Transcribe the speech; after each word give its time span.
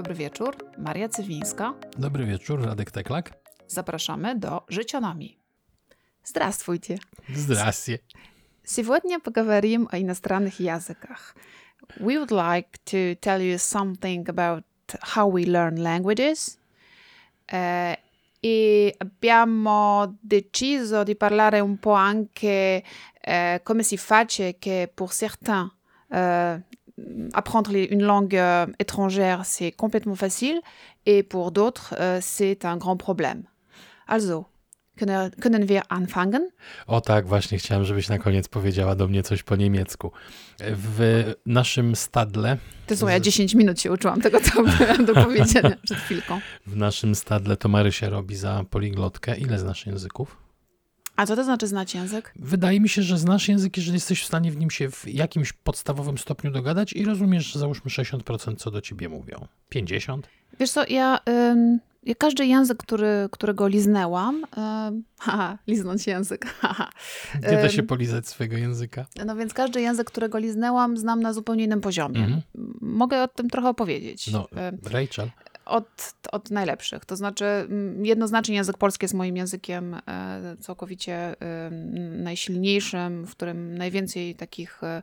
dobry 0.00 0.14
wieczór. 0.14 0.56
Maria 0.78 1.08
Cywińska. 1.08 1.74
Dobry 1.98 2.26
wieczór, 2.26 2.62
Radek 2.62 2.90
Teklak. 2.90 3.32
Zapraszamy 3.66 4.38
do 4.38 4.64
Życionami. 4.68 5.38
Здравствуйте. 6.24 6.98
Zdrastie. 7.34 7.98
Сегодня 8.64 9.20
поговорим 9.20 9.88
о 9.92 9.98
иностранных 9.98 10.60
языках. 10.60 11.34
We 12.00 12.18
would 12.18 12.30
like 12.30 12.78
to 12.84 13.20
tell 13.20 13.40
you 13.42 13.58
something 13.58 14.28
about 14.28 14.64
how 15.14 15.32
we 15.32 15.44
learn 15.44 15.76
languages. 15.82 16.58
Eh, 17.52 17.96
e 18.40 18.94
abbiamo 18.98 20.18
deciso 20.20 21.02
di 21.02 21.16
parlare 21.16 21.60
un 21.60 21.78
po' 21.78 21.94
anche 21.94 22.82
eh, 23.20 23.60
come 23.62 23.82
si 23.82 23.96
face 23.96 24.56
che 24.58 24.90
pour 24.92 25.12
certains 25.12 25.70
euh, 26.12 26.60
apprendre 27.33 27.71
les- 27.71 27.87
une 27.93 28.03
langue 28.03 28.35
euh, 28.35 28.65
étrangère 28.79 29.41
c'est 29.45 29.71
complètement 29.71 30.15
facile 30.17 30.61
et 31.05 31.23
pour 31.23 31.51
d'autres 31.51 31.93
euh, 31.99 32.19
c'est 32.21 32.65
un 32.65 32.77
grand 32.77 32.97
problème. 32.97 33.43
Also, 34.07 34.45
können, 34.97 35.31
können 35.41 35.65
wir 35.69 35.81
anfangen? 35.89 36.41
O 36.87 37.01
tak, 37.01 37.27
właśnie 37.27 37.57
chciałem, 37.57 37.85
żebyś 37.85 38.09
na 38.09 38.17
koniec 38.17 38.47
powiedziała 38.47 38.95
do 38.95 39.07
mnie 39.07 39.23
coś 39.23 39.43
po 39.43 39.55
niemiecku. 39.55 40.11
W 40.59 41.33
naszym 41.45 41.95
stadle, 41.95 42.57
To 42.87 42.97
są, 42.97 43.07
ja 43.07 43.19
10 43.19 43.55
minut 43.55 43.81
się 43.81 43.91
uczyłam 43.91 44.21
tego, 44.21 44.39
co 44.41 44.63
miałam 44.63 45.05
do 45.05 45.13
powiedzenia 45.13 45.71
przed 45.83 45.97
chwilką. 45.97 46.39
w 46.67 46.75
naszym 46.75 47.15
stadle 47.15 47.57
to 47.57 47.69
Marysia 47.69 48.09
robi 48.09 48.35
za 48.35 48.63
poliglotkę. 48.69 49.37
Ile 49.37 49.59
znasz 49.59 49.85
języków? 49.85 50.37
A 51.21 51.25
co 51.25 51.35
to 51.35 51.43
znaczy 51.43 51.67
znać 51.67 51.95
język? 51.95 52.33
Wydaje 52.35 52.79
mi 52.79 52.89
się, 52.89 53.01
że 53.01 53.17
znasz 53.17 53.47
język, 53.47 53.77
jeżeli 53.77 53.95
jesteś 53.95 54.23
w 54.23 54.25
stanie 54.25 54.51
w 54.51 54.57
nim 54.57 54.71
się 54.71 54.91
w 54.91 55.07
jakimś 55.07 55.53
podstawowym 55.53 56.17
stopniu 56.17 56.51
dogadać 56.51 56.93
i 56.93 57.05
rozumiesz, 57.05 57.55
załóżmy 57.55 57.91
60% 57.91 58.55
co 58.55 58.71
do 58.71 58.81
ciebie 58.81 59.09
mówią. 59.09 59.47
50? 59.69 60.27
Wiesz 60.59 60.71
co, 60.71 60.83
ja, 60.89 61.19
ym, 61.29 61.79
ja 62.03 62.15
każdy 62.15 62.45
język, 62.45 62.77
który, 62.77 63.29
którego 63.31 63.67
liznęłam, 63.67 64.45
haha, 65.19 65.57
liznąć 65.67 66.07
język, 66.07 66.45
haha. 66.61 66.89
Nie 67.41 67.57
da 67.57 67.69
się 67.69 67.83
polizać 67.83 68.27
swojego 68.27 68.57
języka. 68.57 69.05
No 69.25 69.35
więc 69.35 69.53
każdy 69.53 69.81
język, 69.81 70.07
którego 70.07 70.37
liznęłam, 70.37 70.97
znam 70.97 71.21
na 71.21 71.33
zupełnie 71.33 71.63
innym 71.63 71.81
poziomie. 71.81 72.19
Mhm. 72.19 72.41
Mogę 72.81 73.23
o 73.23 73.27
tym 73.27 73.49
trochę 73.49 73.69
opowiedzieć. 73.69 74.31
No, 74.31 74.47
Rachel, 74.83 75.29
od, 75.65 76.13
od 76.31 76.51
najlepszych. 76.51 77.05
To 77.05 77.15
znaczy, 77.15 77.45
jednoznacznie 78.01 78.55
język 78.55 78.77
polski 78.77 79.03
jest 79.03 79.13
moim 79.13 79.37
językiem 79.37 79.93
e, 79.93 80.01
całkowicie 80.59 81.13
e, 81.15 81.71
najsilniejszym, 82.11 83.27
w 83.27 83.31
którym 83.31 83.77
najwięcej 83.77 84.35
takich 84.35 84.81
e, 84.83 85.01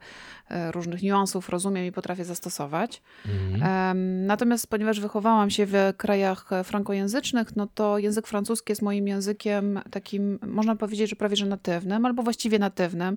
różnych 0.73 1.03
niuansów 1.03 1.49
rozumiem 1.49 1.87
i 1.87 1.93
potrafię 1.93 2.25
zastosować. 2.25 3.03
mhm. 3.27 4.27
Natomiast 4.27 4.67
ponieważ 4.67 5.01
wychowałam 5.01 5.51
się 5.51 5.67
w 5.67 5.75
krajach 5.97 6.51
frankojęzycznych, 6.65 7.57
no 7.57 7.69
to 7.75 7.99
język 7.99 8.27
francuski 8.27 8.73
jest 8.73 8.83
moim 8.83 9.09
językiem 9.09 9.81
takim, 9.91 10.39
można 10.47 10.77
powiedzieć, 10.77 11.11
że 11.11 11.17
prawie 11.17 11.37
że 11.37 11.47
natywnym, 11.47 12.07
albo 12.07 12.23
właściwie 12.23 12.59
natywnym. 12.59 13.17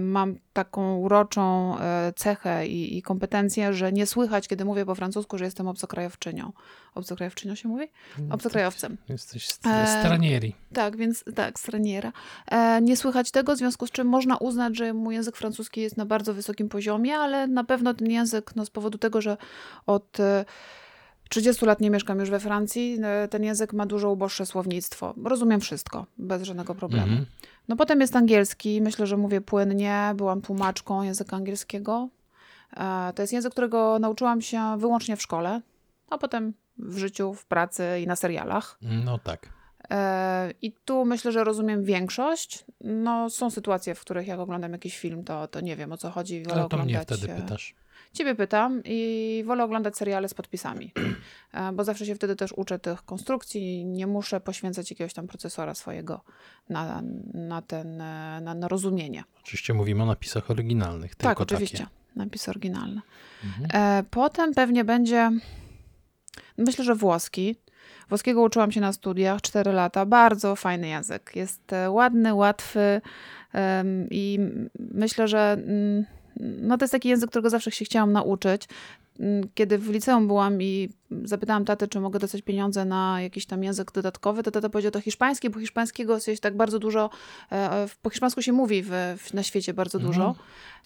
Mam 0.00 0.36
taką 0.52 0.96
uroczą 0.96 1.76
cechę 2.16 2.66
i, 2.66 2.98
i 2.98 3.02
kompetencję, 3.02 3.72
że 3.72 3.92
nie 3.92 4.06
słychać, 4.06 4.48
kiedy 4.48 4.64
mówię 4.64 4.86
po 4.86 4.94
francusku, 4.94 5.38
że 5.38 5.44
jestem 5.44 5.68
obcokrajowczynią. 5.68 6.52
Obcokrajowczynią 6.94 7.54
się 7.54 7.68
mówi? 7.68 7.84
Obcokrajowcem. 8.30 8.96
Jesteś 9.08 9.48
st- 9.48 9.66
E, 9.66 10.00
stranieri. 10.00 10.54
Tak, 10.72 10.96
więc 10.96 11.24
tak, 11.34 11.58
straniera. 11.60 12.12
E, 12.50 12.80
nie 12.82 12.96
słychać 12.96 13.30
tego, 13.30 13.54
w 13.54 13.58
związku 13.58 13.86
z 13.86 13.90
czym 13.90 14.06
można 14.06 14.36
uznać, 14.36 14.76
że 14.76 14.92
mój 14.94 15.14
język 15.14 15.36
francuski 15.36 15.80
jest 15.80 15.96
na 15.96 16.06
bardzo 16.06 16.34
wysokim 16.34 16.68
poziomie, 16.68 17.16
ale 17.16 17.46
na 17.46 17.64
pewno 17.64 17.94
ten 17.94 18.10
język, 18.10 18.56
no 18.56 18.64
z 18.64 18.70
powodu 18.70 18.98
tego, 18.98 19.20
że 19.20 19.36
od 19.86 20.20
e, 20.20 20.44
30 21.30 21.66
lat 21.66 21.80
nie 21.80 21.90
mieszkam 21.90 22.20
już 22.20 22.30
we 22.30 22.40
Francji, 22.40 22.98
e, 23.02 23.28
ten 23.28 23.44
język 23.44 23.72
ma 23.72 23.86
dużo 23.86 24.10
uboższe 24.10 24.46
słownictwo. 24.46 25.14
Rozumiem 25.24 25.60
wszystko, 25.60 26.06
bez 26.18 26.42
żadnego 26.42 26.74
problemu. 26.74 27.06
Mhm. 27.06 27.26
No 27.68 27.76
potem 27.76 28.00
jest 28.00 28.16
angielski, 28.16 28.80
myślę, 28.82 29.06
że 29.06 29.16
mówię 29.16 29.40
płynnie, 29.40 30.12
byłam 30.16 30.40
tłumaczką 30.42 31.02
języka 31.02 31.36
angielskiego. 31.36 32.08
E, 32.76 33.12
To 33.14 33.22
jest 33.22 33.32
język, 33.32 33.52
którego 33.52 33.98
nauczyłam 33.98 34.40
się 34.42 34.78
wyłącznie 34.78 35.16
w 35.16 35.22
szkole, 35.22 35.60
a 36.10 36.18
potem 36.18 36.54
w 36.78 36.98
życiu, 36.98 37.34
w 37.34 37.46
pracy 37.46 37.84
i 38.02 38.06
na 38.06 38.16
serialach. 38.16 38.78
No 38.82 39.18
tak. 39.18 39.48
E, 39.90 40.50
I 40.62 40.72
tu 40.84 41.04
myślę, 41.04 41.32
że 41.32 41.44
rozumiem 41.44 41.84
większość. 41.84 42.64
No, 42.80 43.30
są 43.30 43.50
sytuacje, 43.50 43.94
w 43.94 44.00
których 44.00 44.26
jak 44.26 44.40
oglądam 44.40 44.72
jakiś 44.72 44.98
film, 44.98 45.24
to, 45.24 45.48
to 45.48 45.60
nie 45.60 45.76
wiem 45.76 45.92
o 45.92 45.96
co 45.96 46.10
chodzi. 46.10 46.42
Wolę 46.42 46.60
Ale 46.60 46.68
to 46.68 46.76
mnie 46.76 46.84
oglądać, 46.84 47.18
wtedy 47.18 47.32
e, 47.32 47.36
pytasz. 47.42 47.74
Ciebie 48.12 48.34
pytam 48.34 48.80
i 48.84 49.42
wolę 49.46 49.64
oglądać 49.64 49.96
seriale 49.96 50.28
z 50.28 50.34
podpisami, 50.34 50.92
E, 51.52 51.72
bo 51.72 51.84
zawsze 51.84 52.06
się 52.06 52.14
wtedy 52.14 52.36
też 52.36 52.52
uczę 52.52 52.78
tych 52.78 53.04
konstrukcji. 53.04 53.80
i 53.80 53.84
Nie 53.84 54.06
muszę 54.06 54.40
poświęcać 54.40 54.90
jakiegoś 54.90 55.14
tam 55.14 55.26
procesora 55.26 55.74
swojego 55.74 56.20
na, 56.68 57.02
na, 57.34 57.62
ten, 57.62 58.00
e, 58.00 58.40
na, 58.40 58.54
na 58.54 58.68
rozumienie. 58.68 59.24
Oczywiście 59.42 59.74
mówimy 59.74 60.02
o 60.02 60.06
napisach 60.06 60.50
oryginalnych. 60.50 61.14
tak, 61.14 61.28
tylko 61.38 61.42
oczywiście. 61.42 61.78
Takie. 61.78 61.90
Napis 62.16 62.48
oryginalny. 62.48 63.00
Mhm. 63.44 64.04
Potem 64.10 64.54
pewnie 64.54 64.84
będzie, 64.84 65.30
myślę, 66.58 66.84
że 66.84 66.94
włoski. 66.94 67.56
Włoskiego 68.08 68.42
uczyłam 68.42 68.72
się 68.72 68.80
na 68.80 68.92
studiach 68.92 69.42
4 69.42 69.72
lata. 69.72 70.06
Bardzo 70.06 70.56
fajny 70.56 70.88
język. 70.88 71.32
Jest 71.34 71.72
e, 71.72 71.90
ładny, 71.90 72.34
łatwy 72.34 73.00
i 74.10 74.38
myślę, 74.78 75.28
że 75.28 75.52
mm, 75.52 76.04
no 76.40 76.78
to 76.78 76.84
jest 76.84 76.92
taki 76.92 77.08
język, 77.08 77.30
którego 77.30 77.50
zawsze 77.50 77.70
się 77.70 77.84
chciałam 77.84 78.12
nauczyć. 78.12 78.68
Mm, 79.20 79.48
Kiedy 79.54 79.78
w 79.78 79.90
liceum 79.90 80.26
byłam 80.26 80.62
i 80.62 80.88
zapytałam 81.24 81.64
tatę, 81.64 81.88
czy 81.88 82.00
mogę 82.00 82.18
dostać 82.18 82.42
pieniądze 82.42 82.84
na 82.84 83.22
jakiś 83.22 83.46
tam 83.46 83.64
język 83.64 83.92
dodatkowy, 83.92 84.42
to 84.42 84.50
tata 84.50 84.68
powiedział 84.68 84.92
to 84.92 85.00
hiszpański, 85.00 85.50
bo 85.50 85.60
hiszpańskiego 85.60 86.18
jest 86.26 86.42
tak 86.42 86.56
bardzo 86.56 86.78
dużo, 86.78 87.10
e, 87.52 87.54
e, 87.72 87.86
po 88.02 88.10
hiszpańsku 88.10 88.42
się 88.42 88.52
mówi 88.52 88.82
w, 88.82 88.90
na 89.34 89.42
świecie 89.42 89.74
bardzo 89.74 89.98
Mhm. 89.98 90.12
dużo. 90.12 90.34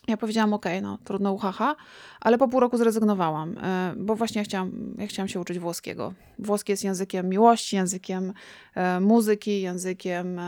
Ja 0.09 0.17
powiedziałam, 0.17 0.53
okej, 0.53 0.83
no 0.83 0.99
trudno 1.05 1.33
uchacha, 1.33 1.77
ale 2.21 2.39
po 2.39 2.49
pół 2.49 2.61
roku 2.61 2.77
zrezygnowałam, 2.79 3.59
e, 3.59 3.95
bo 3.97 4.15
właśnie 4.17 4.39
ja 4.39 4.45
chciałam, 4.45 4.73
ja 4.99 5.07
chciałam 5.07 5.29
się 5.29 5.41
uczyć 5.41 5.59
włoskiego. 5.59 6.13
Włoski 6.39 6.73
jest 6.73 6.85
językiem 6.85 7.29
miłości, 7.29 7.77
językiem 7.77 8.33
muzyki, 9.01 9.61
językiem 9.61 10.41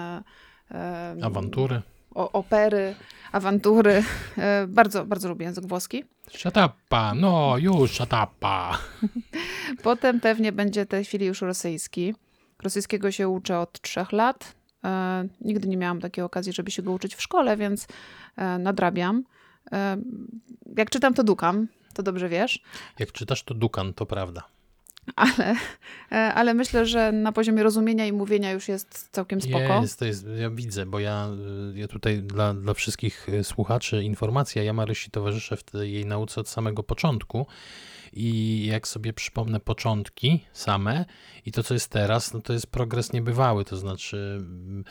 Awantury. 1.23 1.83
Opery, 2.15 2.95
awantury. 3.33 4.03
E, 4.39 4.67
bardzo, 4.67 5.07
bardzo 5.07 5.29
lubię 5.29 5.47
język 5.47 5.67
włoski. 5.67 6.05
Szatapa, 6.31 7.15
no 7.15 7.59
już 7.59 7.91
szatapa. 7.91 8.79
Potem 9.83 10.21
pewnie 10.21 10.53
będzie 10.53 10.85
w 10.85 10.89
tej 10.89 11.05
chwili 11.05 11.27
już 11.27 11.41
rosyjski. 11.41 12.15
Rosyjskiego 12.63 13.11
się 13.11 13.29
uczę 13.29 13.59
od 13.59 13.81
trzech 13.81 14.13
lat. 14.13 14.55
E, 14.85 15.29
nigdy 15.41 15.69
nie 15.69 15.77
miałam 15.77 16.01
takiej 16.01 16.25
okazji, 16.25 16.53
żeby 16.53 16.71
się 16.71 16.83
go 16.83 16.93
uczyć 16.93 17.15
w 17.15 17.23
szkole, 17.23 17.57
więc 17.57 17.87
e, 18.37 18.59
nadrabiam. 18.59 19.25
Jak 20.77 20.91
czytam, 20.91 21.15
to 21.15 21.25
dukam, 21.25 21.69
to 21.95 22.03
dobrze 22.03 22.29
wiesz, 22.29 22.63
Jak 22.99 23.13
czytasz 23.13 23.43
to 23.43 23.55
Dukan, 23.55 23.95
to 23.95 24.07
prawda. 24.07 24.45
Ale, 25.17 25.57
e, 26.13 26.15
ale 26.15 26.55
myślę, 26.55 26.87
że 26.87 27.13
na 27.13 27.33
poziomie 27.33 27.63
rozumienia 27.63 28.07
i 28.07 28.13
mówienia 28.13 28.53
już 28.53 28.69
jest 28.69 29.09
całkiem 29.13 29.41
spoko. 29.41 29.83
Jest, 29.83 29.99
to 29.99 30.05
jest, 30.05 30.27
ja 30.39 30.51
widzę, 30.51 30.87
bo 30.87 31.01
ja, 31.01 31.29
y, 31.75 31.79
ja 31.79 31.89
tutaj 31.89 32.23
dla, 32.23 32.55
dla 32.55 32.75
wszystkich 32.75 33.29
y, 33.29 33.45
słuchaczy 33.45 34.03
informacja, 34.03 34.63
ja 34.63 34.73
Marysi 34.73 35.11
towarzyszę 35.11 35.57
w 35.57 35.63
tej 35.63 35.93
jej 35.93 36.07
nauce 36.07 36.41
od 36.41 36.49
samego 36.49 36.83
początku 36.83 37.47
i 38.13 38.67
jak 38.67 38.89
sobie 38.89 39.13
przypomnę 39.13 39.61
początki 39.61 40.45
same 40.53 41.05
i 41.47 41.53
to, 41.53 41.63
co 41.63 41.75
jest 41.75 41.89
teraz, 41.89 42.35
no 42.35 42.41
to 42.41 42.53
jest 42.53 42.67
progres 42.67 43.13
niebywały, 43.13 43.65
to 43.65 43.77
znaczy 43.77 44.37
mm, 44.39 44.85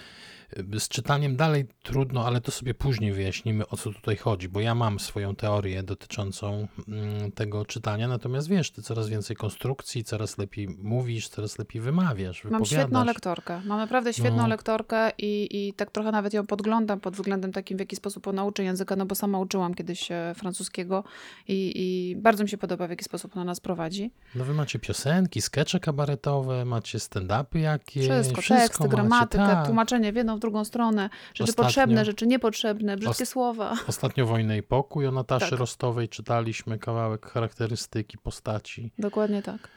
z 0.79 0.87
czytaniem 0.87 1.35
dalej 1.35 1.65
trudno, 1.83 2.25
ale 2.25 2.41
to 2.41 2.51
sobie 2.51 2.73
później 2.73 3.13
wyjaśnimy, 3.13 3.67
o 3.67 3.77
co 3.77 3.91
tutaj 3.91 4.17
chodzi, 4.17 4.49
bo 4.49 4.59
ja 4.59 4.75
mam 4.75 4.99
swoją 4.99 5.35
teorię 5.35 5.83
dotyczącą 5.83 6.67
mm, 6.87 7.31
tego 7.31 7.65
czytania, 7.65 8.07
natomiast 8.07 8.47
wiesz, 8.47 8.71
ty 8.71 8.81
coraz 8.81 9.09
więcej 9.09 9.35
konstrukcji, 9.35 10.03
coraz 10.03 10.37
lepiej 10.37 10.67
mówisz, 10.81 11.27
coraz 11.29 11.59
lepiej 11.59 11.81
wymawiasz, 11.81 12.43
Mam 12.43 12.65
świetną 12.65 13.05
lektorkę. 13.05 13.61
Mam 13.65 13.77
naprawdę 13.77 14.13
świetną 14.13 14.37
No. 14.37 14.47
lektorkę 14.47 15.11
i, 15.17 15.47
i 15.51 15.73
tak 15.73 15.91
trochę 15.91 16.11
nawet 16.11 16.33
ją 16.33 16.47
podglądam 16.47 16.99
pod 16.99 17.15
względem 17.15 17.51
takim, 17.51 17.77
w 17.77 17.79
jaki 17.79 17.95
sposób 17.95 18.27
ona 18.27 18.45
uczy 18.45 18.63
języka, 18.63 18.95
no 18.95 19.05
bo 19.05 19.15
sama 19.15 19.39
uczyłam 19.39 19.73
kiedyś 19.73 20.11
e, 20.11 20.33
francuskiego 20.35 21.03
i, 21.47 21.71
i 21.75 22.15
bardzo 22.15 22.43
mi 22.43 22.49
się 22.49 22.57
podoba, 22.57 22.87
w 22.87 22.89
jaki 22.89 23.03
sposób 23.05 23.35
ona 23.35 23.45
nas 23.45 23.59
prowadzi. 23.59 24.11
No 24.35 24.45
wy 24.45 24.53
macie 24.53 24.79
piosenki, 24.79 25.41
skecze 25.41 25.79
kabaretowe, 25.79 26.65
macie 26.65 26.97
stand-upy 26.97 27.57
jakieś. 27.57 28.07
Wszystko, 28.07 28.41
wszystko 28.41 28.83
teksty, 28.83 28.89
gramatykę, 28.89 29.47
tak. 29.47 29.65
tłumaczenie 29.65 30.13
w 30.13 30.15
jedną, 30.15 30.38
w 30.39 30.41
drugą 30.41 30.65
stronę, 30.65 31.09
rzeczy 31.33 31.51
Ostatnio- 31.51 31.63
potrzebne, 31.65 32.05
rzeczy 32.05 32.27
niepotrzebne, 32.27 32.97
brzydkie 32.97 33.23
Ost- 33.23 33.31
słowa. 33.31 33.73
Ostatnio 33.87 34.25
Wojnę 34.25 34.57
i 34.57 34.63
Pokój 34.63 35.07
o 35.07 35.11
Nataszy 35.11 35.49
Tak. 35.49 35.59
Rostowej 35.59 36.09
czytaliśmy 36.09 36.79
kawałek 36.79 37.25
charakterystyki 37.25 38.17
postaci. 38.17 38.91
Dokładnie 38.99 39.41
tak. 39.41 39.67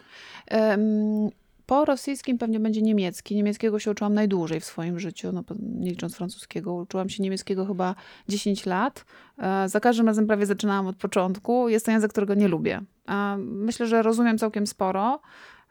Em, 0.47 1.31
Po 1.67 1.85
rosyjskim 1.85 2.39
pewnie 2.39 2.61
będzie 2.61 2.83
niemiecki. 2.83 3.35
Niemieckiego 3.37 3.79
się 3.79 3.91
uczyłam 3.91 4.15
najdłużej 4.15 4.61
w 4.61 4.65
swoim 4.65 4.99
życiu, 5.01 5.33
no, 5.33 5.43
nie 5.61 5.91
licząc 5.91 6.17
francuskiego. 6.17 6.75
Uczyłam 6.75 7.09
się 7.09 7.23
niemieckiego 7.23 7.67
chyba 7.67 7.95
10 8.29 8.67
lat. 8.67 9.05
E, 9.39 9.69
Za 9.69 9.81
każdym 9.81 10.07
razem 10.07 10.27
prawie 10.27 10.47
zaczynałam 10.47 10.87
od 10.87 10.97
początku. 10.97 11.69
Jest 11.69 11.87
to 11.87 11.93
język, 11.93 12.11
którego 12.11 12.35
nie 12.35 12.49
lubię. 12.49 12.81
Myślę, 13.39 13.87
że 13.87 14.03
rozumiem 14.03 14.39
całkiem 14.39 14.67
sporo, 14.67 15.21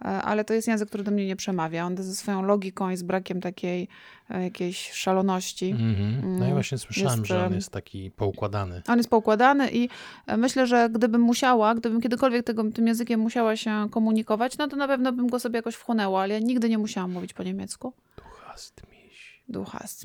ale 0.03 0.45
to 0.45 0.53
jest 0.53 0.68
język, 0.68 0.88
który 0.88 1.03
do 1.03 1.12
mnie 1.12 1.25
nie 1.25 1.36
przemawia. 1.36 1.86
On 1.86 1.98
ze 1.98 2.15
swoją 2.15 2.42
logiką 2.42 2.89
i 2.89 2.98
z 2.98 3.03
brakiem 3.03 3.42
takiej 3.42 3.88
e, 4.30 4.44
jakiejś 4.44 4.92
szaloności. 4.92 5.69
Mhm. 5.69 6.21
No 6.39 6.45
Mm, 6.45 6.53
właśnie 6.53 6.77
słyszałem, 6.77 7.19
jest, 7.19 7.27
że 7.27 7.45
on 7.45 7.53
jest 7.53 7.69
taki 7.69 8.12
poukładany. 8.12 8.81
On 8.88 8.98
jest 8.98 9.09
poukładany 9.09 9.71
i 9.71 9.89
e, 10.27 10.38
myślę, 10.38 10.68
że 10.68 10.89
gdybym 10.89 11.21
musiała, 11.21 11.75
gdybym 11.75 12.01
kiedykolwiek 12.01 12.45
tego, 12.45 12.71
tym 12.71 12.88
językiem 12.88 13.19
musiała 13.19 13.56
się 13.56 13.88
komunikować, 13.92 14.57
no 14.57 14.68
to 14.68 14.75
na 14.75 14.88
pewno 14.88 15.12
bym 15.13 15.27
go 15.27 15.39
sobie 15.39 15.57
jakoś 15.57 15.75
wchłonęła, 15.75 16.21
ale 16.21 16.33
ja 16.33 16.39
nigdy 16.39 16.69
nie 16.69 16.77
musiałam 16.77 17.12
mówić 17.12 17.33
po 17.33 17.44
niemiecku. 17.44 17.94
Du 18.15 18.30
hast 18.33 18.83
mich. 18.88 19.01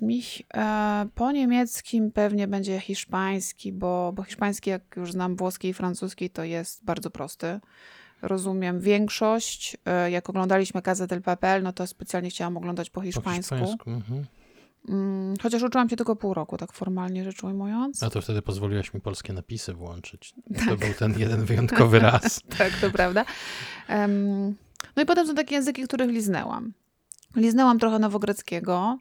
Mich. 0.02 0.42
E, 0.54 1.06
po 1.14 1.32
niemieckim 1.32 2.12
pewnie 2.12 2.48
będzie 2.48 2.80
hiszpański, 2.80 3.72
bo, 3.72 4.12
bo 4.14 4.22
hiszpański, 4.22 4.70
jak 4.70 4.82
już 4.96 5.12
znam 5.12 5.36
włoski 5.36 5.68
i 5.68 5.74
francuski, 5.74 6.30
to 6.30 6.44
jest 6.44 6.84
bardzo 6.84 7.10
prosty. 7.10 7.60
Rozumiem 8.22 8.80
większość. 8.80 9.76
E, 9.86 10.10
jak 10.10 10.30
oglądaliśmy 10.30 10.82
Casa 10.82 11.06
del 11.06 11.22
Papel, 11.22 11.62
no 11.62 11.72
to 11.72 11.86
specjalnie 11.86 12.30
chciałam 12.30 12.56
oglądać 12.56 12.90
po 12.90 13.00
Po 13.00 13.04
hiszpańsku. 13.04 13.54
hiszpańsku. 13.56 13.90
Mhm. 13.90 14.24
Mm, 14.88 15.34
chociaż 15.42 15.62
uczyłam 15.62 15.88
się 15.88 15.96
tylko 15.96 16.16
pół 16.16 16.34
roku, 16.34 16.56
tak 16.56 16.72
formalnie 16.72 17.24
rzecz 17.24 17.44
ujmując. 17.44 18.02
A 18.02 18.10
to 18.10 18.20
wtedy 18.22 18.42
pozwoliłaś 18.42 18.94
mi 18.94 19.00
polskie 19.00 19.32
napisy 19.32 19.72
włączyć. 19.74 20.34
To 20.68 20.76
był 20.76 20.94
ten 20.98 21.18
jeden 21.18 21.44
wyjątkowy 21.44 21.98
raz. 22.10 22.40
tak, 22.58 22.72
to 22.80 22.90
prawda. 22.90 23.24
No 24.96 25.02
i 25.02 25.06
potem 25.06 25.26
są 25.26 25.34
takie 25.34 25.54
języki, 25.54 25.82
których 25.82 26.10
liznęłam. 26.10 26.72
Liznęłam 27.36 27.78
trochę 27.78 27.98
nowogreckiego 27.98 28.98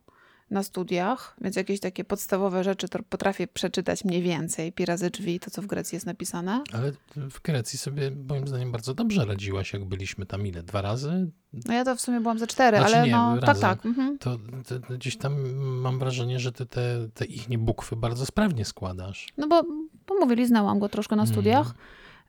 na 0.50 0.64
studiach, 0.64 1.36
więc 1.42 1.56
jakieś 1.56 1.80
takie 1.80 2.04
podstawowe 2.04 2.64
rzeczy 2.64 2.90
to 2.90 3.00
potrafię 3.10 3.48
przeczytać 3.48 4.06
mniej 4.06 4.22
więcej. 4.22 4.72
Pirazy 4.72 5.10
drzwi, 5.10 5.40
to 5.40 5.52
co 5.52 5.62
w 5.62 5.66
Grecji 5.66 5.96
jest 5.96 6.06
napisane. 6.06 6.64
Ale 6.74 6.92
w 7.16 7.42
Grecji 7.42 7.80
sobie 7.80 8.12
moim 8.30 8.48
zdaniem 8.48 8.72
bardzo 8.72 8.94
dobrze 8.94 9.26
radziłaś, 9.26 9.74
jak 9.74 9.86
byliśmy 9.86 10.26
tam 10.26 10.48
ile? 10.48 10.64
Dwa 10.64 10.82
razy? 10.82 11.32
No 11.66 11.74
ja 11.74 11.86
to 11.86 11.96
w 11.96 12.02
sumie 12.02 12.20
byłam 12.22 12.40
ze 12.40 12.48
cztery, 12.48 12.78
Znaczy 12.78 12.96
ale 12.96 13.06
nie, 13.06 13.12
no 13.12 13.36
tak, 13.36 13.48
razem. 13.48 13.62
tak. 13.62 13.86
Mhm. 13.86 14.18
To, 14.18 14.38
to, 14.68 14.80
to 14.80 14.94
gdzieś 14.94 15.18
tam 15.18 15.56
mam 15.58 16.00
wrażenie, 16.00 16.40
że 16.40 16.52
ty 16.52 16.66
te, 16.66 17.08
te 17.14 17.26
ich 17.26 17.50
nie 17.50 17.58
bukwy 17.58 17.96
bardzo 17.96 18.26
sprawnie 18.26 18.66
składasz. 18.66 19.28
No 19.38 19.48
bo, 19.48 19.64
bo 20.08 20.16
mówię, 20.20 20.36
liznęłam 20.36 20.80
go 20.80 20.90
troszkę 20.90 21.16
na 21.16 21.26
studiach. 21.26 21.74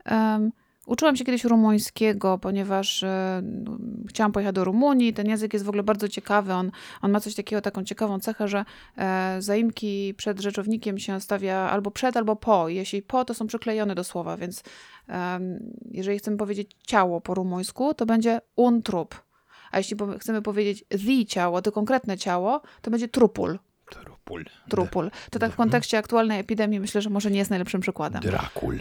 Em, 0.05 0.53
uczyłam 0.87 1.17
się 1.17 1.25
kiedyś 1.25 1.45
rumuńskiego, 1.45 2.39
ponieważ 2.39 3.03
e, 3.03 3.43
chciałam 4.09 4.33
pojechać 4.33 4.55
do 4.55 4.65
Rumunii. 4.65 5.13
Ten 5.13 5.29
język 5.29 5.53
jest 5.53 5.65
w 5.65 5.69
ogóle 5.69 5.83
bardzo 5.83 6.09
ciekawy. 6.09 6.53
On, 6.53 6.71
on 7.03 7.11
ma 7.11 7.21
coś 7.21 7.35
takiego, 7.35 7.63
taką 7.63 7.85
ciekawą 7.85 8.21
cechę, 8.21 8.49
że 8.49 8.65
e, 8.97 9.37
zaimki 9.39 10.15
przed 10.17 10.41
rzeczownikiem 10.41 10.99
się 10.99 11.21
stawia 11.21 11.57
albo 11.57 11.91
przed, 11.91 12.17
albo 12.17 12.37
po. 12.37 12.69
Jeśli 12.69 13.03
po, 13.03 13.25
to 13.25 13.35
są 13.35 13.47
przyklejone 13.47 13.95
do 13.95 14.05
słowa, 14.05 14.37
więc 14.37 14.63
em, 15.09 15.73
jeżeli 15.91 16.19
chcemy 16.19 16.37
powiedzieć 16.37 16.71
ciało 16.87 17.21
po 17.21 17.35
rumuńsku, 17.35 17.95
to 17.95 18.07
będzie 18.07 18.41
un 18.57 18.83
trup. 18.83 19.27
A 19.71 19.79
jeśli 19.79 19.97
chcemy 20.19 20.43
powiedzieć 20.43 20.85
the 20.89 21.27
ciało, 21.27 21.63
to 21.63 21.73
konkretne 21.73 22.19
ciało, 22.19 22.63
to 22.83 22.91
będzie 22.91 23.09
trupul. 23.09 23.59
Trupul. 23.91 24.45
Trupul. 24.69 25.11
To 25.31 25.39
tak 25.39 25.53
w 25.53 25.57
kontekście 25.57 25.99
aktualnej 25.99 26.41
epidemii 26.41 26.81
myślę, 26.81 27.03
że 27.03 27.11
może 27.11 27.31
nie 27.31 27.39
jest 27.39 27.51
najlepszym 27.51 27.81
przykładem. 27.81 28.23
Drakul. 28.23 28.79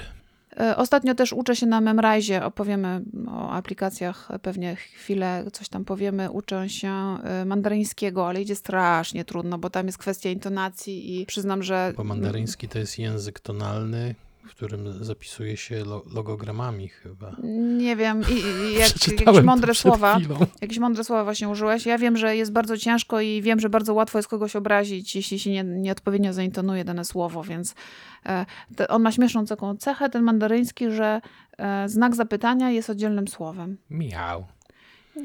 E, 0.59 0.77
Ostatnio 0.77 1.15
też 1.15 1.33
uczę 1.33 1.55
się 1.55 1.65
na 1.65 1.81
Memrise, 1.81 2.45
opowiemy 2.45 3.01
o 3.27 3.51
aplikacjach, 3.51 4.29
pewnie 4.41 4.75
chwilę 4.75 5.45
coś 5.53 5.69
tam 5.69 5.85
powiemy. 5.85 6.31
Uczę 6.31 6.69
się 6.69 7.17
e, 7.23 7.45
mandaryńskiego, 7.45 8.27
ale 8.27 8.41
idzie 8.41 8.55
strasznie 8.55 9.25
trudno, 9.25 9.57
bo 9.57 9.69
tam 9.69 9.85
jest 9.85 9.97
kwestia 9.97 10.29
intonacji 10.29 11.21
i 11.21 11.25
przyznam, 11.25 11.63
że 11.63 11.93
Bo 11.97 12.03
mandaryński 12.03 12.67
to 12.67 12.79
jest 12.79 12.99
język 12.99 13.39
tonalny, 13.39 14.15
w 14.47 14.49
którym 14.49 15.03
zapisuje 15.03 15.57
się 15.57 15.85
lo, 15.85 16.03
logogramami 16.13 16.87
chyba. 16.87 17.35
nie 17.77 17.95
wiem, 17.95 18.21
i, 18.21 18.33
i 18.33 18.73
jak, 18.79 18.89
Przeczytałem 18.89 19.35
jakieś 19.35 19.45
mądre 19.45 19.75
słowa. 19.75 20.15
chwilą. 20.19 20.39
Jakieś 20.61 20.79
mądre 20.79 21.03
słowa 21.03 21.23
właśnie 21.23 21.49
użyłeś. 21.49 21.85
Ja 21.85 21.97
wiem, 21.97 22.17
że 22.17 22.35
jest 22.35 22.51
bardzo 22.51 22.77
ciężko 22.77 23.21
i 23.21 23.41
wiem, 23.41 23.59
że 23.59 23.69
bardzo 23.69 23.93
łatwo 23.93 24.17
jest 24.19 24.29
kogoś 24.29 24.55
obrazić, 24.55 25.15
jeśli 25.15 25.39
się 25.39 25.51
nie, 25.51 25.63
nieodpowiednio 25.63 26.33
zaintonuje 26.33 26.85
dane 26.85 27.05
słowo, 27.05 27.43
więc 27.43 27.75
e, 28.25 28.45
te, 28.75 28.87
on 28.87 29.01
ma 29.01 29.11
śmieszną 29.11 29.45
taką 29.45 29.77
cechę, 29.77 30.09
ten 30.09 30.23
mandaryński, 30.23 30.91
że 30.91 31.21
e, 31.57 31.89
znak 31.89 32.15
zapytania 32.15 32.69
jest 32.71 32.89
oddzielnym 32.89 33.27
słowem. 33.27 33.77
Miał. 33.89 34.45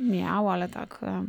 Miał, 0.03 0.51
ale 0.51 0.69
tak, 0.69 0.99
e, 1.03 1.25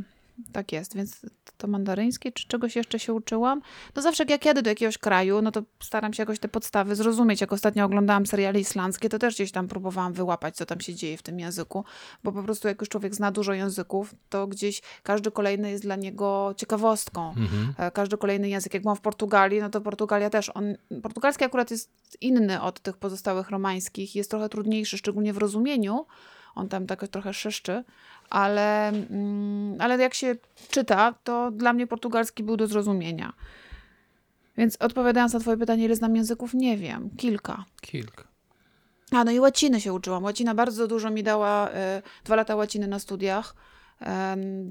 tak 0.51 0.71
jest. 0.71 0.95
Więc 0.95 1.21
to 1.57 1.67
mandaryńskie, 1.67 2.31
czy 2.31 2.47
czegoś 2.47 2.75
jeszcze 2.75 2.99
się 2.99 3.13
uczyłam? 3.13 3.61
No 3.95 4.01
zawsze 4.01 4.23
jak 4.29 4.45
jadę 4.45 4.61
do 4.61 4.69
jakiegoś 4.69 4.97
kraju, 4.97 5.41
no 5.41 5.51
to 5.51 5.63
staram 5.79 6.13
się 6.13 6.21
jakoś 6.21 6.39
te 6.39 6.47
podstawy 6.47 6.95
zrozumieć. 6.95 7.41
Jak 7.41 7.53
ostatnio 7.53 7.85
oglądałam 7.85 8.25
seriale 8.25 8.59
islandzkie, 8.59 9.09
to 9.09 9.19
też 9.19 9.35
gdzieś 9.35 9.51
tam 9.51 9.67
próbowałam 9.67 10.13
wyłapać, 10.13 10.55
co 10.55 10.65
tam 10.65 10.79
się 10.79 10.95
dzieje 10.95 11.17
w 11.17 11.21
tym 11.21 11.39
języku. 11.39 11.85
Bo 12.23 12.31
po 12.31 12.43
prostu 12.43 12.67
jak 12.67 12.81
już 12.81 12.89
człowiek 12.89 13.15
zna 13.15 13.31
dużo 13.31 13.53
języków, 13.53 14.15
to 14.29 14.47
gdzieś 14.47 14.81
każdy 15.03 15.31
kolejny 15.31 15.71
jest 15.71 15.83
dla 15.83 15.95
niego 15.95 16.53
ciekawostką. 16.57 17.29
Mhm. 17.29 17.73
E, 17.77 17.91
Każdy 17.91 18.17
kolejny 18.17 18.49
język. 18.49 18.73
Jak 18.73 18.83
byłam 18.83 18.97
w 18.97 19.01
Portugalii, 19.01 19.59
no 19.59 19.69
to 19.69 19.81
Portugalia 19.81 20.29
też. 20.29 20.51
On, 20.53 20.75
portugalski 21.03 21.43
akurat 21.45 21.71
jest 21.71 21.91
inny 22.21 22.61
od 22.61 22.79
tych 22.79 22.97
pozostałych 22.97 23.49
romańskich. 23.49 24.15
Jest 24.15 24.29
trochę 24.29 24.49
trudniejszy, 24.49 24.97
szczególnie 24.97 25.33
w 25.33 25.38
rozumieniu. 25.38 26.05
On 26.56 26.69
tam 26.69 26.88
tak 26.88 27.07
trochę 27.07 27.33
szyszczy, 27.33 27.83
ale, 28.30 28.88
mm, 28.88 29.75
ale 29.80 29.98
jak 29.98 30.13
się 30.13 30.36
czyta, 30.69 31.13
to 31.24 31.51
dla 31.51 31.74
mnie 31.74 31.88
portugalski 31.88 32.44
był 32.44 32.57
do 32.57 32.68
zrozumienia. 32.68 33.33
Więc 34.57 34.77
odpowiadając 34.80 35.33
na 35.33 35.39
twoje 35.39 35.57
pytanie, 35.57 35.86
ile 35.86 35.95
znam 35.95 36.15
języków, 36.15 36.53
nie 36.53 36.77
wiem. 36.77 37.09
Kilka. 37.18 37.65
Kilka. 37.81 38.24
A, 39.12 39.24
no 39.24 39.31
i 39.31 39.39
łaciny 39.39 39.81
się 39.81 39.94
uczyłam. 39.94 40.24
Łacina 40.24 40.56
bardzo 40.56 40.88
dużo 40.88 41.09
mi 41.09 41.24
dała, 41.24 41.69
e, 41.69 42.01
dwa 42.24 42.36
lata 42.36 42.56
łaciny 42.56 42.88
na 42.88 43.00
studiach. 43.00 43.56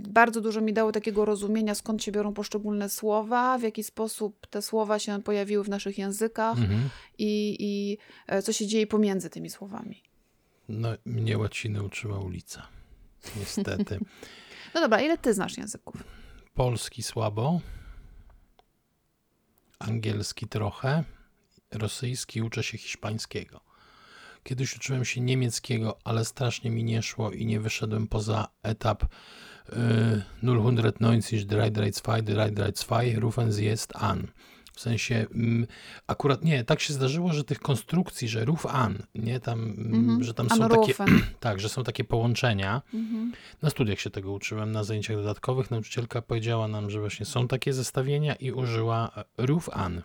Bardzo 0.08 0.40
dużo 0.40 0.60
mi 0.60 0.72
dało 0.72 0.92
takiego 0.92 1.24
rozumienia, 1.24 1.74
skąd 1.74 2.02
się 2.02 2.12
biorą 2.12 2.34
poszczególne 2.34 2.88
słowa, 2.88 3.58
w 3.58 3.62
jaki 3.62 3.84
sposób 3.84 4.46
te 4.46 4.62
słowa 4.62 4.98
się 4.98 5.22
pojawiły 5.22 5.64
w 5.64 5.68
naszych 5.68 5.98
językach 5.98 6.58
Mhm. 6.58 6.80
i, 7.18 7.56
i 7.60 7.98
e, 8.26 8.42
co 8.42 8.52
się 8.52 8.66
dzieje 8.66 8.86
pomiędzy 8.86 9.30
tymi 9.30 9.50
słowami. 9.50 10.02
No, 10.70 10.88
mnie 11.04 11.38
łaciny 11.38 11.82
uczyła 11.82 12.18
ulica. 12.18 12.66
Niestety. 13.36 13.98
No 14.74 14.80
dobra, 14.80 15.00
ile 15.00 15.18
ty 15.18 15.34
znasz 15.34 15.58
języków? 15.58 16.04
Polski 16.54 17.02
słabo. 17.02 17.60
Angielski 19.78 20.48
trochę. 20.48 21.04
Rosyjski 21.70 22.42
uczę 22.42 22.62
się 22.62 22.78
hiszpańskiego. 22.78 23.60
Kiedyś 24.42 24.76
uczyłem 24.76 25.04
się 25.04 25.20
niemieckiego, 25.20 25.98
ale 26.04 26.24
strasznie 26.24 26.70
mi 26.70 26.84
nie 26.84 27.02
szło 27.02 27.30
i 27.30 27.46
nie 27.46 27.60
wyszedłem 27.60 28.06
poza 28.06 28.48
etap 28.62 29.02
y, 29.02 30.22
090 30.42 30.80
332 30.80 31.70
332 31.70 33.00
rufen 33.20 33.50
jest 33.58 33.92
an. 33.96 34.26
W 34.80 34.82
sensie, 34.82 35.26
mm, 35.34 35.66
akurat 36.06 36.44
nie, 36.44 36.64
tak 36.64 36.80
się 36.80 36.92
zdarzyło, 36.92 37.32
że 37.32 37.44
tych 37.44 37.58
konstrukcji, 37.58 38.28
że 38.28 38.44
ruf 38.44 38.66
an, 38.66 39.02
nie, 39.14 39.40
tam, 39.40 39.60
mm, 39.62 39.94
Mhm. 39.94 40.24
że 40.24 40.34
tam 40.34 40.50
są 40.50 40.68
takie, 40.68 40.94
tak, 41.40 41.60
że 41.60 41.68
są 41.68 41.84
takie 41.84 42.04
połączenia. 42.04 42.82
Mhm. 42.94 43.32
Na 43.62 43.70
studiach 43.70 44.00
się 44.00 44.10
tego 44.10 44.32
uczyłem, 44.32 44.72
na 44.72 44.84
zajęciach 44.84 45.16
dodatkowych. 45.16 45.70
Nauczycielka 45.70 46.22
powiedziała 46.22 46.68
nam, 46.68 46.90
że 46.90 47.00
właśnie 47.00 47.26
są 47.26 47.48
takie 47.48 47.72
zestawienia 47.72 48.34
i 48.34 48.52
użyła 48.52 49.10
e, 49.16 49.46
ruf 49.46 49.68
an. 49.72 50.02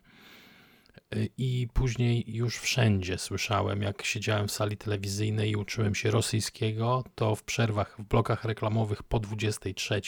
Y, 1.13 1.29
I 1.38 1.67
później 1.74 2.24
już 2.27 2.57
wszędzie 2.57 3.17
słyszałem, 3.17 3.81
jak 3.81 4.05
siedziałem 4.05 4.47
w 4.47 4.51
sali 4.51 4.77
telewizyjnej 4.77 5.51
i 5.51 5.55
uczyłem 5.55 5.95
się 5.95 6.12
rosyjskiego, 6.12 7.03
to 7.15 7.35
w 7.35 7.43
przerwach 7.43 7.95
w 8.00 8.03
blokach 8.03 8.45
reklamowych 8.45 9.03
po 9.03 9.19
23 9.19 10.01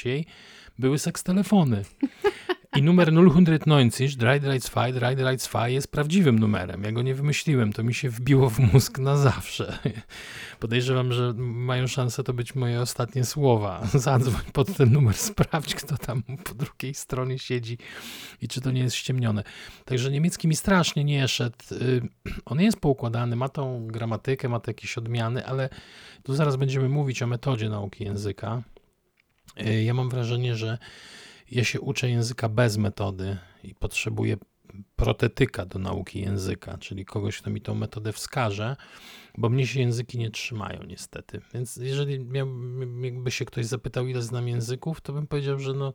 były 0.80 1.00
seks 1.00 1.24
telefony. 1.24 1.84
I 2.78 2.82
numer 2.82 3.14
090 3.14 3.94
332 3.94 4.60
332 4.60 5.68
jest 5.70 5.92
prawdziwym 5.92 6.40
numerem. 6.40 6.84
Ja 6.84 6.92
go 6.92 7.02
nie 7.02 7.16
wymyśliłem, 7.16 7.74
to 7.74 7.84
mi 7.84 7.94
się 7.94 8.10
wbiło 8.10 8.50
w 8.50 8.60
mózg 8.60 9.00
na 9.00 9.18
zawsze. 9.18 9.80
Podejrzewam, 10.60 11.14
że 11.14 11.34
mają 11.38 11.88
szansę 11.88 12.24
to 12.24 12.34
być 12.34 12.56
moje 12.56 12.82
ostatnie 12.82 13.26
słowa. 13.26 13.88
Zadzwoń 13.94 14.42
pod 14.54 14.78
ten 14.78 14.92
numer, 14.92 15.16
sprawdź, 15.16 15.76
kto 15.76 15.98
tam 15.98 16.24
po 16.24 16.54
drugiej 16.54 16.94
stronie 16.94 17.40
siedzi 17.40 17.78
i 18.42 18.48
czy 18.48 18.62
to 18.62 18.72
nie 18.72 18.82
jest 18.82 18.96
ściemnione. 18.96 19.44
Także 19.86 20.12
niemiecki 20.12 20.48
mi 20.48 20.56
strasznie 20.88 21.04
nie 21.04 21.28
szedł. 21.28 21.56
Y, 21.72 22.02
On 22.46 22.62
jest 22.62 22.80
poukładany, 22.80 23.36
ma 23.36 23.50
tą 23.50 23.88
gramatykę, 23.88 24.50
ma 24.50 24.60
te 24.60 24.72
jakieś 24.72 24.98
odmiany, 24.98 25.46
ale 25.46 25.70
tu 26.24 26.36
zaraz 26.36 26.56
będziemy 26.56 26.90
mówić 26.90 27.22
o 27.22 27.28
metodzie 27.28 27.70
nauki 27.70 28.04
języka. 28.04 28.64
Y, 29.62 29.84
Ja 29.84 29.94
mam 29.94 30.10
wrażenie, 30.10 30.56
że 30.56 30.78
ja 31.52 31.64
się 31.64 31.82
uczę 31.82 32.10
języka 32.10 32.50
bez 32.50 32.78
metody 32.78 33.38
i 33.64 33.76
potrzebuję 33.76 34.38
protetyka 34.96 35.66
do 35.66 35.80
nauki 35.80 36.22
języka, 36.22 36.78
czyli 36.78 37.06
kogoś, 37.06 37.38
kto 37.42 37.50
mi 37.50 37.62
tą 37.62 37.76
metodę 37.76 38.14
wskaże, 38.14 38.76
bo 39.38 39.50
mnie 39.50 39.68
się 39.68 39.80
języki 39.80 40.18
nie 40.18 40.32
trzymają 40.32 40.84
niestety. 40.84 41.42
Więc 41.54 41.76
jeżeli 41.76 42.26
jakby 43.02 43.32
się 43.32 43.46
ktoś 43.46 43.66
zapytał, 43.66 44.08
ile 44.08 44.22
znam 44.22 44.48
języków, 44.48 45.02
to 45.02 45.14
bym 45.14 45.28
powiedział, 45.28 45.60
że 45.60 45.74
no 45.74 45.94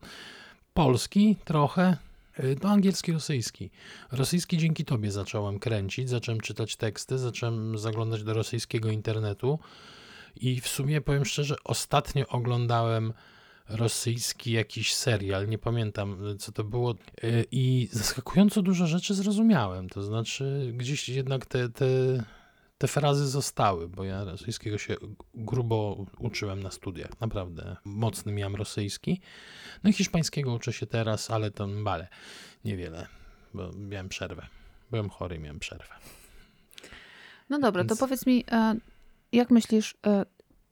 polski 0.74 1.36
trochę, 1.44 1.96
no 2.62 2.70
angielski, 2.70 3.12
rosyjski. 3.12 3.70
Rosyjski 4.12 4.58
dzięki 4.58 4.84
tobie 4.84 5.10
zacząłem 5.10 5.58
kręcić, 5.58 6.08
zacząłem 6.08 6.40
czytać 6.40 6.76
teksty, 6.76 7.18
zacząłem 7.18 7.78
zaglądać 7.78 8.24
do 8.24 8.34
rosyjskiego 8.34 8.90
internetu 8.90 9.58
i 10.36 10.60
w 10.60 10.68
sumie 10.68 11.00
powiem 11.00 11.24
szczerze, 11.24 11.56
ostatnio 11.64 12.26
oglądałem 12.28 13.12
rosyjski 13.68 14.52
jakiś 14.52 14.94
serial, 14.94 15.48
nie 15.48 15.58
pamiętam 15.58 16.26
y, 16.26 16.36
co 16.36 16.52
to 16.52 16.64
było 16.64 16.92
y, 17.24 17.44
i 17.50 17.88
zaskakująco 17.92 18.62
dużo 18.62 18.86
rzeczy 18.86 19.14
zrozumiałem, 19.14 19.88
to 19.88 20.02
znaczy 20.02 20.72
gdzieś 20.76 21.08
jednak 21.08 21.46
te, 21.46 21.68
te, 21.68 21.86
te 22.82 22.88
frazy 22.88 23.28
zostały, 23.28 23.88
bo 23.88 24.04
ja 24.04 24.24
rosyjskiego 24.24 24.78
się 24.78 24.96
grubo 25.34 26.06
uczyłem 26.18 26.62
na 26.62 26.70
studiach, 26.70 27.20
naprawdę 27.20 27.76
mocny 27.84 28.32
miałem 28.32 28.56
rosyjski, 28.56 29.20
no 29.84 29.90
i 29.90 29.92
hiszpańskiego 29.92 30.52
uczę 30.52 30.72
się 30.72 30.86
teraz, 30.86 31.30
ale 31.30 31.50
to 31.50 31.68
bale, 31.68 32.08
niewiele, 32.64 33.06
bo 33.54 33.70
miałem 33.72 34.08
przerwę, 34.08 34.46
byłem 34.90 35.10
chory 35.10 35.38
miałem 35.38 35.58
przerwę. 35.58 35.94
No 37.50 37.58
dobra, 37.58 37.82
Więc... 37.82 37.98
to 37.98 38.06
powiedz 38.06 38.26
mi, 38.26 38.44
e, 38.50 38.74
jak 39.32 39.50
myślisz, 39.50 39.94
e, 40.06 40.24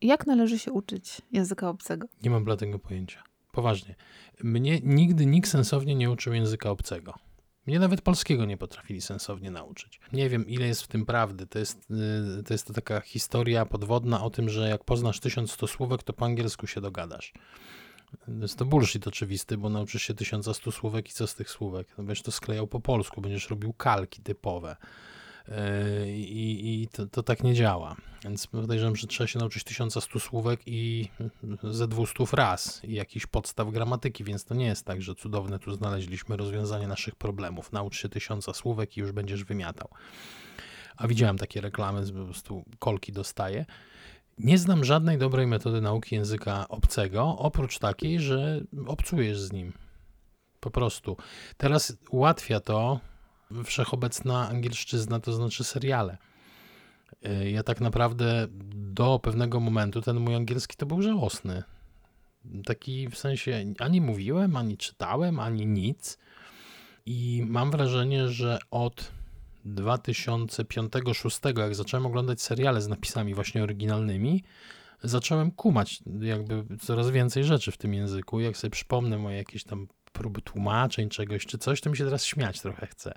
jak 0.03 0.27
należy 0.27 0.59
się 0.59 0.73
uczyć 0.73 1.23
języka 1.33 1.69
obcego? 1.69 2.09
Nie 2.23 2.31
mam 2.31 2.45
bladego 2.45 2.79
pojęcia. 2.79 3.23
Poważnie. 3.53 3.95
Mnie 4.43 4.81
nigdy 4.83 5.27
nikt 5.27 5.51
sensownie 5.51 5.95
nie 5.95 6.11
uczył 6.11 6.33
języka 6.33 6.71
obcego. 6.71 7.15
Mnie 7.67 7.79
nawet 7.79 8.01
polskiego 8.01 8.45
nie 8.45 8.57
potrafili 8.57 9.01
sensownie 9.01 9.51
nauczyć. 9.51 10.01
Nie 10.13 10.29
wiem, 10.29 10.47
ile 10.47 10.67
jest 10.67 10.83
w 10.83 10.89
tym 10.89 11.07
prawdy. 11.07 11.47
To 11.47 11.59
jest, 11.59 11.91
y, 12.41 12.43
to 12.43 12.55
jest 12.55 12.75
taka 12.75 13.01
historia 13.01 13.67
podwodna 13.67 14.23
o 14.25 14.31
tym, 14.31 14.49
że 14.49 14.69
jak 14.69 14.85
poznasz 14.85 15.21
1100 15.21 15.67
słówek, 15.67 16.03
to 16.03 16.13
po 16.13 16.25
angielsku 16.25 16.67
się 16.67 16.81
dogadasz. 16.81 17.33
Jest 18.41 18.59
to 18.59 18.65
bullshit 18.65 19.07
oczywisty, 19.07 19.59
bo 19.59 19.69
nauczysz 19.69 20.03
się 20.03 20.15
1100 20.15 20.73
słówek 20.73 21.09
i 21.09 21.13
co 21.13 21.27
z 21.27 21.35
tych 21.35 21.51
słówek? 21.51 21.89
No 21.99 22.05
będziesz 22.05 22.23
to 22.23 22.33
sklejał 22.33 22.67
po 22.67 22.81
polsku, 22.81 23.21
będziesz 23.21 23.51
robił 23.51 23.73
kalki 23.73 24.23
typowe. 24.23 24.77
I, 26.07 26.83
i 26.83 26.89
to, 26.89 27.07
to, 27.07 27.23
tak 27.23 27.43
nie 27.43 27.55
działa. 27.55 27.97
Więc 28.25 28.47
podejrzewam, 28.47 28.97
że 28.97 29.07
trzeba 29.07 29.29
się 29.29 29.39
nauczyć 29.39 29.65
1100 29.65 30.21
słówek 30.21 30.61
i 30.67 31.09
ze 31.63 31.89
200 31.89 32.25
raz 32.33 32.85
i 32.85 32.95
jakichś 32.95 33.27
podstaw 33.27 33.71
gramatyki, 33.71 34.25
więc 34.25 34.45
to 34.45 34.55
nie 34.55 34.67
jest 34.67 34.87
tak, 34.87 35.03
że 35.03 35.15
cudowne 35.15 35.59
tu 35.59 35.73
znaleźliśmy 35.73 36.37
rozwiązanie 36.37 36.89
naszych 36.89 37.15
problemów. 37.17 37.73
Naucz 37.73 37.97
się 37.97 38.09
1000 38.09 38.57
słówek 38.57 38.97
i 38.97 39.01
już 39.01 39.13
będziesz 39.13 39.45
wymiatał. 39.45 39.89
A 40.97 41.09
widziałem 41.09 41.39
takie 41.39 41.61
reklamy, 41.61 42.13
po 42.13 42.25
prostu 42.25 42.65
kolki 42.79 43.13
dostaję. 43.13 43.67
Nie 44.39 44.59
znam 44.59 44.85
żadnej 44.85 45.19
dobrej 45.19 45.47
metody 45.47 45.81
nauki 45.81 46.15
języka 46.15 46.69
obcego, 46.69 47.37
oprócz 47.39 47.79
takiej, 47.79 48.21
że 48.21 48.61
obcujesz 48.87 49.41
z 49.41 49.53
nim. 49.53 49.73
Po 50.61 50.71
prostu. 50.71 51.17
Teraz 51.57 51.97
ułatwia 52.11 52.61
to 52.61 53.01
wszechobecna 53.65 54.49
angielszczyzna, 54.49 55.21
to 55.21 55.33
znaczy 55.33 55.65
seriale. 55.65 56.19
E, 57.23 57.51
ja 57.51 57.63
tak 57.63 57.81
naprawdę 57.81 58.47
do 58.75 59.19
pewnego 59.19 59.61
momentu 59.61 60.01
ten 60.01 60.21
mój 60.21 60.35
angielski 60.35 60.77
to 60.77 60.87
był 60.87 61.03
żałosny. 61.03 61.63
Taki 62.65 63.09
w 63.09 63.19
sensie 63.19 63.65
ani 63.79 64.01
mówiłem, 64.01 64.57
ani 64.57 64.77
czytałem, 64.77 65.41
ani 65.41 65.67
nic. 65.67 66.19
I 67.07 67.45
mam 67.49 67.71
wrażenie, 67.71 68.29
że 68.29 68.59
od 68.71 69.11
2005-2006, 69.67 71.59
jak 71.59 71.75
zacząłem 71.75 72.07
oglądać 72.07 72.43
seriale 72.43 72.83
z 72.83 72.89
napisami 72.89 73.35
właśnie 73.35 73.63
oryginalnymi, 73.63 74.45
zacząłem 75.03 75.51
kumać 75.51 76.03
jakby 76.21 76.65
coraz 76.81 77.11
więcej 77.11 77.45
rzeczy 77.45 77.73
w 77.73 77.77
tym 77.77 77.95
języku. 77.95 78.41
Jak 78.41 78.57
sobie 78.57 78.71
przypomnę 78.71 79.19
moje 79.19 79.37
jakieś 79.37 79.65
tam 79.65 79.89
prób 80.21 80.41
tłumaczeń 80.41 81.09
czegoś 81.09 81.47
czy 81.47 81.59
coś, 81.59 81.81
to 81.81 81.91
mi 81.91 81.97
się 81.97 82.05
teraz 82.05 82.25
śmiać 82.25 82.61
trochę 82.61 82.87
chce. 82.87 83.15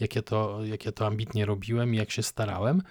Jak 0.00 0.16
ja 0.16 0.22
to, 0.22 0.64
jak 0.64 0.84
ja 0.84 0.92
to 0.92 1.06
ambitnie 1.06 1.46
robiłem 1.46 1.94
i 1.94 1.96
jak 1.96 2.10
się 2.10 2.22
starałem, 2.22 2.82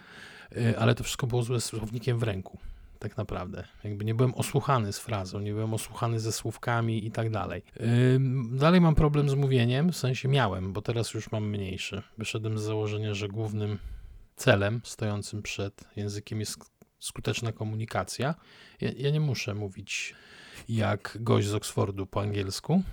y, 0.58 0.80
ale 0.80 0.96
to 0.96 1.04
wszystko 1.04 1.28
było 1.28 1.44
złe 1.44 1.62
słownikiem 1.62 2.20
w 2.20 2.24
ręku. 2.24 2.58
Tak 3.00 3.18
naprawdę. 3.18 3.64
Jakby 3.84 4.06
nie 4.06 4.16
byłem 4.16 4.34
osłuchany 4.34 4.94
z 4.94 5.00
frazą, 5.00 5.40
nie 5.40 5.54
byłem 5.54 5.74
osłuchany 5.74 6.20
ze 6.20 6.32
słówkami 6.32 7.06
i 7.06 7.12
tak 7.12 7.30
dalej. 7.30 7.62
Dalej 8.52 8.82
mam 8.82 8.96
problem 8.96 9.30
z 9.30 9.34
mówieniem, 9.34 9.92
w 9.92 9.98
sensie 9.98 10.28
miałem, 10.28 10.74
bo 10.74 10.82
teraz 10.82 11.14
już 11.14 11.32
mam 11.32 11.50
mniejszy. 11.50 12.02
Wyszedłem 12.18 12.58
z 12.58 12.62
założenia, 12.62 13.14
że 13.14 13.28
głównym 13.28 13.78
celem 14.36 14.82
stojącym 14.84 15.42
przed 15.42 15.84
językiem 15.96 16.40
jest 16.40 16.58
skuteczna 17.00 17.52
komunikacja. 17.52 18.36
Ja, 18.82 18.90
ja 18.98 19.10
nie 19.10 19.20
muszę 19.20 19.54
mówić 19.54 20.16
jak 20.70 21.18
gość 21.22 21.48
z 21.48 21.54
Oksfordu 21.54 22.06
po 22.06 22.22
angielsku, 22.22 22.84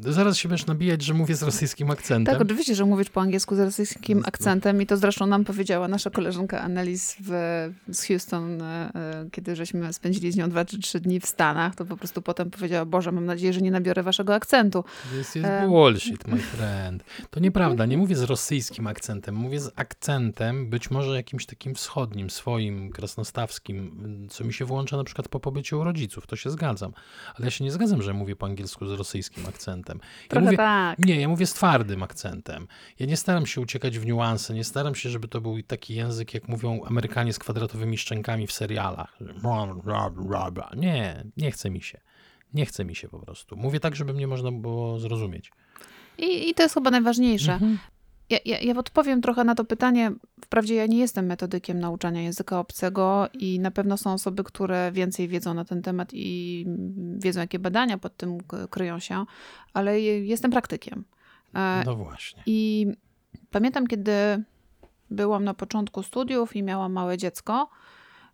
zaraz 0.00 0.36
się 0.36 0.48
będziesz 0.48 0.66
nabijać, 0.66 1.02
że 1.02 1.14
mówię 1.14 1.34
z 1.34 1.42
rosyjskim 1.42 1.90
akcentem. 1.90 2.34
Tak, 2.34 2.42
oczywiście, 2.42 2.74
że 2.74 2.84
mówisz 2.84 3.10
po 3.10 3.20
angielsku 3.20 3.56
z 3.56 3.58
rosyjskim 3.58 4.22
akcentem 4.26 4.82
i 4.82 4.86
to 4.86 4.96
zresztą 4.96 5.26
nam 5.26 5.44
powiedziała 5.44 5.88
nasza 5.88 6.10
koleżanka 6.10 6.60
Annelies 6.60 7.16
w, 7.20 7.30
z 7.92 8.06
Houston, 8.06 8.62
e, 8.62 8.90
e, 8.94 9.26
kiedy 9.32 9.56
żeśmy 9.56 9.92
spędzili 9.92 10.32
z 10.32 10.36
nią 10.36 10.50
dwa 10.50 10.64
czy 10.64 10.78
trzy 10.78 11.00
dni 11.00 11.20
w 11.20 11.26
Stanach, 11.26 11.74
to 11.74 11.84
po 11.84 11.96
prostu 11.96 12.22
potem 12.22 12.50
powiedziała, 12.50 12.84
Boże, 12.84 13.12
mam 13.12 13.26
nadzieję, 13.26 13.52
że 13.52 13.60
nie 13.60 13.70
nabiorę 13.70 14.02
waszego 14.02 14.34
akcentu. 14.34 14.84
This 15.18 15.36
is 15.36 15.42
bullshit, 15.68 16.28
my 16.28 16.38
friend. 16.38 17.04
To 17.30 17.40
nieprawda, 17.40 17.86
nie 17.86 17.98
mówię 17.98 18.16
z 18.16 18.22
rosyjskim 18.22 18.86
akcentem, 18.86 19.34
mówię 19.34 19.60
z 19.60 19.72
akcentem 19.76 20.70
być 20.70 20.90
może 20.90 21.16
jakimś 21.16 21.46
takim 21.46 21.74
wschodnim, 21.74 22.30
swoim, 22.30 22.90
krasnostawskim, 22.90 23.90
co 24.30 24.44
mi 24.44 24.52
się 24.52 24.64
włącza 24.64 24.96
na 24.96 25.04
przykład 25.04 25.28
po 25.28 25.40
pobyciu 25.40 25.80
u 25.80 25.84
rodziców, 25.84 26.26
to 26.26 26.36
się 26.36 26.50
zgadzam. 26.50 26.92
Ale 27.34 27.44
ja 27.44 27.50
się 27.50 27.64
nie 27.64 27.72
zgadzam, 27.72 28.02
że 28.02 28.14
mówię 28.14 28.36
po 28.36 28.46
angielsku 28.46 28.86
z 28.86 28.92
rosyjskim 28.92 29.46
akcentem. 29.50 30.00
Ja 30.32 30.40
mówię, 30.40 30.56
tak. 30.56 30.98
Nie, 30.98 31.20
ja 31.20 31.28
mówię 31.28 31.46
z 31.46 31.52
twardym 31.52 32.02
akcentem. 32.02 32.66
Ja 32.98 33.06
nie 33.06 33.16
staram 33.16 33.46
się 33.46 33.60
uciekać 33.60 33.98
w 33.98 34.06
niuanse, 34.06 34.54
nie 34.54 34.64
staram 34.64 34.94
się, 34.94 35.10
żeby 35.10 35.28
to 35.28 35.40
był 35.40 35.62
taki 35.62 35.94
język, 35.94 36.34
jak 36.34 36.48
mówią 36.48 36.84
Amerykanie 36.84 37.32
z 37.32 37.38
kwadratowymi 37.38 37.98
szczękami 37.98 38.46
w 38.46 38.52
serialach. 38.52 39.18
Nie, 40.76 41.24
nie 41.36 41.50
chce 41.50 41.70
mi 41.70 41.82
się. 41.82 42.00
Nie 42.54 42.66
chce 42.66 42.84
mi 42.84 42.94
się 42.94 43.08
po 43.08 43.18
prostu. 43.18 43.56
Mówię 43.56 43.80
tak, 43.80 43.96
żeby 43.96 44.12
mnie 44.12 44.26
można 44.26 44.52
było 44.52 44.98
zrozumieć. 44.98 45.52
I, 46.18 46.48
i 46.48 46.54
to 46.54 46.62
jest 46.62 46.74
chyba 46.74 46.90
najważniejsze. 46.90 47.52
Mhm. 47.52 47.78
Ja, 48.30 48.38
ja, 48.44 48.60
ja 48.60 48.74
odpowiem 48.76 49.20
trochę 49.20 49.44
na 49.44 49.54
to 49.54 49.64
pytanie. 49.64 50.12
Wprawdzie 50.44 50.74
ja 50.74 50.86
nie 50.86 50.98
jestem 50.98 51.26
metodykiem 51.26 51.80
nauczania 51.80 52.22
języka 52.22 52.58
obcego 52.58 53.28
i 53.32 53.60
na 53.60 53.70
pewno 53.70 53.96
są 53.96 54.12
osoby, 54.12 54.44
które 54.44 54.92
więcej 54.92 55.28
wiedzą 55.28 55.54
na 55.54 55.64
ten 55.64 55.82
temat 55.82 56.08
i 56.12 56.66
wiedzą, 57.16 57.40
jakie 57.40 57.58
badania 57.58 57.98
pod 57.98 58.16
tym 58.16 58.38
kryją 58.70 58.98
się, 58.98 59.24
ale 59.74 60.00
jestem 60.00 60.50
praktykiem. 60.50 61.04
E, 61.54 61.82
no 61.86 61.96
właśnie. 61.96 62.42
I 62.46 62.86
pamiętam, 63.50 63.86
kiedy 63.86 64.12
byłam 65.10 65.44
na 65.44 65.54
początku 65.54 66.02
studiów 66.02 66.56
i 66.56 66.62
miałam 66.62 66.92
małe 66.92 67.18
dziecko. 67.18 67.70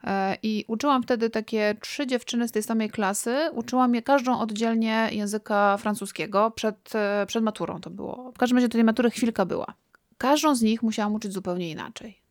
E, 0.04 0.36
I 0.42 0.64
uczyłam 0.68 1.02
wtedy 1.02 1.30
takie 1.30 1.74
trzy 1.80 2.06
dziewczyny 2.06 2.48
z 2.48 2.52
tej 2.52 2.62
samej 2.62 2.90
klasy. 2.90 3.36
Uczyłam 3.52 3.94
je 3.94 4.02
każdą 4.02 4.38
oddzielnie 4.38 5.08
języka 5.12 5.76
francuskiego 5.76 6.50
przed, 6.50 6.94
e, 6.94 7.26
przed 7.26 7.44
maturą 7.44 7.80
to 7.80 7.90
było. 7.90 8.32
W 8.32 8.38
każdym 8.38 8.58
razie 8.58 8.68
tej 8.68 8.84
matury 8.84 9.10
chwilka 9.10 9.44
była. 9.44 9.74
Każdą 10.18 10.54
z 10.54 10.62
nich 10.62 10.82
musiałam 10.82 11.14
uczyć 11.14 11.32
zupełnie 11.32 11.70
inaczej. 11.70 12.22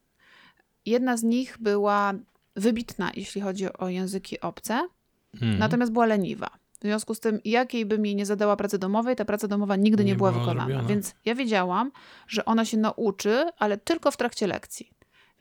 Jedna 0.85 1.17
z 1.17 1.23
nich 1.23 1.57
była 1.59 2.13
wybitna, 2.55 3.11
jeśli 3.15 3.41
chodzi 3.41 3.73
o 3.73 3.89
języki 3.89 4.41
obce, 4.41 4.87
mm. 5.41 5.57
natomiast 5.57 5.91
była 5.91 6.05
leniwa. 6.05 6.49
W 6.79 6.81
związku 6.81 7.15
z 7.15 7.19
tym, 7.19 7.39
jakiej 7.45 7.85
bym 7.85 8.05
jej 8.05 8.15
nie 8.15 8.25
zadała 8.25 8.55
pracy 8.55 8.79
domowej, 8.79 9.15
ta 9.15 9.25
praca 9.25 9.47
domowa 9.47 9.75
nigdy 9.75 10.03
nie, 10.03 10.11
nie 10.11 10.15
była, 10.15 10.31
była 10.31 10.43
wykonana. 10.43 10.83
Więc 10.83 11.15
ja 11.25 11.35
wiedziałam, 11.35 11.91
że 12.27 12.45
ona 12.45 12.65
się 12.65 12.77
nauczy, 12.77 13.49
ale 13.57 13.77
tylko 13.77 14.11
w 14.11 14.17
trakcie 14.17 14.47
lekcji. 14.47 14.91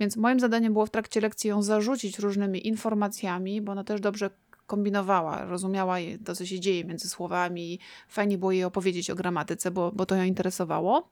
Więc 0.01 0.17
moim 0.17 0.41
zadaniem 0.41 0.73
było 0.73 0.87
w 0.87 0.91
trakcie 0.91 1.21
lekcji 1.21 1.51
ją 1.51 1.63
zarzucić 1.63 2.19
różnymi 2.19 2.67
informacjami, 2.67 3.61
bo 3.61 3.73
ona 3.73 3.85
też 3.85 4.01
dobrze 4.01 4.31
kombinowała, 4.67 5.45
rozumiała 5.45 5.97
to, 6.25 6.35
co 6.35 6.47
się 6.47 6.61
dzieje 6.61 6.85
między 6.85 7.09
słowami. 7.09 7.79
Fajnie 8.09 8.39
było 8.39 8.53
jej 8.53 8.65
opowiedzieć 8.65 9.11
o 9.11 9.15
gramatyce, 9.15 9.71
bo, 9.71 9.93
bo 9.93 10.07
to 10.07 10.15
ją 10.15 10.25
interesowało 10.25 11.09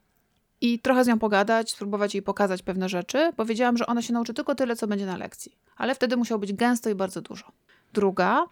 i 0.63 0.79
trochę 0.79 1.05
z 1.05 1.07
nią 1.07 1.19
pogadać, 1.19 1.71
spróbować 1.71 2.15
jej 2.15 2.23
pokazać 2.23 2.63
pewne 2.63 2.89
rzeczy. 2.89 3.33
Powiedziałam, 3.37 3.77
że 3.77 3.87
ona 3.87 4.03
się 4.03 4.13
nauczy 4.13 4.35
tylko 4.35 4.55
tyle, 4.55 4.77
co 4.77 4.87
będzie 4.87 5.07
na 5.07 5.17
lekcji, 5.17 5.57
ale 5.77 5.95
wtedy 5.95 6.17
musiało 6.17 6.39
być 6.39 6.53
gęsto 6.53 6.91
i 6.91 6.95
bardzo 6.95 7.21
dużo. 7.21 7.53
Druga 7.93 8.47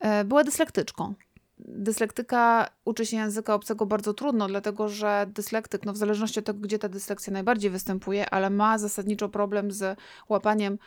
e, 0.00 0.24
była 0.24 0.44
dyslektyczką 0.44 1.14
dyslektyka 1.68 2.68
uczy 2.90 3.06
się 3.06 3.16
języka 3.16 3.54
obcego 3.54 3.86
bardzo 3.86 4.14
trudno, 4.14 4.46
dlatego 4.46 4.88
że 4.88 5.26
dyslektyk, 5.34 5.84
no 5.84 5.92
w 5.92 5.96
zależności 5.96 6.38
od 6.38 6.44
tego, 6.44 6.58
gdzie 6.58 6.78
ta 6.78 6.88
dyslekcja 6.88 7.32
najbardziej 7.32 7.70
występuje, 7.70 8.30
ale 8.30 8.50
ma 8.50 8.78
zasadniczo 8.78 9.28
problem 9.28 9.72
z 9.72 9.98
łapaniem 10.28 10.78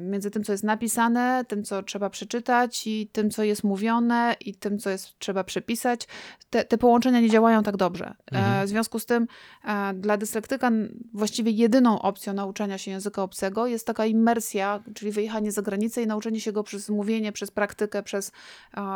między 0.00 0.30
tym, 0.30 0.44
co 0.44 0.52
jest 0.52 0.64
napisane, 0.64 1.44
tym, 1.48 1.64
co 1.64 1.82
trzeba 1.82 2.10
przeczytać 2.10 2.86
i 2.86 3.08
tym, 3.12 3.30
co 3.30 3.42
jest 3.42 3.64
mówione 3.64 4.36
i 4.40 4.54
tym, 4.54 4.78
co 4.78 4.90
jest 4.90 5.18
trzeba 5.18 5.44
przepisać. 5.44 6.08
Te, 6.50 6.64
te 6.64 6.78
połączenia 6.78 7.20
nie 7.20 7.30
działają 7.30 7.62
tak 7.62 7.76
dobrze. 7.76 8.14
E, 8.32 8.36
mhm. 8.36 8.66
W 8.66 8.68
związku 8.68 8.98
z 8.98 9.06
tym 9.06 9.26
e, 9.64 9.94
dla 9.94 10.16
dyslektyka 10.16 10.70
właściwie 11.14 11.50
jedyną 11.50 12.02
opcją 12.02 12.32
nauczania 12.32 12.78
się 12.78 12.90
języka 12.90 13.22
obcego 13.22 13.66
jest 13.66 13.86
taka 13.86 14.06
imersja, 14.06 14.82
czyli 14.94 15.12
wyjechanie 15.12 15.52
za 15.52 15.62
granicę 15.62 16.02
i 16.02 16.06
nauczenie 16.06 16.40
się 16.40 16.52
go 16.52 16.62
przez 16.62 16.88
mówienie, 16.88 17.32
przez 17.32 17.50
praktykę, 17.50 18.02
przez 18.02 18.32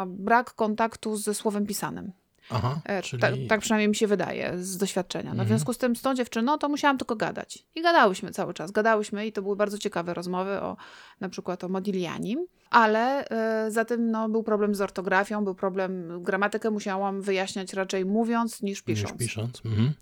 brak 0.07 0.55
kontaktu 0.55 1.17
ze 1.17 1.35
słowem 1.35 1.67
pisanym. 1.67 2.13
Aha, 2.51 2.81
E, 2.85 3.03
czyli... 3.03 3.23
Ta, 3.23 3.29
tak 3.49 3.61
przynajmniej 3.61 3.89
mi 3.89 3.95
się 3.97 4.07
wydaje 4.07 4.53
z 4.59 4.77
doświadczenia. 4.77 5.25
No, 5.25 5.31
Mhm. 5.31 5.47
W 5.47 5.49
związku 5.49 5.73
z 5.73 5.79
tym 5.79 5.97
z 5.97 6.03
tą 6.03 6.15
dziewczyną 6.15 6.59
to 6.59 6.69
musiałam 6.69 6.99
tylko 6.99 7.17
gadać. 7.17 7.59
I 7.75 7.83
gadałyśmy 7.83 8.31
cały 8.31 8.55
czas. 8.55 8.71
Gadałyśmy 8.71 9.27
i 9.27 9.33
to 9.33 9.43
były 9.43 9.57
bardzo 9.57 9.79
ciekawe 9.79 10.15
rozmowy 10.15 10.61
o 10.61 10.77
na 11.21 11.29
przykład 11.29 11.65
o 11.65 11.69
Modiglianim. 11.69 12.47
Ale 12.71 13.29
e, 13.29 13.71
za 13.71 13.85
tym 13.85 14.11
no, 14.11 14.29
był 14.29 14.43
problem 14.43 14.75
z 14.75 14.81
ortografią, 14.81 15.45
był 15.45 15.55
problem, 15.55 16.23
gramatykę 16.23 16.71
musiałam 16.71 17.23
wyjaśniać 17.23 17.73
raczej 17.73 18.05
mówiąc 18.05 18.63
niż 18.63 18.83
pisząc. 18.83 19.13
Niż 19.13 19.19
pisząc. 19.29 19.63
Mhm. 19.65 19.93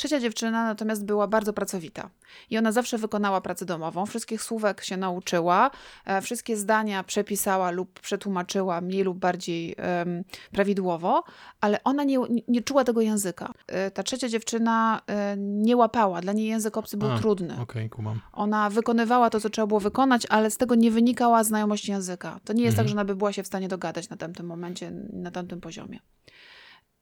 Trzecia 0.00 0.20
dziewczyna 0.20 0.64
natomiast 0.64 1.04
była 1.04 1.26
bardzo 1.26 1.52
pracowita 1.52 2.10
i 2.50 2.58
ona 2.58 2.72
zawsze 2.72 2.98
wykonała 2.98 3.40
pracę 3.40 3.64
domową, 3.64 4.06
wszystkich 4.06 4.42
słówek 4.42 4.84
się 4.84 4.96
nauczyła, 4.96 5.70
e, 6.04 6.22
wszystkie 6.22 6.56
zdania 6.56 7.04
przepisała 7.04 7.70
lub 7.70 8.00
przetłumaczyła 8.00 8.80
mniej 8.80 9.02
lub 9.02 9.18
bardziej 9.18 9.74
em, 9.78 10.24
prawidłowo, 10.52 11.24
ale 11.60 11.84
ona 11.84 12.04
nie, 12.04 12.18
nie- 12.48 12.62
czuła 12.62 12.84
tego 12.84 13.00
języka. 13.00 13.52
E, 13.66 13.90
ta 13.90 14.02
trzecia 14.02 14.28
dziewczyna 14.28 15.00
e, 15.06 15.36
nie 15.38 15.76
łapała, 15.76 16.20
dla 16.20 16.32
niej 16.32 16.46
język 16.48 16.76
obcy 16.76 16.96
był 16.96 17.10
A, 17.12 17.18
trudny. 17.18 17.56
Okej, 17.60 17.90
kumam. 17.90 18.20
Ona 18.32 18.70
wykonywała 18.70 19.30
to, 19.30 19.40
co 19.40 19.50
trzeba 19.50 19.66
było 19.66 19.80
wykonać, 19.80 20.26
ale 20.28 20.50
z 20.50 20.56
tego 20.56 20.74
nie 20.74 20.90
wynikała 20.90 21.44
znajomość 21.44 21.88
języka. 21.88 22.40
To 22.44 22.52
nie 22.52 22.62
jest 22.64 22.72
Mhm. 22.74 22.84
tak, 22.84 22.88
że 22.88 22.94
ona 22.94 23.04
by 23.04 23.16
była 23.16 23.32
się 23.32 23.42
w 23.42 23.46
stanie 23.46 23.68
dogadać 23.68 24.08
na 24.08 24.16
tamtym 24.16 24.46
momencie, 24.46 24.90
na 25.12 25.30
tamtym 25.30 25.60
poziomie. 25.60 25.98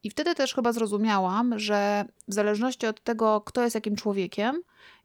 I 0.03 0.11
wtedy 0.11 0.35
też 0.35 0.55
chyba 0.55 0.73
zrozumiałam, 0.73 1.59
że 1.59 2.05
w 2.29 2.35
zależności 2.35 2.87
od 2.87 3.01
tego, 3.01 3.41
kto 3.41 3.63
jest 3.63 3.75
jakim 3.75 3.97
człowiekiem 3.97 4.63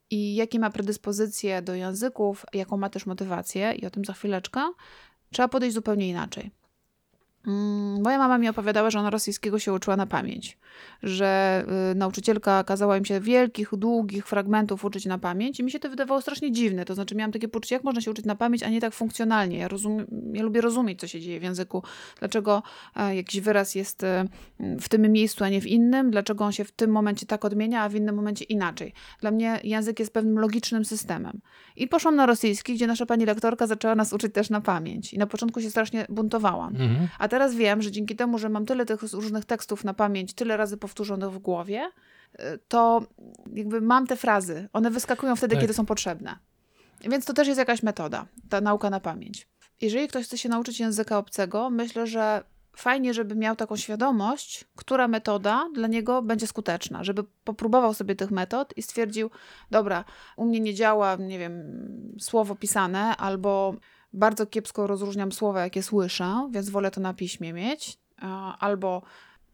i 0.09 0.35
jakie 0.35 0.59
ma 0.59 0.69
predyspozycje 0.69 1.62
do 1.62 1.75
języków, 1.75 2.45
jaką 2.53 2.77
ma 2.77 2.89
też 2.89 3.05
motywację, 3.05 3.71
i 3.71 3.85
o 3.85 3.89
tym 3.89 4.05
za 4.05 4.13
chwileczkę, 4.13 4.71
trzeba 5.31 5.47
podejść 5.47 5.73
zupełnie 5.73 6.09
inaczej. 6.09 6.51
Mm, 7.47 8.01
Moja 8.01 8.17
mama 8.17 8.38
mi 8.38 8.50
opowiadała, 8.50 8.89
że 8.89 9.00
ona 9.00 9.09
rosyjskiego 9.09 9.59
się 9.59 9.73
uczyła 9.73 9.97
na 9.97 10.05
pamięć, 10.05 10.57
że 11.03 11.63
y, 11.91 11.95
nauczycielka 11.95 12.63
kazała 12.63 12.97
im 12.97 13.05
się 13.05 13.19
wielkich, 13.19 13.69
długich 13.77 14.27
fragmentów 14.27 14.85
uczyć 14.85 15.05
na 15.05 15.17
pamięć 15.17 15.59
i 15.59 15.63
mi 15.63 15.71
się 15.71 15.79
to 15.79 15.89
wydawało 15.89 16.21
strasznie 16.21 16.51
dziwne. 16.51 16.85
To 16.85 16.95
znaczy 16.95 17.15
miałam 17.15 17.31
takie 17.31 17.47
poczucie, 17.47 17.75
jak 17.75 17.83
można 17.83 18.01
się 18.01 18.12
uczyć 18.12 18.25
na 18.25 18.35
pamięć, 18.35 18.63
a 18.63 18.69
nie 18.69 18.81
tak 18.81 18.93
funkcjonalnie. 18.93 19.57
Ja, 19.57 19.67
rozum, 19.67 20.05
ja 20.33 20.43
lubię 20.43 20.62
rozumieć, 20.62 21.00
co 21.00 21.07
się 21.07 21.21
dzieje 21.21 21.39
w 21.39 21.43
języku, 21.43 21.83
dlaczego 22.19 22.63
e, 22.95 23.15
jakiś 23.15 23.41
wyraz 23.41 23.75
jest 23.75 24.03
e, 24.03 24.25
w 24.59 24.89
tym 24.89 25.12
miejscu, 25.12 25.43
a 25.43 25.50
nie 25.50 25.62
w 25.62 25.67
innym, 25.67 26.12
dlaczego 26.12 26.45
on 26.45 26.51
się 26.51 26.63
w 26.63 26.71
tym 26.71 26.91
momencie 26.91 27.25
tak 27.25 27.45
odmienia, 27.45 27.81
a 27.81 27.89
w 27.89 27.95
innym 27.95 28.15
momencie 28.15 28.45
inaczej. 28.45 28.93
Dla 29.21 29.31
mnie 29.31 29.59
język 29.63 30.00
jest 30.00 30.13
pewnym 30.13 30.39
logicznym 30.39 30.85
systemem. 30.85 31.39
I 31.75 31.88
poszłam 31.88 32.15
na 32.15 32.25
rosyjski, 32.25 32.73
gdzie 32.73 32.88
nasza 32.88 33.05
pani 33.05 33.25
lektorka 33.25 33.67
zaczęła 33.67 33.95
nas 33.95 34.13
uczyć 34.13 34.33
też 34.33 34.50
na 34.50 34.62
pamięć. 34.62 35.13
I 35.13 35.17
na 35.17 35.27
początku 35.27 35.62
się 35.62 35.69
strasznie 35.69 36.05
buntowałam. 36.09 36.75
Mhm. 36.75 37.07
A 37.19 37.27
teraz 37.33 37.55
wiem, 37.55 37.81
że 37.81 37.91
dzięki 37.91 38.15
temu, 38.15 38.37
że 38.37 38.49
mam 38.49 38.65
tyle 38.65 38.85
tych 38.85 39.01
różnych 39.01 39.45
tekstów 39.45 39.83
na 39.83 39.93
pamięć, 39.93 40.33
tyle 40.33 40.57
razy 40.57 40.77
powtórzonych 40.77 41.31
w 41.31 41.37
głowie, 41.37 41.91
y, 42.33 42.59
to 42.67 43.01
jakby 43.53 43.81
mam 43.81 44.07
te 44.07 44.15
frazy. 44.15 44.69
One 44.73 44.91
wyskakują 44.91 45.35
wtedy, 45.35 45.55
Tak. 45.55 45.61
kiedy 45.61 45.73
są 45.73 45.85
potrzebne. 45.85 46.37
Więc 47.01 47.25
to 47.25 47.33
też 47.33 47.47
jest 47.47 47.57
jakaś 47.57 47.83
metoda, 47.83 48.25
ta 48.49 48.61
nauka 48.61 48.89
na 48.89 48.99
pamięć. 48.99 49.47
Jeżeli 49.81 50.07
ktoś 50.07 50.25
chce 50.25 50.37
się 50.37 50.49
nauczyć 50.49 50.79
języka 50.79 51.17
obcego, 51.17 51.69
myślę, 51.69 52.07
że 52.07 52.43
fajnie, 52.75 53.13
żeby 53.13 53.35
miał 53.35 53.55
taką 53.55 53.77
świadomość, 53.77 54.65
która 54.75 55.07
metoda 55.07 55.69
dla 55.73 55.87
niego 55.87 56.21
będzie 56.21 56.47
skuteczna, 56.47 57.03
żeby 57.03 57.23
popróbował 57.43 57.93
sobie 57.93 58.15
tych 58.15 58.31
metod 58.31 58.73
i 58.77 58.81
stwierdził, 58.81 59.29
dobra, 59.71 60.05
u 60.37 60.45
mnie 60.45 60.59
nie 60.59 60.73
działa, 60.73 61.15
nie 61.15 61.39
wiem, 61.39 61.53
słowo 62.19 62.55
pisane, 62.55 63.17
albo 63.17 63.75
bardzo 64.13 64.46
kiepsko 64.46 64.88
rozróżniam 64.88 65.32
słowa, 65.32 65.62
jakie 65.62 65.84
słyszę, 65.84 66.50
więc 66.51 66.70
wolę 66.70 66.91
to 66.91 67.01
na 67.01 67.13
piśmie 67.13 67.53
mieć, 67.53 67.98
a, 68.17 68.58
albo 68.58 69.01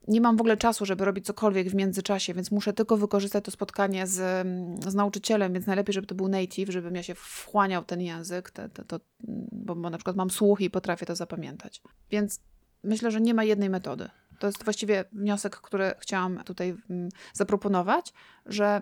nie 0.07 0.21
mam 0.21 0.37
w 0.37 0.41
ogóle 0.41 0.57
czasu, 0.57 0.85
żeby 0.85 1.05
robić 1.05 1.25
cokolwiek 1.25 1.69
w 1.69 1.75
międzyczasie, 1.75 2.33
więc 2.33 2.51
muszę 2.51 2.73
tylko 2.73 2.97
wykorzystać 2.97 3.45
to 3.45 3.51
spotkanie 3.51 4.07
z, 4.07 4.19
mm, 4.19 4.81
z 4.91 4.95
nauczycielem, 4.95 5.53
więc 5.53 5.67
najlepiej, 5.67 5.93
żeby 5.93 6.07
to 6.07 6.15
był 6.15 6.27
native, 6.27 6.69
żebym 6.69 6.95
ja 6.95 7.03
się 7.03 7.15
wchłaniał 7.15 7.83
ten 7.83 8.01
język, 8.01 8.51
to, 8.87 8.99
bo, 9.51 9.75
bo 9.75 9.89
na 9.89 9.97
przykład 9.97 10.15
mam 10.15 10.29
słuch 10.29 10.61
i 10.61 10.69
potrafię 10.69 11.05
to 11.05 11.15
zapamiętać. 11.15 11.81
Więc 12.11 12.39
myślę, 12.83 13.11
że 13.11 13.21
nie 13.21 13.33
ma 13.33 13.43
jednej 13.43 13.69
metody. 13.69 14.09
To 14.39 14.47
jest 14.47 14.63
właściwie 14.63 15.05
wniosek, 15.13 15.55
który 15.55 15.93
chciałam 15.99 16.43
tutaj 16.43 16.75
mm, 16.89 17.09
zaproponować, 17.33 18.13
że 18.45 18.81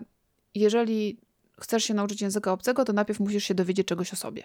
jeżeli 0.54 1.20
chcesz 1.60 1.84
się 1.84 1.94
nauczyć 1.94 2.22
języka 2.22 2.52
obcego, 2.52 2.84
to 2.84 2.92
najpierw 2.92 3.20
musisz 3.20 3.44
się 3.44 3.54
dowiedzieć 3.54 3.86
czegoś 3.86 4.12
o 4.12 4.16
sobie. 4.16 4.44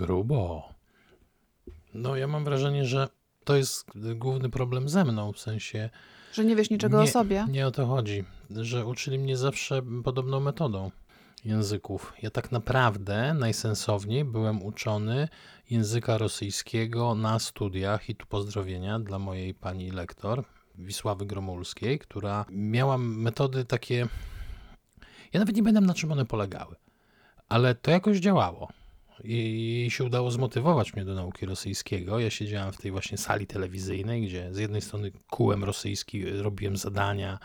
Grubo. 0.00 0.68
No, 1.94 2.16
ja 2.16 2.26
mam 2.26 2.44
wrażenie, 2.44 2.86
że 2.86 3.08
to 3.44 3.56
jest 3.56 3.84
główny 4.14 4.50
problem 4.50 4.88
ze 4.88 5.04
mną, 5.04 5.32
w 5.32 5.38
sensie 5.38 5.90
Że 6.32 6.44
nie 6.44 6.56
wiesz 6.56 6.70
niczego 6.70 6.98
nie, 6.98 7.04
o 7.04 7.06
sobie. 7.06 7.46
Nie 7.50 7.66
o 7.66 7.70
to 7.70 7.86
chodzi, 7.86 8.24
że 8.50 8.86
uczyli 8.86 9.18
mnie 9.18 9.36
zawsze 9.36 9.82
podobną 10.04 10.40
metodą 10.40 10.90
języków. 11.44 12.12
Ja 12.22 12.30
tak 12.30 12.52
naprawdę 12.52 13.34
najsensowniej 13.34 14.24
byłem 14.24 14.62
uczony 14.62 15.28
języka 15.70 16.18
rosyjskiego 16.18 17.14
na 17.14 17.38
studiach 17.38 18.08
i 18.08 18.14
tu 18.14 18.26
pozdrowienia 18.26 18.98
dla 18.98 19.18
mojej 19.18 19.54
pani 19.54 19.90
lektor 19.90 20.44
Wisławy 20.74 21.26
Gromulskiej, 21.26 21.98
która 21.98 22.44
miała 22.50 22.98
metody 22.98 23.64
takie. 23.64 24.08
Ja 25.32 25.40
nawet 25.40 25.56
nie 25.56 25.62
będę 25.62 25.80
na 25.80 25.94
czym 25.94 26.12
one 26.12 26.26
polegały, 26.26 26.76
ale 27.48 27.74
to 27.74 27.90
jakoś 27.90 28.18
działało. 28.18 28.68
I 29.24 29.36
jej 29.72 29.90
się 29.90 30.04
udało 30.04 30.30
zmotywować 30.30 30.94
mnie 30.94 31.04
do 31.04 31.14
nauki 31.14 31.46
rosyjskiego. 31.46 32.18
Ja 32.18 32.30
siedziałem 32.30 32.72
w 32.72 32.76
tej 32.78 32.90
właśnie 32.90 33.18
sali 33.18 33.46
telewizyjnej, 33.46 34.22
gdzie 34.26 34.54
z 34.54 34.58
jednej 34.58 34.80
strony 34.82 35.12
kułem 35.30 35.64
rosyjski, 35.64 36.24
robiłem 36.30 36.76
zadania 36.76 37.38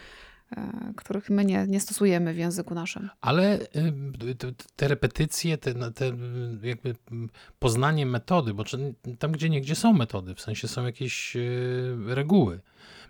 E, 0.51 0.93
których 0.95 1.29
my 1.29 1.45
nie, 1.45 1.65
nie 1.67 1.79
stosujemy 1.79 2.33
w 2.33 2.37
języku 2.37 2.75
naszym. 2.75 3.09
Ale 3.21 3.59
te- 4.75 4.87
repetycje, 4.87 5.57
te, 5.57 5.91
te 5.91 6.11
jakby 6.61 6.95
poznanie 7.59 8.05
metody, 8.05 8.53
bo 8.53 8.63
tam 9.19 9.31
gdzie 9.31 9.49
niegdzie 9.49 9.75
są 9.75 9.93
metody, 9.93 10.35
w 10.35 10.41
sensie 10.41 10.67
są 10.67 10.85
jakieś 10.85 11.35
y, 11.35 11.95
reguły. 12.07 12.61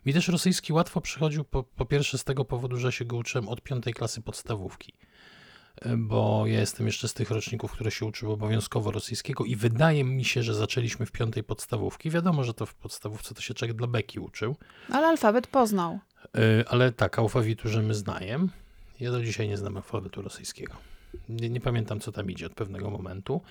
Mi 0.06 0.14
też 0.14 0.28
rosyjski 0.28 0.74
łatwo 0.74 1.02
przychodził 1.02 1.44
po, 1.44 1.64
po 1.64 1.86
pierwsze 1.86 2.18
z 2.18 2.24
tego 2.24 2.46
powodu, 2.46 2.78
że 2.78 2.92
się 2.92 3.06
go 3.06 3.18
uczyłem 3.18 3.50
od 3.50 3.62
piątej 3.62 3.94
klasy 3.94 4.22
podstawówki. 4.22 4.94
Bo 5.98 6.44
ja 6.48 6.60
jestem 6.60 6.86
jeszcze 6.86 7.08
z 7.08 7.14
tych 7.14 7.32
roczników, 7.32 7.72
które 7.72 7.92
się 7.92 8.06
uczyły 8.06 8.34
obowiązkowo 8.34 8.92
rosyjskiego 8.92 9.46
i 9.46 9.56
wydaje 9.56 10.04
mi 10.04 10.26
się, 10.26 10.44
że 10.44 10.54
zaczęliśmy 10.54 11.06
w 11.06 11.12
piątej 11.12 11.44
podstawówki. 11.44 12.10
Wiadomo, 12.10 12.44
że 12.44 12.54
to 12.54 12.66
w 12.66 12.76
podstawówce 12.76 13.36
to 13.36 13.42
się 13.42 13.54
człowiek 13.54 13.78
dla 13.78 13.88
beki 13.88 14.20
uczył. 14.20 14.56
Ale 14.90 15.08
alfabet 15.08 15.48
poznał. 15.48 16.00
Y, 16.38 16.68
Ale 16.68 16.92
tak, 16.92 17.20
alfabetu, 17.20 17.70
że 17.70 17.82
my 17.82 17.94
znajem. 17.94 18.50
Ja 19.00 19.12
do 19.12 19.24
dzisiaj 19.24 19.48
nie 19.48 19.58
znam 19.58 19.78
alfabetu 19.78 20.22
rosyjskiego. 20.22 20.74
Nie, 21.30 21.50
nie 21.50 21.62
pamiętam, 21.62 22.00
co 22.00 22.12
tam 22.12 22.32
idzie 22.32 22.46
od 22.46 22.54
pewnego 22.54 22.90
momentu. 22.90 23.42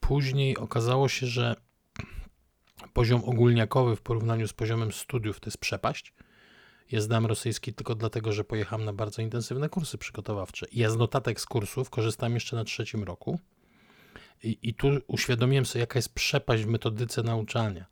Później 0.00 0.56
okazało 0.56 1.08
się, 1.08 1.26
że 1.26 1.56
poziom 2.92 3.24
ogólniakowy 3.24 3.96
w 3.96 4.02
porównaniu 4.02 4.48
z 4.48 4.52
poziomem 4.52 4.92
studiów 4.92 5.40
to 5.40 5.46
jest 5.46 5.58
przepaść. 5.58 6.12
Ja 6.90 7.00
zdałem 7.00 7.26
rosyjski 7.26 7.74
tylko 7.74 7.94
dlatego, 7.94 8.32
że 8.32 8.44
pojechałem 8.44 8.84
na 8.84 8.92
bardzo 8.92 9.22
intensywne 9.22 9.68
kursy 9.68 9.98
przygotowawcze. 9.98 10.66
Ja 10.72 10.90
z 10.90 10.96
notatek 10.96 11.40
z 11.40 11.46
kursów 11.46 11.90
korzystałem 11.90 12.34
jeszcze 12.34 12.56
na 12.56 12.64
trzecim 12.64 13.04
roku. 13.04 13.38
I, 14.42 14.58
I 14.62 14.74
tu 14.74 14.88
uświadomiłem 15.06 15.66
sobie, 15.66 15.80
jaka 15.80 15.98
jest 15.98 16.14
przepaść 16.14 16.62
w 16.62 16.66
metodyce 16.66 17.22
nauczania. 17.22 17.86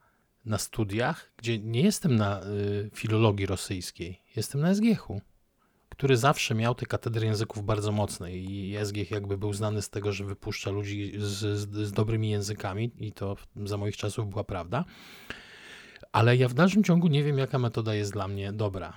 Na 0.45 0.59
studiach, 0.59 1.33
gdzie 1.37 1.59
nie 1.59 1.81
jestem 1.81 2.17
na 2.17 2.43
y, 2.43 2.91
filologii 2.95 3.47
rosyjskiej, 3.47 4.21
jestem 4.37 4.61
na 4.61 4.75
SGH-u, 4.75 5.21
który 5.89 6.17
zawsze 6.17 6.55
miał 6.55 6.75
te 6.75 6.87
katedry 6.87 7.27
języków 7.27 7.65
bardzo 7.65 7.93
mocne 7.93 8.33
i 8.33 8.77
SGH 8.85 9.11
jakby 9.11 9.39
był 9.39 9.53
znany 9.53 9.83
z 9.83 9.91
tego, 9.91 10.13
że 10.13 10.25
wypuszcza 10.25 10.71
ludzi 10.71 11.13
z, 11.19 11.59
z, 11.59 11.87
z 11.87 11.93
dobrymi 11.93 12.31
językami 12.31 12.91
i 12.99 13.13
to 13.13 13.37
za 13.65 13.77
moich 13.77 13.97
czasów 13.97 14.31
była 14.31 14.45
prawda. 14.45 14.85
Ale 16.13 16.37
ja 16.37 16.49
w 16.49 16.55
dalszym 16.55 16.85
ciągu 16.85 17.09
nie 17.09 17.25
wiem, 17.25 17.39
jaka 17.39 17.59
metoda 17.59 17.95
jest 17.95 18.13
dla 18.13 18.29
mnie 18.29 18.53
dobra. 18.53 18.97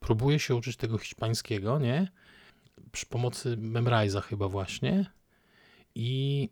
Próbuję 0.00 0.38
się 0.38 0.54
uczyć 0.54 0.76
tego 0.76 0.98
hiszpańskiego, 0.98 1.78
nie? 1.78 2.08
Przy 2.92 3.06
pomocy 3.06 3.56
Memrise'a 3.56 4.22
chyba 4.22 4.48
właśnie. 4.48 5.06
I 5.94 6.48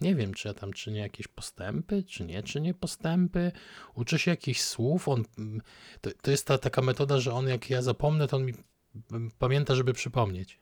nie 0.00 0.14
wiem, 0.14 0.34
czy 0.34 0.48
ja 0.48 0.54
tam 0.54 0.72
czynię 0.72 1.00
jakieś 1.00 1.28
postępy, 1.28 2.02
czy 2.02 2.24
nie 2.24 2.42
czynię 2.42 2.74
postępy. 2.74 3.52
Uczę 3.94 4.18
się 4.18 4.30
jakichś 4.30 4.60
słów. 4.60 5.08
On, 5.08 5.24
to, 6.00 6.10
to 6.22 6.30
jest 6.30 6.46
ta 6.46 6.58
taka 6.58 6.82
metoda, 6.82 7.20
że 7.20 7.32
on 7.32 7.48
jak 7.48 7.70
ja 7.70 7.82
zapomnę, 7.82 8.28
to 8.28 8.36
on 8.36 8.44
mi 8.44 8.54
mm, 9.12 9.30
pamięta, 9.38 9.74
żeby 9.74 9.92
przypomnieć. 9.92 10.58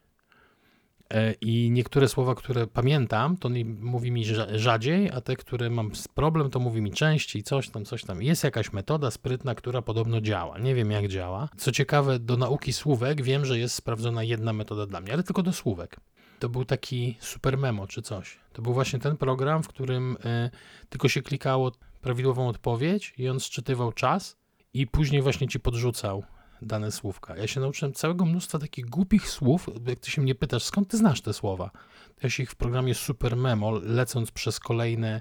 E, 1.14 1.34
I 1.40 1.70
niektóre 1.70 2.08
słowa, 2.08 2.34
które 2.34 2.66
pamiętam, 2.66 3.36
to 3.36 3.50
mówi 3.80 4.10
mi 4.10 4.24
rzadziej, 4.54 5.10
a 5.10 5.20
te, 5.20 5.36
które 5.36 5.70
mam 5.70 5.90
problem, 6.14 6.50
to 6.50 6.58
mówi 6.60 6.82
mi 6.82 6.92
częściej, 6.92 7.42
coś 7.42 7.68
tam, 7.68 7.84
coś 7.84 8.04
tam. 8.04 8.22
Jest 8.22 8.44
jakaś 8.44 8.72
metoda 8.72 9.10
sprytna, 9.10 9.54
która 9.54 9.82
podobno 9.82 10.20
działa. 10.20 10.58
Nie 10.58 10.74
wiem, 10.74 10.90
jak 10.90 11.08
działa. 11.08 11.48
Co 11.56 11.72
ciekawe, 11.72 12.18
do 12.18 12.36
nauki 12.36 12.72
słówek 12.72 13.22
wiem, 13.22 13.44
że 13.44 13.58
jest 13.58 13.74
sprawdzona 13.74 14.22
jedna 14.22 14.52
metoda 14.52 14.86
dla 14.86 15.00
mnie, 15.00 15.12
ale 15.12 15.22
tylko 15.22 15.42
do 15.42 15.52
słówek. 15.52 16.00
To 16.38 16.48
był 16.48 16.64
taki 16.64 17.16
super 17.20 17.58
memo 17.58 17.86
czy 17.86 18.02
coś. 18.02 18.38
To 18.52 18.62
był 18.62 18.72
właśnie 18.72 18.98
ten 18.98 19.16
program, 19.16 19.62
w 19.62 19.68
którym 19.68 20.16
y, 20.16 20.50
tylko 20.88 21.08
się 21.08 21.22
klikało 21.22 21.72
prawidłową 22.02 22.48
odpowiedź 22.48 23.14
i 23.18 23.28
on 23.28 23.40
sczytywał 23.40 23.92
czas 23.92 24.36
i 24.74 24.86
później 24.86 25.22
właśnie 25.22 25.48
ci 25.48 25.60
podrzucał 25.60 26.24
dane 26.64 26.92
słówka. 26.92 27.36
Ja 27.36 27.46
się 27.46 27.60
nauczyłem 27.60 27.92
całego 27.92 28.24
mnóstwa 28.24 28.58
takich 28.58 28.86
głupich 28.86 29.28
słów. 29.28 29.70
Jak 29.86 30.00
ty 30.00 30.10
się 30.10 30.22
mnie 30.22 30.34
pytasz, 30.34 30.62
skąd 30.62 30.88
ty 30.88 30.96
znasz 30.96 31.20
te 31.20 31.32
słowa? 31.32 31.70
Ja 32.22 32.30
się 32.30 32.42
ich 32.42 32.50
w 32.50 32.54
programie 32.54 32.94
Super 32.94 33.36
Memo, 33.36 33.70
lecąc 33.70 34.30
przez 34.30 34.60
kolejne 34.60 35.20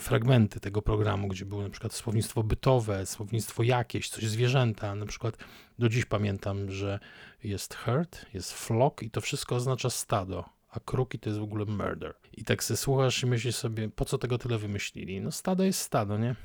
fragmenty 0.00 0.60
tego 0.60 0.82
programu, 0.82 1.28
gdzie 1.28 1.44
było 1.44 1.62
na 1.62 1.70
przykład 1.70 1.94
słownictwo 1.94 2.42
bytowe, 2.42 3.06
słownictwo 3.06 3.62
jakieś, 3.62 4.08
coś 4.08 4.24
zwierzęta. 4.24 4.94
Na 4.94 5.06
przykład 5.06 5.36
do 5.78 5.88
dziś 5.88 6.04
pamiętam, 6.04 6.70
że 6.70 6.98
jest 7.44 7.74
herd, 7.74 8.26
jest 8.34 8.52
flock 8.52 9.02
i 9.02 9.10
to 9.10 9.20
wszystko 9.20 9.56
oznacza 9.56 9.90
stado 9.90 10.54
a 10.74 10.80
kruki 10.80 11.18
to 11.18 11.30
jest 11.30 11.40
w 11.40 11.42
ogóle 11.42 11.64
murder. 11.64 12.14
I 12.32 12.44
tak 12.44 12.64
sobie 12.64 12.78
słuchasz 12.78 13.22
i 13.22 13.26
myślisz 13.26 13.56
sobie, 13.56 13.88
po 13.88 14.04
co 14.04 14.18
tego 14.18 14.38
tyle 14.38 14.58
wymyślili? 14.58 15.20
No 15.20 15.30
stado 15.30 15.64
jest 15.64 15.80
stado, 15.80 16.18
nie? 16.18 16.36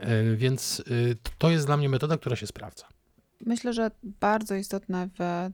E, 0.00 0.36
więc 0.36 0.80
y, 0.80 1.16
to 1.38 1.50
jest 1.50 1.66
dla 1.66 1.76
mnie 1.76 1.88
metoda, 1.88 2.18
która 2.18 2.36
się 2.36 2.46
sprawdza. 2.46 2.86
Myślę, 3.40 3.72
że 3.72 3.90
bardzo 4.02 4.54
istotne 4.54 5.08
w 5.18 5.50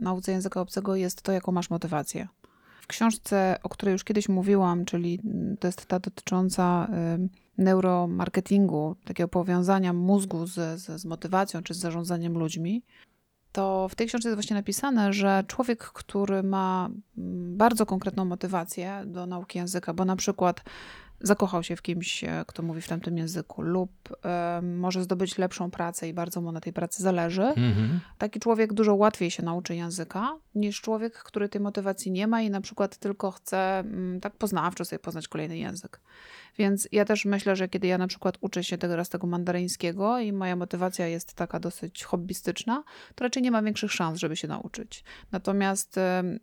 nauce 0.00 0.32
języka 0.32 0.60
obcego 0.60 0.96
jest 0.96 1.22
to, 1.22 1.32
jaką 1.32 1.52
masz 1.52 1.70
motywację. 1.70 2.28
W 2.80 2.86
książce, 2.86 3.58
o 3.62 3.68
której 3.68 3.92
już 3.92 4.04
kiedyś 4.04 4.28
mówiłam, 4.28 4.84
czyli 4.84 5.20
to 5.60 5.68
jest 5.68 5.86
ta 5.86 5.98
dotycząca 5.98 6.88
neuromarketingu, 7.58 8.96
takiego 9.04 9.28
powiązania 9.28 9.92
mózgu 9.92 10.46
z, 10.46 10.80
z, 10.80 11.00
z 11.00 11.04
motywacją 11.04 11.62
czy 11.62 11.74
z 11.74 11.78
zarządzaniem 11.78 12.38
ludźmi, 12.38 12.82
to 13.52 13.88
w 13.88 13.94
tej 13.94 14.06
książce 14.06 14.28
jest 14.28 14.36
właśnie 14.36 14.56
napisane, 14.56 15.12
że 15.12 15.44
człowiek, 15.46 15.84
który 15.84 16.42
ma 16.42 16.88
mm, 17.18 17.56
bardzo 17.56 17.86
konkretną 17.86 18.24
motywację 18.24 19.02
do 19.06 19.26
nauki 19.26 19.58
języka, 19.58 19.94
bo 19.94 20.04
na 20.04 20.16
przykład 20.16 20.60
zakochał 21.22 21.62
się 21.62 21.76
w 21.76 21.82
kimś, 21.82 22.24
e, 22.24 22.44
kto 22.46 22.62
mówi 22.62 22.80
w 22.80 22.88
tamtym 22.88 23.18
języku, 23.18 23.62
lub 23.62 23.90
y, 24.60 24.62
może 24.62 25.02
zdobyć 25.02 25.38
lepszą 25.38 25.70
pracę 25.70 26.08
i 26.08 26.14
bardzo 26.14 26.40
mu 26.40 26.52
na 26.52 26.60
tej 26.60 26.72
pracy 26.72 27.02
zależy, 27.02 27.42
mhm. 27.42 28.00
taki 28.18 28.40
człowiek 28.40 28.72
dużo 28.72 28.94
łatwiej 28.94 29.30
się 29.30 29.42
nauczy 29.42 29.74
języka 29.74 30.36
niż 30.54 30.80
człowiek, 30.80 31.14
który 31.14 31.48
tej 31.48 31.60
motywacji 31.60 32.12
nie 32.12 32.26
ma 32.26 32.42
i 32.42 32.50
na 32.50 32.60
przykład 32.60 32.96
tylko 32.96 33.30
chce 33.30 33.84
y, 34.16 34.20
tak 34.20 34.36
poznawczo 34.36 34.84
sobie 34.84 34.98
poznać 34.98 35.28
kolejny 35.28 35.58
język. 35.58 36.00
Więc 36.58 36.88
ja 36.92 37.04
też 37.04 37.24
myślę, 37.24 37.56
że 37.56 37.68
kiedy 37.68 37.86
ja 37.86 37.98
na 37.98 38.06
przykład 38.06 38.38
uczę 38.40 38.64
się 38.64 38.78
teraz 38.78 39.08
tego 39.08 39.26
mandaryńskiego 39.26 40.18
i 40.18 40.32
moja 40.32 40.56
motywacja 40.56 41.06
jest 41.06 41.34
taka 41.34 41.60
dosyć 41.60 42.04
hobbystyczna, 42.04 42.84
to 43.14 43.24
raczej 43.24 43.42
nie 43.42 43.50
ma 43.50 43.62
większych 43.62 43.92
szans, 43.92 44.18
żeby 44.18 44.36
się 44.36 44.48
nauczyć. 44.48 45.04
Natomiast 45.32 45.94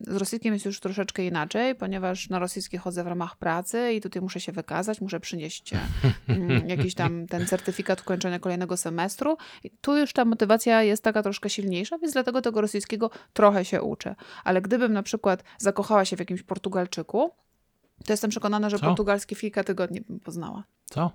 z 0.02 0.16
rosyjskim 0.16 0.54
jest 0.54 0.66
już 0.66 0.80
troszeczkę 0.80 1.26
inaczej, 1.26 1.76
ponieważ 1.76 2.30
na 2.30 2.40
rosyjski 2.40 2.78
chodzę 2.78 3.04
w 3.04 3.08
ramach 3.08 3.38
pracy 3.38 3.94
i 3.94 4.02
tutaj 4.02 4.22
muszę 4.22 4.40
się 4.40 4.52
wykazać, 4.52 5.02
muszę 5.02 5.20
przynieść 5.20 5.74
jakiś 6.68 6.96
tam 6.96 7.28
ten 7.28 7.48
certyfikat 7.48 8.02
ukończenia 8.02 8.40
kolejnego 8.40 8.78
semestru. 8.78 9.38
I 9.64 9.72
tu 9.82 9.98
już 9.98 10.14
ta 10.14 10.26
motywacja 10.26 10.84
jest 10.84 11.04
taka 11.04 11.24
troszkę 11.24 11.50
silniejsza, 11.50 11.98
więc 11.98 12.14
dlatego 12.14 12.42
tego 12.42 12.62
rosyjskiego 12.62 13.10
trochę 13.34 13.66
się 13.66 13.82
uczę. 13.82 14.16
Ale 14.44 14.62
gdybym 14.62 14.94
na 14.94 15.04
przykład 15.04 15.44
zakochała 15.58 16.06
się 16.06 16.16
w 16.16 16.20
jakimś 16.20 16.44
Portugalczyku, 16.44 17.32
to 18.06 18.14
jestem 18.14 18.30
przekonana, 18.30 18.70
że 18.70 18.80
co? 18.80 18.86
portugalski 18.86 19.36
w 19.36 19.40
kilka 19.40 19.64
tygodni 19.64 20.02
bym 20.02 20.20
poznała. 20.20 20.64
Co? 20.86 21.12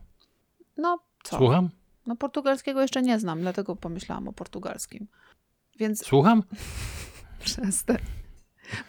No, 0.76 0.98
co? 1.24 1.36
Słucham? 1.36 1.70
No, 2.06 2.16
portugalskiego 2.16 2.82
jeszcze 2.82 3.02
nie 3.02 3.18
znam, 3.18 3.40
dlatego 3.40 3.76
pomyślałam 3.76 4.28
o 4.28 4.32
portugalskim. 4.32 5.06
Więc... 5.78 6.06
Słucham? 6.06 6.42
Przestań. 7.44 7.98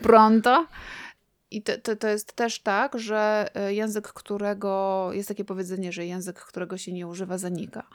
Pronto. 0.01 0.67
I 1.51 1.62
to, 1.62 1.77
to, 1.77 1.95
to 1.95 2.08
jest 2.08 2.34
też 2.34 2.60
tak, 2.60 2.99
że 2.99 3.49
e, 3.55 3.73
język, 3.73 4.08
którego, 4.08 5.10
jest 5.13 5.27
takie 5.27 5.45
powiedzenie, 5.45 5.91
że 5.91 6.05
język, 6.05 6.39
którego 6.39 6.77
się 6.77 6.93
nie 6.93 7.08
używa, 7.08 7.38
zanika. 7.38 7.88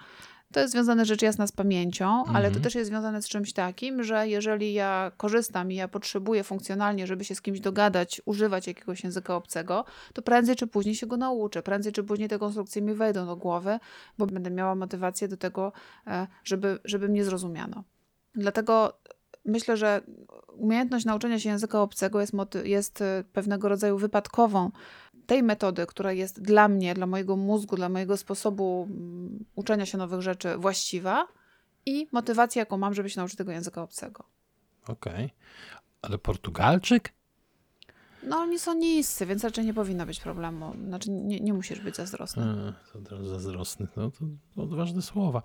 To 0.52 0.60
jest 0.60 0.72
związane 0.72 1.04
rzecz 1.04 1.22
jasna 1.22 1.46
z 1.46 1.52
pamięcią, 1.52 2.24
ale 2.26 2.42
to 2.42 2.46
mhm. 2.46 2.62
też 2.62 2.74
jest 2.74 2.90
związane 2.90 3.22
z 3.22 3.28
czymś 3.28 3.52
takim, 3.52 4.02
że 4.02 4.28
jeżeli 4.28 4.72
ja 4.72 5.12
korzystam 5.16 5.72
i 5.72 5.74
ja 5.74 5.88
potrzebuję 5.88 6.44
funkcjonalnie, 6.44 7.06
żeby 7.06 7.24
się 7.24 7.34
z 7.34 7.42
kimś 7.42 7.60
dogadać, 7.60 8.22
używać 8.24 8.66
jakiegoś 8.66 9.04
języka 9.04 9.36
obcego, 9.36 9.84
to 10.14 10.22
prędzej 10.22 10.56
czy 10.56 10.66
później 10.66 10.94
się 10.94 11.06
go 11.06 11.16
nauczę. 11.16 11.62
Prędzej 11.62 11.92
czy 11.92 12.04
później 12.04 12.28
te 12.28 12.38
konstrukcje 12.38 12.82
mi 12.82 12.94
wejdą 12.94 13.26
do 13.26 13.36
głowy, 13.36 13.78
bo 14.18 14.26
będę 14.26 14.50
miała 14.50 14.74
motywację 14.74 15.28
do 15.28 15.36
tego, 15.36 15.72
e, 16.06 16.26
żeby, 16.44 16.78
żeby 16.84 17.08
mnie 17.08 17.24
zrozumiano. 17.24 17.84
Dlatego 18.34 19.00
myślę, 19.44 19.76
że 19.76 20.00
umiejętność 20.52 21.04
nauczenia 21.04 21.38
się 21.38 21.48
języka 21.48 21.82
obcego 21.82 22.20
jest, 22.20 22.32
jest 22.64 23.02
e, 23.02 23.24
pewnego 23.32 23.68
rodzaju 23.68 23.98
wypadkową 23.98 24.70
tej 25.30 25.42
metody, 25.42 25.86
która 25.86 26.12
jest 26.12 26.42
dla 26.42 26.68
mnie, 26.68 26.94
dla 26.94 27.06
mojego 27.06 27.36
mózgu, 27.36 27.76
dla 27.76 27.88
mojego 27.88 28.16
sposobu 28.16 28.88
mm, 28.90 29.44
uczenia 29.54 29.86
się 29.86 29.98
nowych 29.98 30.20
rzeczy 30.20 30.56
właściwa 30.56 31.26
i 31.86 32.08
motywacja, 32.12 32.60
jaką 32.60 32.78
mam, 32.78 32.94
żeby 32.94 33.10
się 33.10 33.20
nauczyć 33.20 33.38
tego 33.38 33.52
języka 33.52 33.82
obcego. 33.82 34.24
Okej. 34.88 35.14
Okay. 35.14 35.30
Ale 36.02 36.18
Portugalczyk? 36.18 37.12
No, 38.22 38.36
oni 38.36 38.58
są 38.58 38.74
niscy, 38.74 39.26
więc 39.26 39.44
raczej 39.44 39.64
nie 39.64 39.74
powinno 39.74 40.06
być 40.06 40.20
problemu. 40.20 40.74
Znaczy, 40.86 41.10
nie, 41.10 41.40
nie 41.40 41.52
musisz 41.52 41.80
być 41.80 41.96
zazdrosny. 41.96 42.42
A, 42.42 42.98
to 43.08 43.26
zazdrosny, 43.26 43.88
no, 43.96 44.10
to, 44.10 44.24
odważne 44.62 45.02
słowa. 45.02 45.42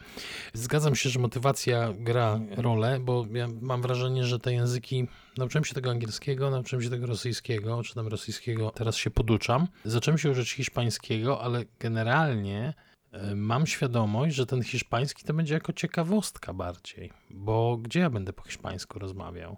Zgadzam 0.54 0.96
się, 0.96 1.10
że 1.10 1.20
motywacja 1.20 1.94
gra 2.00 2.40
rolę, 2.58 3.00
bo 3.00 3.26
ja 3.34 3.48
mam 3.62 3.82
wrażenie, 3.82 4.24
że 4.24 4.40
te 4.40 4.54
języki. 4.54 5.08
Nauczyłem 5.38 5.66
się 5.66 5.74
tego 5.74 5.92
angielskiego, 5.92 6.50
nauczyłem 6.50 6.84
się 6.84 6.90
tego 6.90 7.06
rosyjskiego, 7.06 7.84
czy 7.84 7.96
tam 7.96 8.08
rosyjskiego, 8.08 8.72
teraz 8.72 8.96
się 8.96 9.10
poduczam. 9.10 9.68
Zacząłem 9.86 10.18
się 10.18 10.32
użyć 10.32 10.52
hiszpańskiego, 10.52 11.42
ale 11.42 11.66
generalnie 11.80 12.74
e, 13.12 13.36
mam 13.36 13.68
świadomość, 13.68 14.36
że 14.36 14.46
ten 14.46 14.64
hiszpański 14.64 15.24
to 15.24 15.34
będzie 15.34 15.54
jako 15.54 15.74
ciekawostka 15.74 16.54
bardziej, 16.54 17.12
bo 17.30 17.78
gdzie 17.78 18.00
ja 18.00 18.10
będę 18.10 18.34
po 18.34 18.44
hiszpańsku 18.44 19.00
rozmawiał? 19.00 19.58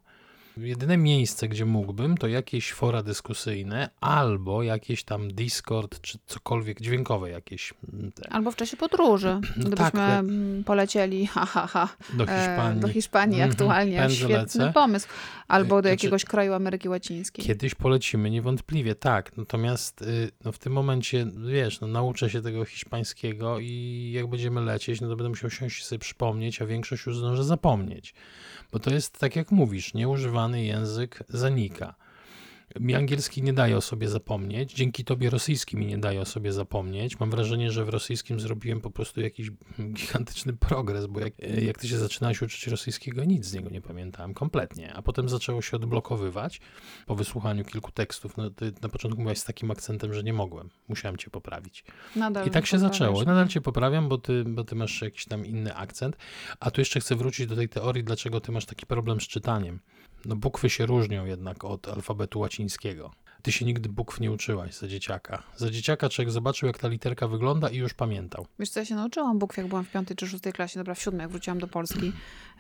Jedyne 0.59 0.97
miejsce, 0.97 1.47
gdzie 1.47 1.65
mógłbym, 1.65 2.17
to 2.17 2.27
jakieś 2.27 2.73
fora 2.73 3.03
dyskusyjne 3.03 3.89
albo 4.01 4.63
jakieś 4.63 5.03
tam 5.03 5.33
Discord, 5.33 6.01
czy 6.01 6.17
cokolwiek 6.25 6.81
dźwiękowe 6.81 7.29
jakieś. 7.29 7.73
Mm. 7.93 8.11
Albo 8.29 8.51
w 8.51 8.55
czasie 8.55 8.77
podróży, 8.77 9.39
no 9.57 9.65
gdybyśmy 9.65 9.91
tak, 9.91 10.25
polecieli 10.65 11.27
ha, 11.27 11.45
ha, 11.45 11.67
ha, 11.67 11.89
do 12.13 12.23
e, 12.23 12.39
Hiszpanii, 12.39 12.81
do 12.81 12.87
Hiszpanii 12.87 13.35
mm 13.35 13.49
-hmm. 13.49 13.51
aktualnie. 13.51 14.09
Świetny 14.09 14.37
lecę. 14.37 14.71
pomysł. 14.73 15.07
Albo 15.47 15.75
do 15.75 15.81
znaczy, 15.81 15.89
jakiegoś 15.89 16.21
znaczy, 16.21 16.31
kraju 16.31 16.53
Ameryki 16.53 16.89
Łacińskiej. 16.89 17.45
Kiedyś 17.45 17.75
polecimy, 17.75 18.29
niewątpliwie, 18.29 18.95
tak. 18.95 19.37
Natomiast 19.37 20.01
y, 20.01 20.31
no, 20.45 20.51
w 20.51 20.57
tym 20.57 20.73
momencie, 20.73 21.27
wiesz, 21.47 21.81
no, 21.81 21.87
nauczę 21.87 22.29
się 22.29 22.41
tego 22.41 22.65
hiszpańskiego 22.65 23.59
i 23.59 24.11
jak 24.15 24.27
będziemy 24.27 24.61
lecieć, 24.61 25.01
no 25.01 25.07
to 25.07 25.15
będę 25.15 25.29
musiał 25.29 25.49
i 25.67 25.69
sobie 25.69 25.99
przypomnieć, 25.99 26.61
a 26.61 26.65
większość 26.65 27.05
już 27.05 27.17
zdążę 27.17 27.43
zapomnieć. 27.43 28.13
Bo 28.71 28.79
to 28.79 28.89
jest 28.93 29.19
tak 29.19 29.35
jak 29.35 29.51
mówisz, 29.51 29.93
język 30.55 31.23
zanika. 31.29 31.95
Mi 32.79 32.95
angielski 32.95 33.43
nie 33.43 33.53
daje 33.53 33.77
o 33.77 33.81
sobie 33.81 34.09
zapomnieć, 34.09 34.73
dzięki 34.73 35.03
tobie 35.03 35.29
rosyjski 35.29 35.77
mi 35.77 35.85
nie 35.85 35.97
daje 35.97 36.21
o 36.21 36.25
sobie 36.25 36.53
zapomnieć. 36.53 37.19
Mam 37.19 37.31
wrażenie, 37.31 37.71
że 37.71 37.85
w 37.85 37.89
rosyjskim 37.89 38.39
zrobiłem 38.39 38.81
po 38.81 38.91
prostu 38.91 39.21
jakiś 39.21 39.51
gigantyczny 39.93 40.53
progres, 40.53 41.05
bo 41.05 41.19
jak, 41.19 41.33
jak 41.61 41.77
ty 41.77 41.87
się 41.87 41.97
zaczynałeś 41.97 42.41
uczyć 42.41 42.67
rosyjskiego, 42.67 43.23
nic 43.23 43.45
z 43.45 43.53
niego 43.53 43.69
nie 43.69 43.81
pamiętałem 43.81 44.33
kompletnie, 44.33 44.93
a 44.93 45.01
potem 45.01 45.29
zaczęło 45.29 45.61
się 45.61 45.77
odblokowywać 45.77 46.61
po 47.05 47.15
wysłuchaniu 47.15 47.65
kilku 47.65 47.91
tekstów. 47.91 48.37
No, 48.37 48.49
ty 48.49 48.73
na 48.81 48.89
początku 48.89 49.21
mówiłaś 49.21 49.37
z 49.37 49.45
takim 49.45 49.71
akcentem, 49.71 50.13
że 50.13 50.23
nie 50.23 50.33
mogłem, 50.33 50.69
musiałem 50.87 51.17
cię 51.17 51.29
poprawić. 51.29 51.83
Nadal 52.15 52.47
I 52.47 52.51
tak 52.51 52.65
się 52.65 52.79
zaczęło. 52.79 53.23
Nadal 53.23 53.47
cię 53.47 53.61
poprawiam, 53.61 54.09
bo 54.09 54.17
ty, 54.17 54.43
bo 54.43 54.63
ty 54.63 54.75
masz 54.75 55.01
jakiś 55.01 55.25
tam 55.25 55.45
inny 55.45 55.75
akcent, 55.75 56.17
a 56.59 56.71
tu 56.71 56.81
jeszcze 56.81 56.99
chcę 56.99 57.15
wrócić 57.15 57.47
do 57.47 57.55
tej 57.55 57.69
teorii, 57.69 58.03
dlaczego 58.03 58.41
ty 58.41 58.51
masz 58.51 58.65
taki 58.65 58.85
problem 58.85 59.21
z 59.21 59.27
czytaniem. 59.27 59.79
No 60.25 60.35
bukwy 60.35 60.69
się 60.69 60.85
różnią 60.85 61.25
jednak 61.25 61.63
od 61.63 61.87
alfabetu 61.87 62.39
łacińskiego. 62.39 63.11
Ty 63.41 63.51
się 63.51 63.65
nigdy 63.65 63.89
bukw 63.89 64.19
nie 64.19 64.31
uczyłaś 64.31 64.73
za 64.73 64.87
dzieciaka. 64.87 65.43
Za 65.55 65.69
dzieciaka 65.69 66.09
człowiek 66.09 66.31
zobaczył, 66.31 66.67
jak 66.67 66.77
ta 66.77 66.87
literka 66.87 67.27
wygląda 67.27 67.69
i 67.69 67.77
już 67.77 67.93
pamiętał. 67.93 68.45
Wiesz 68.59 68.69
co, 68.69 68.79
ja 68.79 68.85
się 68.85 68.95
nauczyłam 68.95 69.39
bukw, 69.39 69.57
jak 69.57 69.67
byłam 69.67 69.85
w 69.85 69.91
piątej 69.91 70.17
czy 70.17 70.27
szóstej 70.27 70.53
klasie, 70.53 70.79
dobra, 70.79 70.95
w 70.95 71.01
siódmej, 71.01 71.21
jak 71.21 71.31
wróciłam 71.31 71.59
do 71.59 71.67
Polski. 71.67 72.11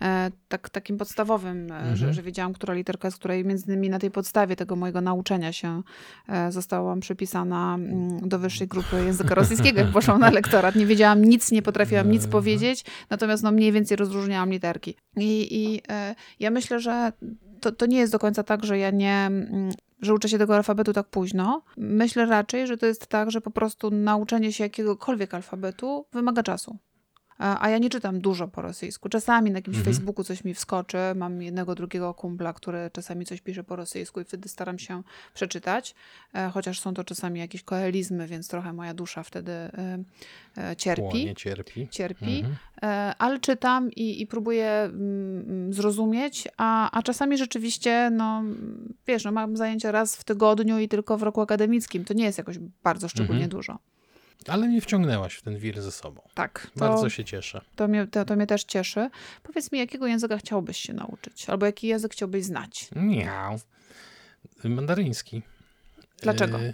E, 0.01 0.31
tak, 0.47 0.69
takim 0.69 0.97
podstawowym, 0.97 1.71
e, 1.71 1.75
mhm. 1.75 1.95
że, 1.95 2.13
że 2.13 2.21
wiedziałam, 2.21 2.53
która 2.53 2.73
literka 2.73 3.07
jest 3.07 3.17
której, 3.17 3.45
między 3.45 3.65
innymi 3.65 3.89
na 3.89 3.99
tej 3.99 4.11
podstawie 4.11 4.55
tego 4.55 4.75
mojego 4.75 5.01
nauczenia 5.01 5.53
się 5.53 5.81
e, 6.27 6.51
zostałam 6.51 6.99
przypisana 6.99 7.75
mm, 7.75 8.29
do 8.29 8.39
wyższej 8.39 8.67
grupy 8.67 9.03
języka 9.05 9.35
rosyjskiego, 9.35 9.79
jak 9.79 9.91
poszłam 9.91 10.19
na 10.19 10.29
lektorat. 10.29 10.75
Nie 10.75 10.85
wiedziałam 10.85 11.25
nic, 11.25 11.51
nie 11.51 11.61
potrafiłam 11.61 12.11
nic 12.11 12.27
powiedzieć, 12.27 12.85
natomiast 13.09 13.43
no 13.43 13.51
mniej 13.51 13.71
więcej 13.71 13.97
rozróżniałam 13.97 14.49
literki. 14.49 14.95
I, 15.17 15.47
i 15.51 15.81
e, 15.89 16.15
ja 16.39 16.51
myślę, 16.51 16.79
że 16.79 17.11
to, 17.67 17.77
to 17.77 17.85
nie 17.85 17.97
jest 17.97 18.11
do 18.11 18.19
końca 18.19 18.43
tak, 18.43 18.65
że 18.65 18.77
ja 18.77 18.91
nie, 18.91 19.25
mm, 19.25 19.69
że 20.01 20.13
uczę 20.13 20.29
się 20.29 20.37
tego 20.37 20.55
alfabetu 20.55 20.93
tak 20.93 21.07
późno. 21.07 21.61
Myślę 21.77 22.25
raczej, 22.25 22.67
że 22.67 22.77
to 22.77 22.85
jest 22.85 23.07
tak, 23.07 23.31
że 23.31 23.41
po 23.41 23.51
prostu 23.51 23.91
nauczenie 23.91 24.53
się 24.53 24.63
jakiegokolwiek 24.63 25.33
alfabetu 25.33 26.05
wymaga 26.13 26.43
czasu. 26.43 26.77
A 27.39 27.69
ja 27.69 27.77
nie 27.77 27.89
czytam 27.89 28.19
dużo 28.21 28.47
po 28.47 28.61
rosyjsku. 28.61 29.09
Czasami 29.09 29.51
na 29.51 29.57
jakimś 29.57 29.77
Mhm. 29.77 29.95
Facebooku 29.95 30.23
coś 30.23 30.43
mi 30.43 30.53
wskoczy. 30.53 30.97
Mam 31.15 31.41
jednego, 31.41 31.75
drugiego 31.75 32.13
kumpla, 32.13 32.53
który 32.53 32.89
czasami 32.93 33.25
coś 33.25 33.41
pisze 33.41 33.63
po 33.63 33.75
rosyjsku 33.75 34.21
i 34.21 34.23
wtedy 34.23 34.49
staram 34.49 34.79
się 34.79 35.03
przeczytać. 35.33 35.95
E, 36.35 36.49
Chociaż 36.53 36.79
są 36.79 36.93
to 36.93 37.03
czasami 37.03 37.39
jakieś 37.39 37.63
koelizmy, 37.63 38.27
więc 38.27 38.47
trochę 38.47 38.73
moja 38.73 38.93
dusza 38.93 39.23
wtedy 39.23 39.51
e, 39.51 39.99
e, 40.57 40.75
cierpi. 40.75 41.01
Płonie, 41.01 41.35
cierpi. 41.35 41.87
Cierpi. 41.91 42.39
Mhm. 42.39 42.55
Ale 43.17 43.39
czytam 43.39 43.91
i, 43.91 44.21
i 44.21 44.27
próbuję 44.27 44.69
mm, 44.71 45.39
mm, 45.49 45.73
zrozumieć, 45.73 46.47
a, 46.57 46.91
a 46.91 47.03
czasami 47.03 47.37
rzeczywiście, 47.37 48.09
no 48.13 48.43
wiesz, 49.07 49.23
no, 49.25 49.31
mam 49.31 49.57
zajęcia 49.57 49.91
raz 49.91 50.15
w 50.15 50.23
tygodniu 50.23 50.79
i 50.79 50.87
tylko 50.87 51.17
w 51.17 51.23
roku 51.23 51.41
akademickim. 51.41 52.05
To 52.05 52.13
nie 52.13 52.23
jest 52.25 52.37
jakoś 52.37 52.59
bardzo 52.83 53.09
szczególnie 53.09 53.43
Mhm. 53.43 53.49
dużo. 53.49 53.79
Ale 54.47 54.67
mnie 54.67 54.81
wciągnęłaś 54.81 55.35
w 55.35 55.41
ten 55.41 55.57
wir 55.57 55.81
ze 55.81 55.91
sobą. 55.91 56.21
Tak, 56.33 56.71
Bardzo 56.75 57.09
się 57.09 57.23
cieszę. 57.25 57.61
to, 57.75 57.87
mnie, 57.87 58.07
to, 58.07 58.25
to 58.25 58.35
mnie 58.35 58.47
też 58.47 58.63
cieszy. 58.63 59.09
Powiedz 59.43 59.71
mi, 59.71 59.79
jakiego 59.79 60.07
języka 60.07 60.37
chciałbyś 60.37 60.77
się 60.77 60.93
nauczyć? 60.93 61.49
Albo 61.49 61.65
jaki 61.65 61.87
język 61.87 62.11
chciałbyś 62.11 62.43
znać? 62.45 62.89
Miau. 62.95 63.59
Mandaryński. 64.63 65.41
Dlaczego? 66.21 66.59
E, 66.59 66.73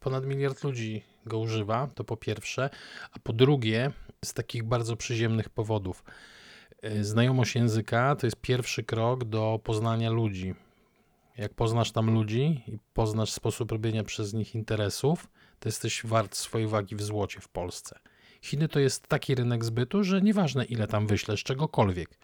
Ponad 0.00 0.26
miliard 0.26 0.64
ludzi 0.64 1.02
go 1.26 1.38
używa, 1.38 1.88
to 1.94 2.04
po 2.04 2.16
pierwsze. 2.16 2.70
A 3.12 3.18
po 3.18 3.32
drugie, 3.32 3.90
z 4.24 4.34
takich 4.34 4.62
bardzo 4.62 4.96
przyziemnych 4.96 5.48
powodów. 5.48 6.04
E, 6.82 7.04
Znajomość 7.04 7.54
języka 7.54 8.16
to 8.16 8.26
jest 8.26 8.36
pierwszy 8.36 8.82
krok 8.84 9.24
do 9.24 9.60
poznania 9.64 10.10
ludzi. 10.10 10.54
Jak 11.38 11.54
poznasz 11.54 11.92
tam 11.92 12.14
ludzi 12.14 12.62
i 12.66 12.78
poznasz 12.94 13.32
sposób 13.32 13.72
robienia 13.72 14.04
przez 14.04 14.34
nich 14.34 14.54
interesów, 14.54 15.28
to 15.58 15.68
jesteś 15.68 16.06
wart 16.06 16.36
swojej 16.36 16.68
wagi 16.68 16.96
w 16.96 17.02
złocie 17.02 17.40
w 17.40 17.48
Polsce. 17.48 17.98
Chiny 18.42 18.68
to 18.68 18.80
jest 18.80 19.08
taki 19.08 19.34
rynek 19.34 19.64
zbytu, 19.64 20.04
że 20.04 20.22
nieważne 20.22 20.64
ile 20.64 20.86
tam 20.86 21.06
wyślesz 21.06 21.44
czegokolwiek. 21.44 22.18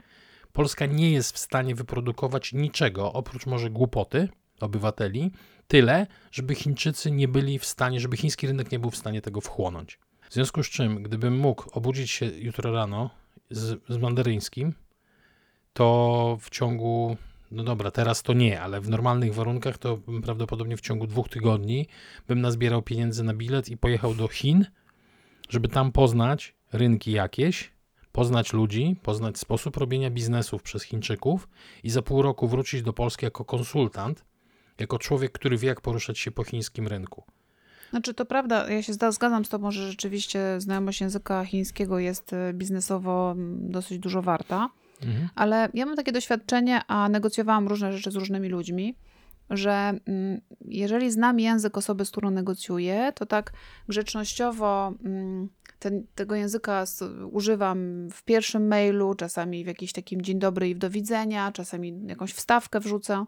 Polska 0.53 0.87
nie 0.87 1.11
jest 1.11 1.33
w 1.33 1.39
stanie 1.39 1.75
wyprodukować 1.75 2.53
niczego, 2.53 3.13
oprócz 3.13 3.47
może 3.47 3.71
głupoty 3.71 4.29
obywateli, 4.61 5.31
tyle, 5.69 6.07
żeby 6.31 6.55
Chińczycy 6.55 7.11
nie 7.11 7.29
byli 7.29 7.59
w 7.59 7.65
stanie, 7.65 8.01
żeby 8.01 8.17
chiński 8.17 8.47
rynek 8.47 8.73
nie 8.73 8.79
był 8.79 8.91
w 8.91 8.97
stanie 8.97 9.23
tego 9.23 9.41
wchłonąć. 9.41 9.99
W 10.31 10.35
związku 10.35 10.63
z 10.63 10.69
czym, 10.69 11.03
gdybym 11.03 11.39
mógł 11.39 11.71
obudzić 11.73 12.11
się 12.11 12.27
jutro 12.27 12.73
rano 12.73 13.11
z, 13.51 13.81
z 13.89 13.97
mandaryńskim, 13.97 14.75
to 15.73 16.39
w 16.41 16.51
ciągu, 16.51 17.17
no 17.51 17.65
dobra, 17.65 17.91
teraz 17.91 18.23
to 18.23 18.33
nie, 18.33 18.61
ale 18.61 18.81
w 18.81 18.89
normalnych 18.89 19.35
warunkach 19.35 19.79
to 19.79 19.99
prawdopodobnie 20.25 20.77
w 20.77 20.81
ciągu 20.81 21.07
dwóch 21.07 21.29
tygodni 21.29 21.87
bym 22.29 22.41
nazbierał 22.41 22.83
pieniędzy 22.83 23.25
na 23.25 23.35
bilet 23.35 23.69
i 23.69 23.77
pojechał 23.77 24.15
do 24.15 24.29
Chin, 24.29 24.67
żeby 25.49 25.69
tam 25.69 25.93
poznać 25.93 26.55
rynki 26.73 27.13
jakieś, 27.13 27.73
poznać 28.13 28.53
ludzi, 28.53 28.97
poznać 29.03 29.39
sposób 29.39 29.77
robienia 29.77 30.11
biznesów 30.11 30.63
przez 30.63 30.83
Chińczyków 30.83 31.49
i 31.83 31.91
za 31.91 32.03
pół 32.03 32.23
roku 32.23 32.49
wrócić 32.49 32.83
do 32.83 32.93
Polski 32.93 33.25
jako 33.25 33.45
konsultant, 33.45 34.25
jako 34.79 34.99
człowiek, 34.99 35.33
który 35.33 35.59
wie, 35.59 35.69
jak 35.69 35.81
poruszać 35.81 36.19
się 36.19 36.31
po 36.31 36.45
chińskim 36.45 36.89
rynku. 36.89 37.25
Znaczy, 37.91 38.15
to 38.15 38.25
prawda, 38.25 38.71
ja 38.71 38.83
się 38.83 38.93
zgadzam 38.93 39.45
z 39.45 39.49
Tobą, 39.49 39.71
że 39.71 39.91
rzeczywiście 39.91 40.61
znajomość 40.61 41.01
języka 41.01 41.45
chińskiego 41.45 41.99
jest 41.99 42.33
e, 42.33 42.53
biznesowo 42.53 43.31
mm, 43.31 43.71
dosyć 43.71 43.99
dużo 43.99 44.23
warta. 44.23 44.69
Mhm. 45.03 45.29
Ale 45.35 45.69
ja 45.75 45.87
mam 45.87 45.97
takie 45.97 46.13
doświadczenie, 46.13 46.81
a 46.87 47.09
negocjowałam 47.09 47.69
różne 47.69 47.93
rzeczy 47.93 48.11
z 48.11 48.17
różnymi 48.17 48.49
ludźmi, 48.49 48.95
że 49.51 49.93
mm, 50.07 50.41
jeżeli 50.65 51.11
znam 51.11 51.41
język 51.41 51.77
osoby, 51.77 52.05
z 52.05 52.11
którą 52.11 52.31
negocjuję, 52.31 53.13
to 53.15 53.27
tak 53.27 53.53
grzecznościowo 53.89 54.93
mm, 55.05 55.49
ten, 55.79 56.07
tego 56.15 56.35
języka 56.35 56.85
używam 57.33 58.09
w 58.11 58.25
pierwszym 58.25 58.69
mailu, 58.69 59.15
czasami 59.15 59.65
w 59.65 59.67
jakimś 59.67 59.93
takim 59.93 60.23
dzień 60.23 60.39
dobry 60.39 60.69
i 60.69 60.77
do 60.77 60.91
widzenia, 60.91 61.53
czasami 61.53 62.01
jakąś 62.07 62.33
wstawkę 62.33 62.81
wrzucę. 62.81 63.25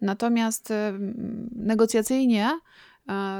Natomiast 0.00 0.70
mm, 0.70 1.50
negocjacyjnie 1.56 2.50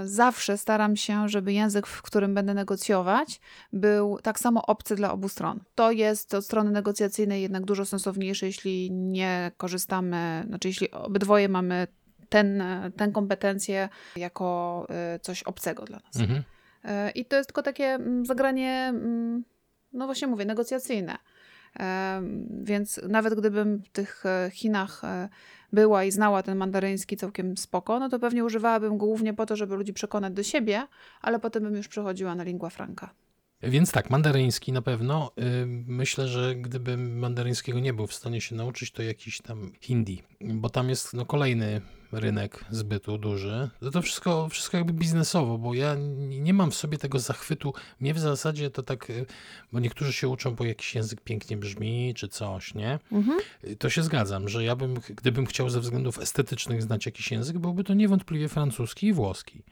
zawsze 0.05 0.59
staram 0.59 0.97
się, 0.97 1.29
żeby 1.29 1.53
język, 1.53 1.87
w 1.87 2.03
którym 2.03 2.35
będę 2.35 2.55
negocjować, 2.55 3.41
był 3.73 4.19
tak 4.23 4.39
samo 4.39 4.67
obcy 4.67 4.95
dla 4.95 5.13
obu 5.13 5.29
stron. 5.29 5.61
To 5.75 5.91
jest 5.91 6.35
od 6.35 6.45
strony 6.45 6.71
negocjacyjnej 6.71 7.43
jednak 7.43 7.65
dużo 7.65 7.85
sensowniejsze, 7.85 8.47
jeśli 8.47 8.91
nie 8.91 9.53
korzystamy, 9.57 10.45
znaczy 10.49 10.69
jeśli 10.69 10.91
obydwoje 10.91 11.49
mamy 11.49 11.87
ten, 12.29 12.63
tę 12.97 13.09
kompetencję 13.09 13.89
jako 14.17 14.87
y, 15.17 15.19
coś 15.19 15.43
obcego 15.43 15.85
dla 15.85 15.99
nas. 15.99 16.17
Mhm. 16.17 16.43
E, 16.85 17.11
I 17.11 17.25
to 17.25 17.37
jest 17.37 17.49
tylko 17.49 17.63
takie 17.63 17.85
mm, 17.85 18.27
zagranie, 18.27 18.87
mm, 18.89 19.45
no 19.93 20.07
właśnie 20.07 20.29
mówię, 20.29 20.45
negocjacyjne. 20.45 21.19
Więc 22.63 23.01
nawet 23.09 23.35
gdybym 23.35 23.83
w 23.83 23.89
tych 23.89 24.27
e, 24.27 24.51
Chinach 24.53 25.05
e, 25.05 25.29
była 25.73 26.05
i 26.05 26.11
znała 26.11 26.43
ten 26.43 26.59
mandaryński 26.59 27.17
całkiem 27.17 27.57
spoko, 27.57 27.99
no 27.99 28.09
to 28.09 28.19
pewnie 28.19 28.45
używałabym 28.45 28.99
go 28.99 29.07
głównie 29.07 29.35
po 29.35 29.47
to, 29.47 29.57
żeby 29.57 29.77
ludzi 29.77 29.93
przekonać 29.93 30.33
do 30.33 30.43
siebie, 30.43 30.87
ale 31.23 31.39
potem 31.39 31.63
bym 31.63 31.77
już 31.77 31.89
przechodziła 31.89 32.35
na 32.35 32.45
lingua 32.45 32.71
franca. 32.71 33.11
Więc 33.63 33.93
tak, 33.93 34.11
mandaryński 34.11 34.73
na 34.73 34.83
pewno. 34.83 35.33
Y, 35.39 35.67
Myślę, 35.87 36.29
że 36.29 36.55
gdybym 36.55 37.19
mandaryńskiego 37.19 37.81
nie 37.81 37.93
był 37.93 38.07
w 38.07 38.15
stanie 38.15 38.41
się 38.41 38.55
nauczyć, 38.55 38.91
to 38.91 39.03
jakiś 39.03 39.41
tam 39.41 39.73
hindi, 39.81 40.23
bo 40.41 40.71
tam 40.71 40.89
jest 40.89 41.15
no, 41.15 41.27
kolejny 41.27 41.81
rynek 42.13 42.65
zbytu 42.71 43.19
duży. 43.19 43.71
To, 43.81 43.91
to 43.91 44.03
wszystko, 44.03 44.49
wszystko 44.49 44.77
jakby 44.77 44.93
biznesowo, 44.93 45.59
bo 45.59 45.75
ja 45.75 45.95
nie 45.95 46.41
nie 46.41 46.55
mam 46.55 46.71
w 46.71 46.75
sobie 46.75 46.99
tego 46.99 47.19
zachwytu. 47.19 47.75
Mnie 48.01 48.15
w 48.15 48.19
zasadzie 48.19 48.71
to 48.71 48.83
tak, 48.83 49.11
y, 49.11 49.27
bo 49.73 49.81
niektórzy 49.81 50.13
się 50.13 50.29
uczą, 50.29 50.55
bo 50.55 50.65
jakiś 50.65 50.95
język 50.95 51.21
pięknie 51.21 51.57
brzmi, 51.57 52.15
czy 52.17 52.29
coś, 52.29 52.75
nie? 52.75 52.99
Mhm. 53.13 53.39
Y, 53.65 53.77
To 53.77 53.91
się 53.91 54.03
zgadzam, 54.03 54.49
że 54.49 54.65
ja 54.65 54.77
bym, 54.77 54.95
gdybym 54.95 55.47
chciał 55.47 55.71
ze 55.71 55.81
względów 55.81 56.19
estetycznych 56.19 56.83
znać 56.83 57.07
jakiś 57.07 57.31
język, 57.31 57.59
byłby 57.59 57.85
to 57.85 57.95
niewątpliwie 57.95 58.49
francuski 58.49 59.07
i 59.07 59.13
włoski, 59.13 59.63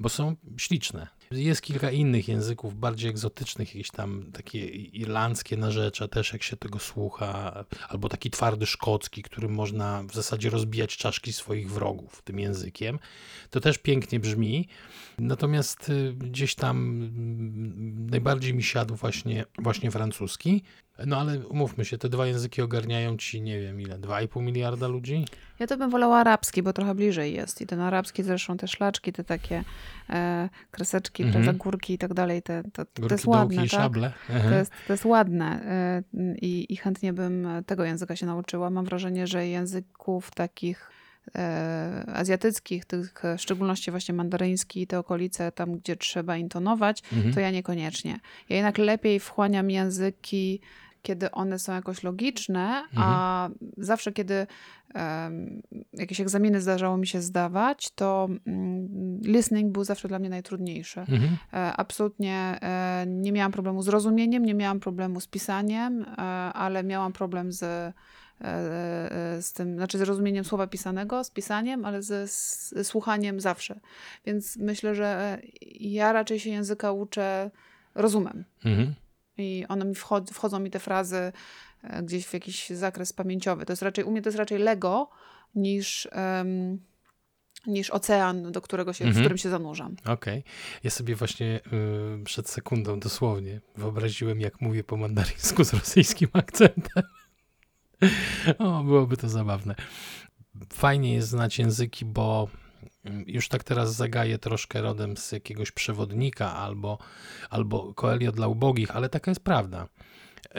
bo 0.00 0.08
są 0.08 0.36
śliczne. 0.56 1.17
Jest 1.30 1.62
kilka 1.62 1.90
innych 1.90 2.28
języków 2.28 2.78
bardziej 2.78 3.10
egzotycznych, 3.10 3.74
jakieś 3.74 3.90
tam 3.90 4.32
takie 4.32 4.66
irlandzkie 4.68 5.56
narzecze, 5.56 6.08
też 6.08 6.32
jak 6.32 6.42
się 6.42 6.56
tego 6.56 6.78
słucha, 6.78 7.64
albo 7.88 8.08
taki 8.08 8.30
twardy 8.30 8.66
szkocki, 8.66 9.22
którym 9.22 9.52
można 9.52 10.02
w 10.02 10.14
zasadzie 10.14 10.50
rozbijać 10.50 10.96
czaszki 10.96 11.32
swoich 11.32 11.70
wrogów 11.70 12.22
tym 12.22 12.38
językiem. 12.38 12.98
To 13.50 13.60
też 13.60 13.78
pięknie 13.78 14.20
brzmi. 14.20 14.68
Natomiast 15.18 15.88
y, 15.88 16.12
gdzieś 16.12 16.54
tam 16.54 16.76
mm, 16.76 18.06
najbardziej 18.10 18.54
mi 18.54 18.62
siadł 18.62 18.94
właśnie, 18.94 19.44
właśnie 19.58 19.90
francuski. 19.90 20.62
No 21.06 21.20
ale 21.20 21.46
umówmy 21.46 21.84
się, 21.84 21.98
te 21.98 22.08
dwa 22.08 22.26
języki 22.26 22.62
ogarniają 22.62 23.16
ci, 23.16 23.40
nie 23.42 23.60
wiem 23.60 23.80
ile, 23.80 23.98
2,5 23.98 24.42
miliarda 24.42 24.88
ludzi? 24.88 25.24
Ja 25.58 25.66
to 25.66 25.76
bym 25.76 25.90
wolała 25.90 26.18
arabski, 26.18 26.62
bo 26.62 26.72
trochę 26.72 26.94
bliżej 26.94 27.34
jest. 27.34 27.60
I 27.60 27.66
ten 27.66 27.80
arabski 27.80 28.22
zresztą 28.22 28.56
te 28.56 28.68
szlaczki, 28.68 29.12
te 29.12 29.24
takie 29.24 29.64
e, 30.10 30.48
kreseczki, 30.70 31.22
Mhm. 31.22 31.44
te 31.44 31.52
zagórki 31.52 31.92
i 31.94 31.98
tak 31.98 32.14
dalej, 32.14 32.42
te, 32.42 32.62
to, 32.72 32.84
to 32.84 33.00
Górki, 33.02 33.14
jest 33.14 33.24
dołki 33.24 33.38
ładne, 33.38 33.54
i 33.66 33.68
tak? 33.68 33.80
szable. 33.80 34.12
To 34.26 34.32
Mhm. 34.34 34.54
jest, 34.54 34.72
to 34.86 34.92
jest 34.92 35.04
ładne 35.04 35.60
e, 35.64 36.02
i, 36.36 36.72
i 36.72 36.76
chętnie 36.76 37.12
bym 37.12 37.48
tego 37.66 37.84
języka 37.84 38.16
się 38.16 38.26
nauczyła. 38.26 38.70
Mam 38.70 38.84
wrażenie, 38.84 39.26
że 39.26 39.46
języków 39.48 40.30
takich 40.34 40.90
e, 41.34 42.04
azjatyckich, 42.14 42.84
tych 42.84 43.22
w 43.36 43.40
szczególności 43.40 43.90
właśnie 43.90 44.14
mandaryński 44.14 44.82
i 44.82 44.86
te 44.86 44.98
okolice, 44.98 45.52
tam 45.52 45.78
gdzie 45.78 45.96
trzeba 45.96 46.36
intonować, 46.36 47.02
Mhm. 47.12 47.34
to 47.34 47.40
ja 47.40 47.50
niekoniecznie. 47.50 48.20
Ja 48.48 48.56
jednak 48.56 48.78
lepiej 48.78 49.20
wchłaniam 49.20 49.70
języki, 49.70 50.60
kiedy 51.02 51.30
one 51.30 51.58
są 51.58 51.72
jakoś 51.72 52.02
logiczne, 52.02 52.84
a 52.96 53.48
zawsze 53.76 54.12
kiedy 54.12 54.46
em, 54.94 55.62
jakieś 55.92 56.20
egzaminy 56.20 56.60
zdarzało 56.60 56.96
mi 56.96 57.06
się 57.06 57.20
zdawać, 57.20 57.90
to 57.90 58.28
mm, 58.46 59.20
listening 59.22 59.72
był 59.72 59.84
zawsze 59.84 60.08
dla 60.08 60.18
mnie 60.18 60.28
najtrudniejszy. 60.28 61.00
Mhm. 61.00 61.36
E, 61.52 61.72
Absolutnie 61.76 62.58
e, 62.62 63.04
nie 63.08 63.32
miałam 63.32 63.52
problemu 63.52 63.82
z 63.82 63.88
rozumieniem, 63.88 64.44
nie 64.44 64.54
miałam 64.54 64.80
problemu 64.80 65.20
z 65.20 65.26
pisaniem, 65.26 66.02
e, 66.02 66.16
ale 66.52 66.84
miałam 66.84 67.12
problem 67.12 67.52
z, 67.52 67.62
e, 67.62 67.92
e, 68.40 69.42
z 69.42 69.52
tym, 69.52 69.76
znaczy 69.76 69.98
z 69.98 70.02
rozumieniem 70.02 70.44
słowa 70.44 70.66
pisanego, 70.66 71.24
z 71.24 71.30
pisaniem, 71.30 71.84
ale 71.84 72.02
ze, 72.02 72.28
słuchaniem 72.82 73.40
zawsze. 73.40 73.80
Więc 74.26 74.56
myślę, 74.56 74.94
że 74.94 75.38
ja 75.80 76.12
raczej 76.12 76.40
się 76.40 76.50
języka 76.50 76.92
uczę 76.92 77.50
rozumem. 77.94 78.44
Mhm. 78.64 78.94
I 79.38 79.64
one 79.68 79.84
mi 79.84 79.94
wchod- 79.94 80.32
wchodzą 80.32 80.58
mi 80.58 80.70
te 80.70 80.78
frazy 80.78 81.32
e, 81.82 82.02
gdzieś 82.02 82.26
w 82.26 82.34
jakiś 82.34 82.70
zakres 82.70 83.12
pamięciowy. 83.12 83.66
To 83.66 83.72
jest 83.72 83.82
raczej, 83.82 84.04
u 84.04 84.10
mnie 84.10 84.22
to 84.22 84.28
jest 84.28 84.38
raczej 84.38 84.58
Lego 84.58 85.10
niż, 85.54 86.08
em, 86.12 86.78
niż 87.66 87.90
ocean, 87.90 88.52
do 88.52 88.60
którego 88.60 88.92
się, 88.92 89.04
w 89.04 89.06
Mhm. 89.06 89.24
którym 89.24 89.38
się 89.38 89.50
zanurzam. 89.50 89.96
Okej. 90.06 90.44
Ja 90.84 90.90
sobie 90.90 91.16
właśnie 91.16 91.60
y, 92.20 92.24
przed 92.24 92.48
sekundą 92.48 93.00
dosłownie 93.00 93.60
wyobraziłem, 93.76 94.40
jak 94.40 94.60
mówię 94.60 94.84
po 94.84 94.96
mandaryńsku 94.96 95.64
z 95.64 95.72
rosyjskim 95.74 96.28
akcentem. 96.32 97.02
o, 98.58 98.82
byłoby 98.84 99.16
to 99.16 99.28
zabawne. 99.28 99.74
Fajnie 100.72 101.14
jest 101.14 101.28
znać 101.28 101.58
języki, 101.58 102.04
bo 102.04 102.48
już 103.26 103.48
tak 103.48 103.64
teraz 103.64 103.94
zagaję 103.94 104.38
troszkę 104.38 104.82
rodem 104.82 105.16
z 105.16 105.32
jakiegoś 105.32 105.70
przewodnika 105.70 106.54
albo, 106.54 106.98
albo 107.50 107.94
koelia 107.94 108.32
dla 108.32 108.46
ubogich, 108.46 108.96
ale 108.96 109.08
taka 109.08 109.30
jest 109.30 109.44
prawda. 109.44 109.88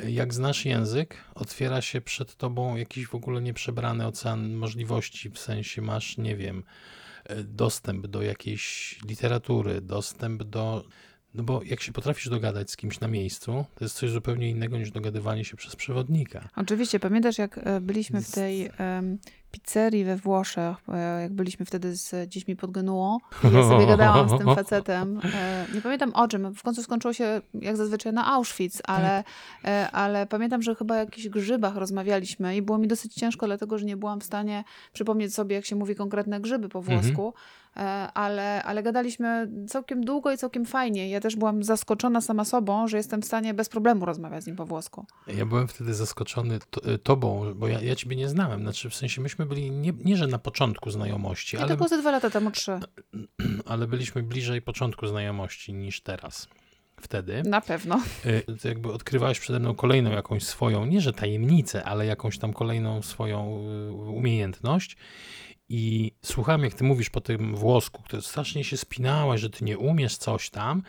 Jak 0.07 0.33
znasz 0.33 0.65
język, 0.65 1.17
otwiera 1.35 1.81
się 1.81 2.01
przed 2.01 2.35
tobą 2.35 2.75
jakiś 2.75 3.07
w 3.07 3.15
ogóle 3.15 3.41
nieprzebrany 3.41 4.05
ocean 4.07 4.53
możliwości, 4.53 5.29
w 5.29 5.39
sensie 5.39 5.81
masz, 5.81 6.17
nie 6.17 6.35
wiem, 6.35 6.63
dostęp 7.43 8.07
do 8.07 8.21
jakiejś 8.21 8.97
literatury, 9.05 9.81
dostęp 9.81 10.43
do 10.43 10.83
no 11.33 11.43
bo 11.43 11.61
jak 11.63 11.81
się 11.81 11.91
potrafisz 11.91 12.29
dogadać 12.29 12.71
z 12.71 12.77
kimś 12.77 12.99
na 12.99 13.07
miejscu, 13.07 13.65
to 13.75 13.85
jest 13.85 13.95
coś 13.95 14.09
zupełnie 14.09 14.49
innego 14.49 14.77
niż 14.77 14.91
dogadywanie 14.91 15.45
się 15.45 15.57
przez 15.57 15.75
przewodnika. 15.75 16.49
Oczywiście. 16.55 16.99
Pamiętasz, 16.99 17.37
jak 17.37 17.57
e, 17.57 17.81
byliśmy 17.81 18.21
w 18.21 18.31
tej 18.31 18.69
um, 18.79 19.17
pizzerii 19.51 20.05
we 20.05 20.17
Włoszech, 20.17 20.77
e, 20.87 21.21
jak 21.21 21.33
byliśmy 21.33 21.65
wtedy 21.65 21.95
z 21.95 22.29
dziećmi 22.29 22.55
pod 22.55 22.71
Genuą 22.71 23.17
i 23.43 23.55
ja 23.55 23.63
sobie 23.63 23.87
gadałam 23.87 24.29
z 24.29 24.37
tym 24.37 24.55
facetem. 24.55 25.19
E, 25.33 25.65
nie 25.73 25.81
pamiętam 25.81 26.13
o 26.13 26.27
czym. 26.27 26.55
W 26.55 26.63
końcu 26.63 26.83
skończyło 26.83 27.13
się 27.13 27.41
jak 27.53 27.77
zazwyczaj 27.77 28.13
na 28.13 28.27
Auschwitz, 28.27 28.81
ale, 28.83 29.23
tak. 29.63 29.89
ale 29.93 30.27
pamiętam, 30.27 30.61
że 30.61 30.75
chyba 30.75 30.95
o 30.95 30.97
jakichś 30.97 31.27
grzybach 31.27 31.75
rozmawialiśmy 31.75 32.55
i 32.55 32.61
było 32.61 32.77
mi 32.77 32.87
dosyć 32.87 33.13
ciężko, 33.13 33.45
dlatego 33.45 33.77
że 33.77 33.85
nie 33.85 33.97
byłam 33.97 34.21
w 34.21 34.23
stanie 34.23 34.63
przypomnieć 34.93 35.33
sobie, 35.33 35.55
jak 35.55 35.65
się 35.65 35.75
mówi 35.75 35.95
konkretne 35.95 36.39
grzyby 36.39 36.69
po 36.69 36.81
włosku. 36.81 37.25
Mhm. 37.25 37.33
E, 37.79 38.11
ale, 38.13 38.63
ale 38.63 38.83
gadaliśmy 38.83 39.49
całkiem 39.67 40.05
długo 40.05 40.31
i 40.31 40.37
całkiem 40.37 40.65
fajnie. 40.65 41.09
Ja 41.09 41.19
też 41.19 41.35
byłam 41.35 41.63
zaskoczona 41.63 42.21
sama 42.21 42.45
sobą, 42.45 42.87
że 42.87 42.97
jestem 42.97 43.21
w 43.21 43.25
stanie 43.25 43.53
bez 43.53 43.69
problemu 43.69 44.05
rozmawiać 44.05 44.43
z 44.43 44.47
nim 44.47 44.55
po 44.55 44.65
włosku. 44.65 45.05
Ja 45.27 45.45
byłem 45.45 45.67
wtedy 45.67 45.93
zaskoczony 45.93 46.59
to, 46.69 46.83
e, 46.83 46.97
tobą, 46.97 47.53
bo 47.55 47.67
ja, 47.67 47.81
ja 47.81 47.95
ciebie 47.95 48.15
nie 48.15 48.29
znałem. 48.29 48.61
Znaczy, 48.61 48.89
w 48.89 48.95
sensie 48.95 49.21
myśmy 49.21 49.45
byli 49.45 49.71
nie, 49.71 49.93
nie 50.05 50.17
że 50.17 50.27
na 50.27 50.39
początku 50.39 50.91
znajomości, 50.91 51.55
I 51.55 51.59
ale... 51.59 51.67
to 51.69 51.77
było 51.77 51.89
ze 51.89 51.97
dwa 51.97 52.11
lata 52.11 52.29
temu, 52.29 52.51
trzy. 52.51 52.79
Ale 53.65 53.87
byliśmy 53.87 54.23
bliżej 54.23 54.61
początku 54.61 55.07
znajomości 55.07 55.73
niż 55.73 56.01
teraz 56.01 56.47
wtedy. 57.01 57.43
Na 57.43 57.61
pewno. 57.61 58.01
E, 58.25 58.41
to 58.41 58.67
jakby 58.67 58.91
odkrywałeś 58.91 59.39
przede 59.39 59.59
mną 59.59 59.75
kolejną 59.75 60.11
jakąś 60.11 60.43
swoją, 60.43 60.85
nie 60.85 61.01
że 61.01 61.13
tajemnicę, 61.13 61.83
ale 61.83 62.05
jakąś 62.05 62.37
tam 62.37 62.53
kolejną 62.53 63.01
swoją 63.01 63.45
umiejętność. 64.07 64.97
I 65.69 66.11
słuchałem, 66.21 66.63
jak 66.63 66.73
ty 66.73 66.83
mówisz 66.83 67.09
po 67.09 67.21
tym 67.21 67.55
włosku, 67.55 68.03
który 68.03 68.21
strasznie 68.21 68.63
się 68.63 68.77
spinałaś, 68.77 69.41
że 69.41 69.49
ty 69.49 69.65
nie 69.65 69.77
umiesz 69.77 70.17
coś 70.17 70.49
tam, 70.49 70.83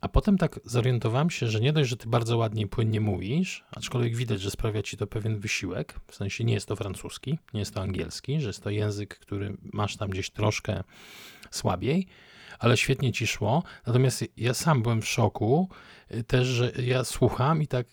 a 0.00 0.08
potem 0.08 0.38
tak 0.38 0.60
zorientowałem 0.64 1.30
się, 1.30 1.46
że 1.46 1.60
nie 1.60 1.72
dość, 1.72 1.90
że 1.90 1.96
ty 1.96 2.08
bardzo 2.08 2.36
ładnie 2.36 2.62
i 2.62 2.66
płynnie 2.66 3.00
mówisz, 3.00 3.64
aczkolwiek 3.70 4.16
widać, 4.16 4.40
że 4.40 4.50
sprawia 4.50 4.82
ci 4.82 4.96
to 4.96 5.06
pewien 5.06 5.38
wysiłek, 5.38 6.00
w 6.06 6.14
sensie 6.14 6.44
nie 6.44 6.54
jest 6.54 6.68
to 6.68 6.76
francuski, 6.76 7.38
nie 7.54 7.60
jest 7.60 7.74
to 7.74 7.82
angielski, 7.82 8.40
że 8.40 8.46
jest 8.46 8.62
to 8.62 8.70
język, 8.70 9.18
który 9.18 9.56
masz 9.72 9.96
tam 9.96 10.10
gdzieś 10.10 10.30
troszkę 10.30 10.84
słabiej, 11.50 12.06
ale 12.58 12.76
świetnie 12.76 13.12
ci 13.12 13.26
szło. 13.26 13.62
Natomiast 13.86 14.24
ja 14.36 14.54
sam 14.54 14.82
byłem 14.82 15.02
w 15.02 15.08
szoku 15.08 15.68
y, 16.14 16.24
też, 16.24 16.46
że 16.46 16.72
ja 16.82 17.04
słucham 17.04 17.62
i 17.62 17.66
tak, 17.66 17.86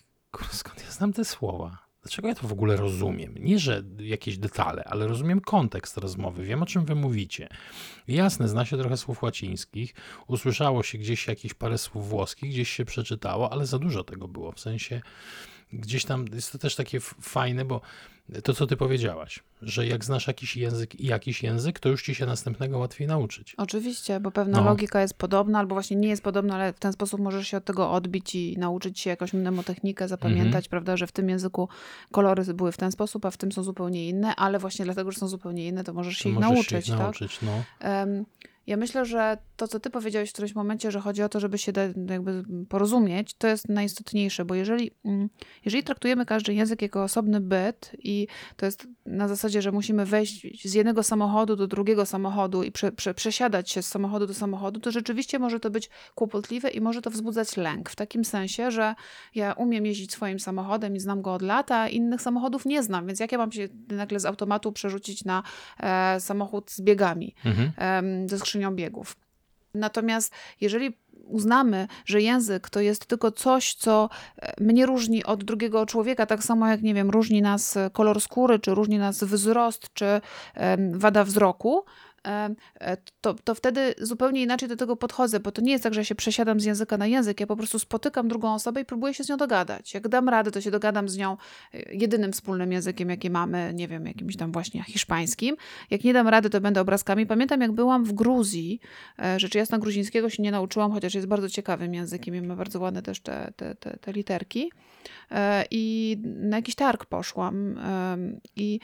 skąd 0.50 0.84
ja 0.84 0.90
znam 0.90 1.12
te 1.12 1.24
słowa? 1.24 1.78
Dlaczego 2.02 2.28
ja 2.28 2.34
to 2.34 2.48
w 2.48 2.52
ogóle 2.52 2.76
rozumiem? 2.76 3.34
Nie, 3.38 3.58
że 3.58 3.82
jakieś 3.98 4.38
detale, 4.38 4.84
ale 4.84 5.06
rozumiem 5.06 5.40
kontekst 5.40 5.96
rozmowy, 5.96 6.44
wiem 6.44 6.62
o 6.62 6.66
czym 6.66 6.84
wy 6.84 6.94
mówicie. 6.94 7.48
Jasne, 8.08 8.48
zna 8.48 8.64
się 8.64 8.78
trochę 8.78 8.96
słów 8.96 9.22
łacińskich, 9.22 9.94
usłyszało 10.26 10.82
się 10.82 10.98
gdzieś 10.98 11.26
jakieś 11.26 11.54
parę 11.54 11.78
słów 11.78 12.08
włoskich, 12.08 12.50
gdzieś 12.50 12.70
się 12.70 12.84
przeczytało, 12.84 13.52
ale 13.52 13.66
za 13.66 13.78
dużo 13.78 14.04
tego 14.04 14.28
było. 14.28 14.52
W 14.52 14.60
sensie 14.60 15.00
gdzieś 15.72 16.04
tam 16.04 16.24
jest 16.34 16.52
to 16.52 16.58
też 16.58 16.76
takie 16.76 17.00
fajne, 17.00 17.64
bo 17.64 17.80
to, 18.44 18.54
co 18.54 18.66
ty 18.66 18.76
powiedziałaś, 18.76 19.40
że 19.62 19.86
jak 19.86 20.04
znasz 20.04 20.26
jakiś 20.26 20.56
język 20.56 21.00
i 21.00 21.06
jakiś 21.06 21.42
język, 21.42 21.80
to 21.80 21.88
już 21.88 22.02
ci 22.02 22.14
się 22.14 22.26
następnego 22.26 22.78
łatwiej 22.78 23.06
nauczyć. 23.06 23.54
Oczywiście, 23.56 24.20
bo 24.20 24.30
pewna 24.30 24.60
no. 24.60 24.64
logika 24.64 25.00
jest 25.00 25.14
podobna, 25.14 25.58
albo 25.58 25.74
właśnie 25.74 25.96
nie 25.96 26.08
jest 26.08 26.22
podobna, 26.22 26.54
ale 26.54 26.72
w 26.72 26.78
ten 26.78 26.92
sposób 26.92 27.20
możesz 27.20 27.48
się 27.48 27.56
od 27.56 27.64
tego 27.64 27.90
odbić 27.90 28.34
i 28.34 28.58
nauczyć 28.58 29.00
się 29.00 29.10
jakąś 29.10 29.32
mnemotechnikę, 29.32 30.08
zapamiętać, 30.08 30.64
mhm. 30.64 30.70
prawda, 30.70 30.96
że 30.96 31.06
w 31.06 31.12
tym 31.12 31.28
języku 31.28 31.68
kolory 32.10 32.54
były 32.54 32.72
w 32.72 32.76
ten 32.76 32.92
sposób, 32.92 33.24
a 33.24 33.30
w 33.30 33.36
tym 33.36 33.52
są 33.52 33.62
zupełnie 33.62 34.08
inne, 34.08 34.36
ale 34.36 34.58
właśnie 34.58 34.84
dlatego, 34.84 35.12
że 35.12 35.18
są 35.18 35.28
zupełnie 35.28 35.68
inne, 35.68 35.84
to 35.84 35.92
możesz 35.92 36.16
się 36.16 36.22
to 36.22 36.28
ich 36.28 36.34
możesz 36.34 36.50
nauczyć. 36.50 36.86
Się 36.86 36.92
ich 36.92 36.98
nauczyć 36.98 37.38
tak? 37.38 37.48
no. 37.48 37.88
Um, 37.88 38.24
ja 38.66 38.76
myślę, 38.76 39.04
że 39.04 39.38
to, 39.56 39.68
co 39.68 39.80
ty 39.80 39.90
powiedziałeś 39.90 40.30
w 40.30 40.32
którymś 40.32 40.54
momencie, 40.54 40.90
że 40.90 41.00
chodzi 41.00 41.22
o 41.22 41.28
to, 41.28 41.40
żeby 41.40 41.58
się 41.58 41.72
jakby 42.10 42.44
porozumieć, 42.68 43.34
to 43.34 43.46
jest 43.46 43.68
najistotniejsze, 43.68 44.44
bo 44.44 44.54
jeżeli, 44.54 44.90
mm, 45.04 45.28
jeżeli 45.64 45.84
traktujemy 45.84 46.26
każdy 46.26 46.54
język 46.54 46.82
jako 46.82 47.02
osobny 47.02 47.40
byt 47.40 47.90
i 47.98 48.26
to 48.56 48.66
jest 48.66 48.86
na 49.06 49.28
zasadzie, 49.28 49.62
że 49.62 49.72
musimy 49.72 50.06
wejść 50.06 50.62
z 50.64 50.74
jednego 50.74 51.02
samochodu 51.02 51.56
do 51.56 51.66
drugiego 51.66 52.06
samochodu 52.06 52.62
i 52.62 52.72
prze, 52.72 52.92
prze, 52.92 53.14
przesiadać 53.14 53.70
się 53.70 53.82
z 53.82 53.88
samochodu 53.88 54.26
do 54.26 54.34
samochodu, 54.34 54.80
to 54.80 54.90
rzeczywiście 54.90 55.38
może 55.38 55.60
to 55.60 55.70
być 55.70 55.90
kłopotliwe 56.14 56.70
i 56.70 56.80
może 56.80 57.02
to 57.02 57.10
wzbudzać 57.10 57.56
lęk. 57.56 57.90
W 57.90 57.96
takim 57.96 58.24
sensie, 58.24 58.70
że 58.70 58.94
ja 59.34 59.52
umiem 59.52 59.86
jeździć 59.86 60.12
swoim 60.12 60.40
samochodem 60.40 60.96
i 60.96 61.00
znam 61.00 61.22
go 61.22 61.34
od 61.34 61.42
lata, 61.42 61.76
a 61.76 61.88
innych 61.88 62.22
samochodów 62.22 62.66
nie 62.66 62.82
znam, 62.82 63.06
więc 63.06 63.20
jak 63.20 63.32
ja 63.32 63.38
mam 63.38 63.52
się 63.52 63.68
nagle 63.88 64.20
z 64.20 64.24
automatu 64.24 64.72
przerzucić 64.72 65.24
na 65.24 65.42
e, 65.80 66.20
samochód 66.20 66.70
z 66.70 66.80
biegami, 66.80 67.34
mhm. 67.44 67.72
e, 68.24 68.28
ze 68.28 68.38
skrzynią 68.52 68.74
biegów. 68.74 69.16
Natomiast 69.74 70.32
jeżeli 70.60 70.98
uznamy, 71.24 71.88
że 72.04 72.20
język 72.20 72.70
to 72.70 72.80
jest 72.80 73.06
tylko 73.06 73.32
coś, 73.32 73.74
co 73.74 74.08
e, 74.36 74.64
mnie 74.64 74.86
różni 74.86 75.24
od 75.24 75.44
drugiego 75.44 75.86
człowieka, 75.86 76.26
tak 76.26 76.44
samo 76.44 76.68
jak, 76.68 76.82
nie 76.82 76.94
wiem, 76.94 77.10
różni 77.10 77.42
nas 77.42 77.78
kolor 77.92 78.20
skóry, 78.20 78.58
czy 78.58 78.74
różni 78.74 78.98
nas 78.98 79.24
wzrost, 79.24 79.88
czy 79.94 80.20
wada 80.92 81.24
wzroku, 81.24 81.84
to, 83.20 83.34
to 83.34 83.54
wtedy 83.54 83.94
zupełnie 83.98 84.42
inaczej 84.42 84.68
do 84.68 84.76
tego 84.76 84.96
podchodzę, 84.96 85.40
bo 85.40 85.52
to 85.52 85.62
nie 85.62 85.72
jest 85.72 85.84
tak, 85.84 85.94
że 85.94 86.00
ja 86.00 86.04
się 86.04 86.14
przesiadam 86.14 86.60
z 86.60 86.64
języka 86.64 86.98
na 86.98 87.06
język, 87.06 87.40
ja 87.40 87.46
po 87.46 87.56
prostu 87.56 87.78
spotykam 87.78 88.28
drugą 88.28 88.54
osobę 88.54 88.80
i 88.80 88.84
próbuję 88.84 89.14
się 89.14 89.24
z 89.24 89.28
nią 89.28 89.36
dogadać. 89.36 89.94
Jak 89.94 90.08
dam 90.08 90.28
radę, 90.28 90.50
to 90.50 90.60
się 90.60 90.70
dogadam 90.70 91.08
z 91.08 91.16
nią 91.16 91.36
e, 91.74 91.94
jedynym 91.94 92.32
wspólnym 92.32 92.72
językiem, 92.72 93.10
jaki 93.10 93.30
mamy, 93.30 93.72
nie 93.74 93.88
wiem, 93.88 94.06
jakimś 94.06 94.36
tam 94.36 94.52
właśnie 94.52 94.82
hiszpańskim. 94.82 95.56
Jak 95.90 96.04
nie 96.04 96.12
dam 96.12 96.28
rady, 96.28 96.50
to 96.50 96.60
będę 96.60 96.80
obrazkami. 96.80 97.26
Pamiętam, 97.26 97.60
jak 97.60 97.72
byłam 97.72 98.04
w 98.04 98.12
Gruzji, 98.12 98.80
e, 99.18 99.40
rzecz 99.40 99.54
jasna 99.54 99.78
gruzińskiego 99.78 100.30
się 100.30 100.42
nie 100.42 100.50
nauczyłam, 100.50 100.92
chociaż 100.92 101.14
jest 101.14 101.26
bardzo 101.26 101.48
ciekawym 101.48 101.94
językiem 101.94 102.34
i 102.34 102.42
ma 102.42 102.56
bardzo 102.56 102.80
ładne 102.80 103.02
też 103.02 103.20
te, 103.20 103.52
te, 103.56 103.74
te, 103.74 103.98
te 104.00 104.12
literki. 104.12 104.72
I 105.70 106.16
na 106.24 106.56
jakiś 106.56 106.74
targ 106.74 107.06
poszłam 107.06 107.80
i 108.56 108.80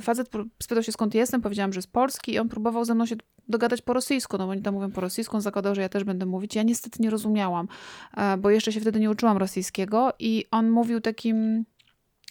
facet 0.00 0.28
spytał 0.62 0.82
się 0.82 0.92
skąd 0.92 1.14
jestem, 1.14 1.40
powiedziałam, 1.40 1.72
że 1.72 1.82
z 1.82 1.86
Polski 1.86 2.32
i 2.32 2.38
on 2.38 2.48
próbował 2.48 2.84
ze 2.84 2.94
mną 2.94 3.06
się 3.06 3.16
dogadać 3.48 3.82
po 3.82 3.92
rosyjsku, 3.92 4.38
no 4.38 4.44
bo 4.46 4.50
oni 4.50 4.62
tam 4.62 4.74
mówią 4.74 4.90
po 4.90 5.00
rosyjsku, 5.00 5.36
on 5.36 5.42
zakładał, 5.42 5.74
że 5.74 5.82
ja 5.82 5.88
też 5.88 6.04
będę 6.04 6.26
mówić. 6.26 6.54
Ja 6.54 6.62
niestety 6.62 7.02
nie 7.02 7.10
rozumiałam, 7.10 7.68
e, 8.16 8.36
bo 8.36 8.50
jeszcze 8.50 8.72
się 8.72 8.80
wtedy 8.80 9.00
nie 9.00 9.10
uczyłam 9.10 9.36
rosyjskiego 9.36 10.12
i 10.18 10.44
on 10.50 10.70
mówił 10.70 11.00
takim 11.00 11.64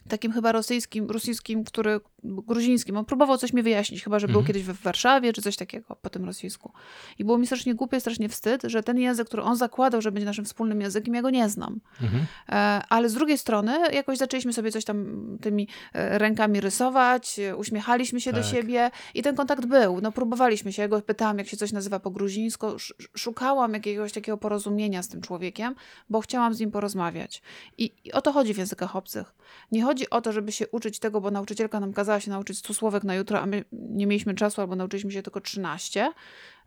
takim 0.07 0.31
chyba 0.31 0.51
rosyjskim, 0.51 1.09
rosyjskim, 1.09 1.63
który, 1.63 1.99
gruzińskim. 2.23 2.97
On 2.97 3.05
próbował 3.05 3.37
coś 3.37 3.53
mi 3.53 3.63
wyjaśnić, 3.63 4.03
chyba, 4.03 4.19
że 4.19 4.27
był 4.27 4.39
mhm. 4.39 4.47
kiedyś 4.47 4.63
w 4.63 4.81
Warszawie, 4.81 5.33
czy 5.33 5.41
coś 5.41 5.55
takiego 5.55 5.95
po 5.95 6.09
tym 6.09 6.25
rosyjsku. 6.25 6.71
I 7.19 7.25
było 7.25 7.37
mi 7.37 7.45
strasznie 7.45 7.75
głupie, 7.75 7.99
strasznie 7.99 8.29
wstyd, 8.29 8.61
że 8.63 8.83
ten 8.83 8.99
język, 8.99 9.27
który 9.27 9.43
on 9.43 9.55
zakładał, 9.55 10.01
że 10.01 10.11
będzie 10.11 10.25
naszym 10.25 10.45
wspólnym 10.45 10.81
językiem, 10.81 11.15
ja 11.15 11.21
go 11.21 11.29
nie 11.29 11.49
znam. 11.49 11.79
Mhm. 12.01 12.25
E, 12.49 12.53
ale 12.89 13.09
z 13.09 13.13
drugiej 13.13 13.37
strony 13.37 13.79
jakoś 13.93 14.17
zaczęliśmy 14.17 14.53
sobie 14.53 14.71
coś 14.71 14.85
tam 14.85 15.27
tymi 15.41 15.67
e, 15.93 16.17
rękami 16.17 16.61
rysować, 16.61 17.39
uśmiechaliśmy 17.57 18.21
się 18.21 18.31
tak. 18.31 18.41
do 18.41 18.47
siebie 18.47 18.91
i 19.13 19.21
ten 19.21 19.35
kontakt 19.35 19.65
był. 19.65 20.01
No 20.01 20.11
próbowaliśmy 20.11 20.73
się, 20.73 20.81
ja 20.81 20.87
go 20.87 21.01
pytałam, 21.01 21.37
jak 21.37 21.47
się 21.47 21.57
coś 21.57 21.71
nazywa 21.71 21.99
po 21.99 22.11
gruzińsku, 22.11 22.67
szukałam 23.15 23.73
jakiegoś 23.73 24.11
takiego 24.11 24.37
porozumienia 24.37 25.03
z 25.03 25.07
tym 25.07 25.21
człowiekiem, 25.21 25.75
bo 26.09 26.21
chciałam 26.21 26.53
z 26.53 26.59
nim 26.59 26.71
porozmawiać. 26.71 27.41
I, 27.77 27.91
i 28.03 28.11
o 28.11 28.21
to 28.21 28.31
chodzi 28.31 28.53
w 28.53 28.57
językach 28.57 28.95
obcych. 28.95 29.35
Nie 29.71 29.83
chodzi 29.83 30.09
o 30.09 30.21
to, 30.21 30.31
żeby 30.31 30.51
się 30.51 30.67
uczyć 30.67 30.99
tego, 30.99 31.21
bo 31.21 31.31
nauczycielka 31.31 31.79
nam 31.79 31.93
kazała 31.93 32.08
się 32.19 32.31
nauczyć 32.31 32.57
100 32.57 32.73
słówek 32.73 33.03
na 33.03 33.15
jutro, 33.15 33.39
a 33.39 33.45
my 33.45 33.65
nie 33.71 34.07
mieliśmy 34.07 34.33
czasu 34.35 34.61
albo 34.61 34.75
nauczyliśmy 34.75 35.11
się 35.11 35.23
tylko 35.23 35.41
13. 35.41 36.11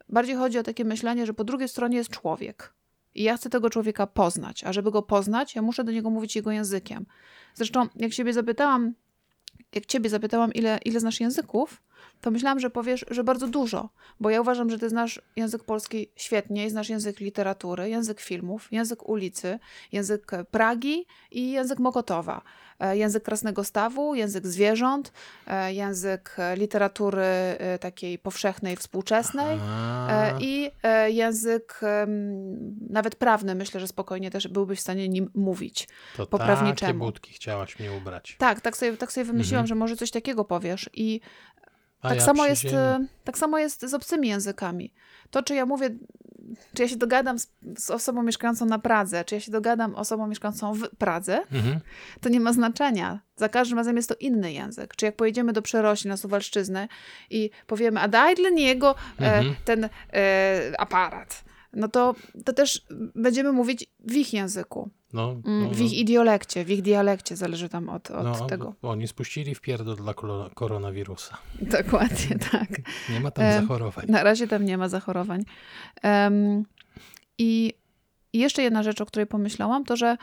Bardziej 0.09 0.37
chodzi 0.37 0.59
o 0.59 0.63
takie 0.63 0.85
myślenie, 0.85 1.27
że 1.27 1.35
po 1.35 1.45
drugiej 1.45 1.69
stronie 1.69 1.97
jest 1.97 2.11
człowiek. 2.11 2.75
I 3.15 3.23
ja 3.23 3.37
chcę 3.37 3.51
tego 3.51 3.71
człowieka 3.71 4.07
poznać, 4.07 4.65
a 4.65 4.73
żeby 4.73 4.91
go 4.91 5.03
poznać, 5.03 5.55
ja 5.55 5.63
muszę 5.63 5.85
do 5.85 5.93
niego 5.93 6.11
mówić 6.11 6.37
jego 6.37 6.51
językiem. 6.51 7.07
Zresztą, 7.55 7.87
jak 7.97 8.13
siebie 8.13 8.33
zapytałam, 8.33 8.95
jak 9.75 9.87
ciebie 9.87 10.11
zapytałam, 10.11 10.53
ile, 10.53 10.79
ile 10.85 11.01
znasz 11.01 11.21
języków, 11.21 11.83
to 12.23 12.31
myślałam, 12.31 12.61
że 12.61 12.71
powiesz, 12.71 13.05
że 13.11 13.25
bardzo 13.25 13.49
dużo, 13.49 13.89
bo 14.21 14.31
ja 14.31 14.41
uważam, 14.41 14.71
że 14.71 14.79
ty 14.79 14.89
znasz 14.89 15.21
język 15.37 15.65
polski 15.65 16.09
świetnie, 16.17 16.71
znasz 16.71 16.89
język 16.89 17.21
literatury, 17.21 17.89
język 17.89 18.21
filmów, 18.21 18.69
język 18.73 19.09
ulicy, 19.09 19.59
język 19.93 20.33
Pragi 20.51 21.07
i 21.31 21.51
język 21.51 21.79
Mokotowa. 21.79 22.43
E, 22.83 22.97
język 22.97 23.23
krasnego 23.23 23.65
stawu, 23.65 24.15
język 24.15 24.47
zwierząt, 24.47 25.13
e, 25.47 25.75
język 25.75 26.37
literatury 26.57 27.23
e, 27.23 27.79
takiej 27.79 28.19
powszechnej, 28.19 28.77
współczesnej 28.77 29.59
Aha. 29.63 30.39
i 30.41 30.71
język 31.07 31.81
nawet 32.91 33.17
prawny. 33.17 33.55
Myślę, 33.55 33.81
że 33.81 33.89
spokojnie 33.89 34.31
też 34.31 34.49
byłbyś 34.49 34.79
w 34.79 34.83
stanie 34.83 35.09
nim 35.09 35.31
mówić. 35.35 35.89
To 36.17 36.27
po 36.27 36.39
takie 36.39 36.95
budki 36.95 37.33
chciałaś 37.33 37.79
mnie 37.79 37.93
ubrać. 37.93 38.37
Tak, 38.39 38.61
tak 38.61 38.77
sobie, 38.77 38.97
tak 38.97 39.13
sobie 39.13 39.25
wymyśliłam, 39.25 39.65
mhm. 39.65 39.67
że 39.67 39.75
może 39.75 39.97
coś 39.97 40.11
takiego 40.11 40.45
powiesz 40.45 40.91
i 40.95 41.21
A 42.03 42.09
Tak, 42.09 42.19
ja 42.19 42.25
samo 42.25 42.47
jest, 42.47 42.63
ziemi. 42.63 42.75
e, 42.77 43.07
tak 43.25 43.39
samo 43.39 43.59
jest 43.59 43.87
z 43.87 43.95
obcymi 43.95 44.29
językami. 44.29 44.93
To, 45.31 45.43
czy 45.43 45.55
ja 45.55 45.67
mówię, 45.67 45.91
czy 46.75 46.83
ja 46.83 46.89
się 46.89 46.97
dogadam 46.97 47.39
z, 47.39 47.47
z 47.79 47.91
osobą 47.91 48.23
mieszkającą 48.23 48.67
na 48.67 48.79
Pradze, 48.79 49.25
czy 49.25 49.35
ja 49.35 49.41
się 49.41 49.53
dogadam 49.53 49.95
osobą 49.95 50.27
mieszkającą 50.27 50.75
w 50.75 50.89
Pradze, 50.99 51.43
Mhm. 51.53 51.81
to 52.21 52.29
nie 52.29 52.41
ma 52.41 52.53
znaczenia. 52.53 53.21
Za 53.37 53.49
każdym 53.49 53.79
razem 53.79 53.97
jest 53.97 54.09
to 54.09 54.15
inny 54.21 54.53
język. 54.53 54.97
Czy 54.97 55.07
jak 55.07 55.17
pojedziemy 55.17 55.53
do 55.53 55.63
Przerośli 55.63 56.09
na 56.11 56.17
Suwalszczyznę 56.17 56.89
i 57.31 57.51
powiemy, 57.67 58.01
a 58.01 58.09
daj 58.09 58.35
dla 58.35 58.51
niego 58.51 58.95
e, 59.21 59.37
Mhm. 59.37 59.55
ten 59.65 59.89
e, 60.13 60.73
aparat, 60.79 61.45
no 61.73 61.89
to, 61.89 62.15
to 62.45 62.53
też 62.53 62.87
będziemy 63.15 63.53
mówić 63.53 63.87
w 64.01 64.13
ich 64.17 64.33
języku, 64.33 64.91
No, 65.13 65.31
mm, 65.31 65.63
no, 65.63 65.71
w 65.71 65.79
no. 65.79 65.85
ich 65.85 65.93
idiolekcie, 65.93 66.65
w 66.65 66.71
ich 66.71 66.83
dialekcie, 66.83 67.37
zależy 67.37 67.69
tam 67.69 67.89
od, 67.89 68.11
od 68.11 68.25
No, 68.25 68.47
tego. 68.47 68.75
Oni 68.83 69.09
spuścili 69.09 69.55
w 69.55 69.61
pierdol 69.61 69.97
dla 69.97 70.15
koronawirusa. 70.55 71.39
Dokładnie 71.61 72.39
tak. 72.53 72.69
Nie 73.11 73.21
ma 73.21 73.31
tam 73.31 73.61
zachorowań. 73.61 74.07
Na 74.09 74.23
razie 74.23 74.49
tam 74.49 74.65
nie 74.65 74.79
ma 74.79 74.89
zachorowań. 74.89 75.45
I 77.39 77.73
i 78.33 78.39
jeszcze 78.39 78.63
jedna 78.63 78.83
rzecz, 78.83 79.01
o 79.01 79.07
której 79.07 79.27
pomyślałam, 79.27 79.85
to 79.85 79.97
że 79.97 80.17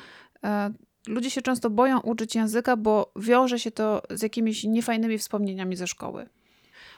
e, 0.43 0.73
ludzie 1.07 1.29
się 1.29 1.41
często 1.41 1.69
boją 1.69 1.99
uczyć 1.99 2.35
języka, 2.35 2.77
bo 2.77 3.11
wiąże 3.15 3.59
się 3.59 3.71
to 3.71 4.01
z 4.09 4.21
jakimiś 4.21 4.63
niefajnymi 4.63 5.17
wspomnieniami 5.17 5.75
ze 5.75 5.87
szkoły. 5.87 6.29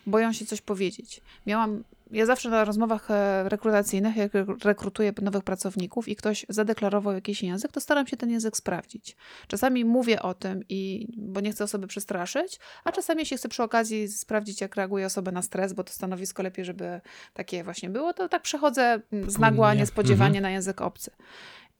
Boją 0.08 0.34
się 0.34 0.46
coś 0.46 0.62
powiedzieć. 0.62 1.22
Miałam, 1.46 1.84
ja 2.12 2.26
zawsze 2.26 2.50
na 2.50 2.66
rozmowach 2.66 3.12
e, 3.12 3.50
rekrutacyjnych, 3.50 4.16
jak 4.16 4.36
re- 4.36 4.46
rekrutuję 4.64 5.14
nowych 5.22 5.44
pracowników 5.44 6.08
i 6.08 6.16
ktoś 6.16 6.46
zadeklarował 6.50 7.14
jakiś 7.14 7.44
język, 7.44 7.72
to 7.72 7.82
staram 7.82 8.08
się 8.08 8.18
ten 8.18 8.30
język 8.30 8.58
sprawdzić. 8.58 9.16
Czasami 9.48 9.86
mówię 9.86 10.22
o 10.22 10.34
tym, 10.34 10.64
i, 10.70 11.08
bo 11.18 11.42
nie 11.42 11.52
chcę 11.52 11.64
osoby 11.64 11.88
przestraszyć, 11.88 12.60
a 12.84 12.92
czasami 12.92 13.20
jeśli 13.20 13.38
chcę 13.38 13.50
przy 13.50 13.64
okazji 13.64 14.08
sprawdzić, 14.08 14.62
jak 14.62 14.76
reaguje 14.76 15.06
osoba 15.06 15.32
na 15.32 15.42
stres, 15.42 15.74
bo 15.74 15.84
to 15.84 15.94
stanowisko 15.94 16.44
lepiej, 16.44 16.66
żeby 16.66 17.02
takie 17.34 17.64
właśnie 17.64 17.90
było, 17.90 18.14
to 18.14 18.30
tak 18.30 18.42
przechodzę 18.42 19.02
mm, 19.12 19.32
z 19.32 19.38
nagła, 19.38 19.74
niespodziewanie 19.74 20.42
na 20.42 20.52
język 20.52 20.82
obcy. 20.82 21.12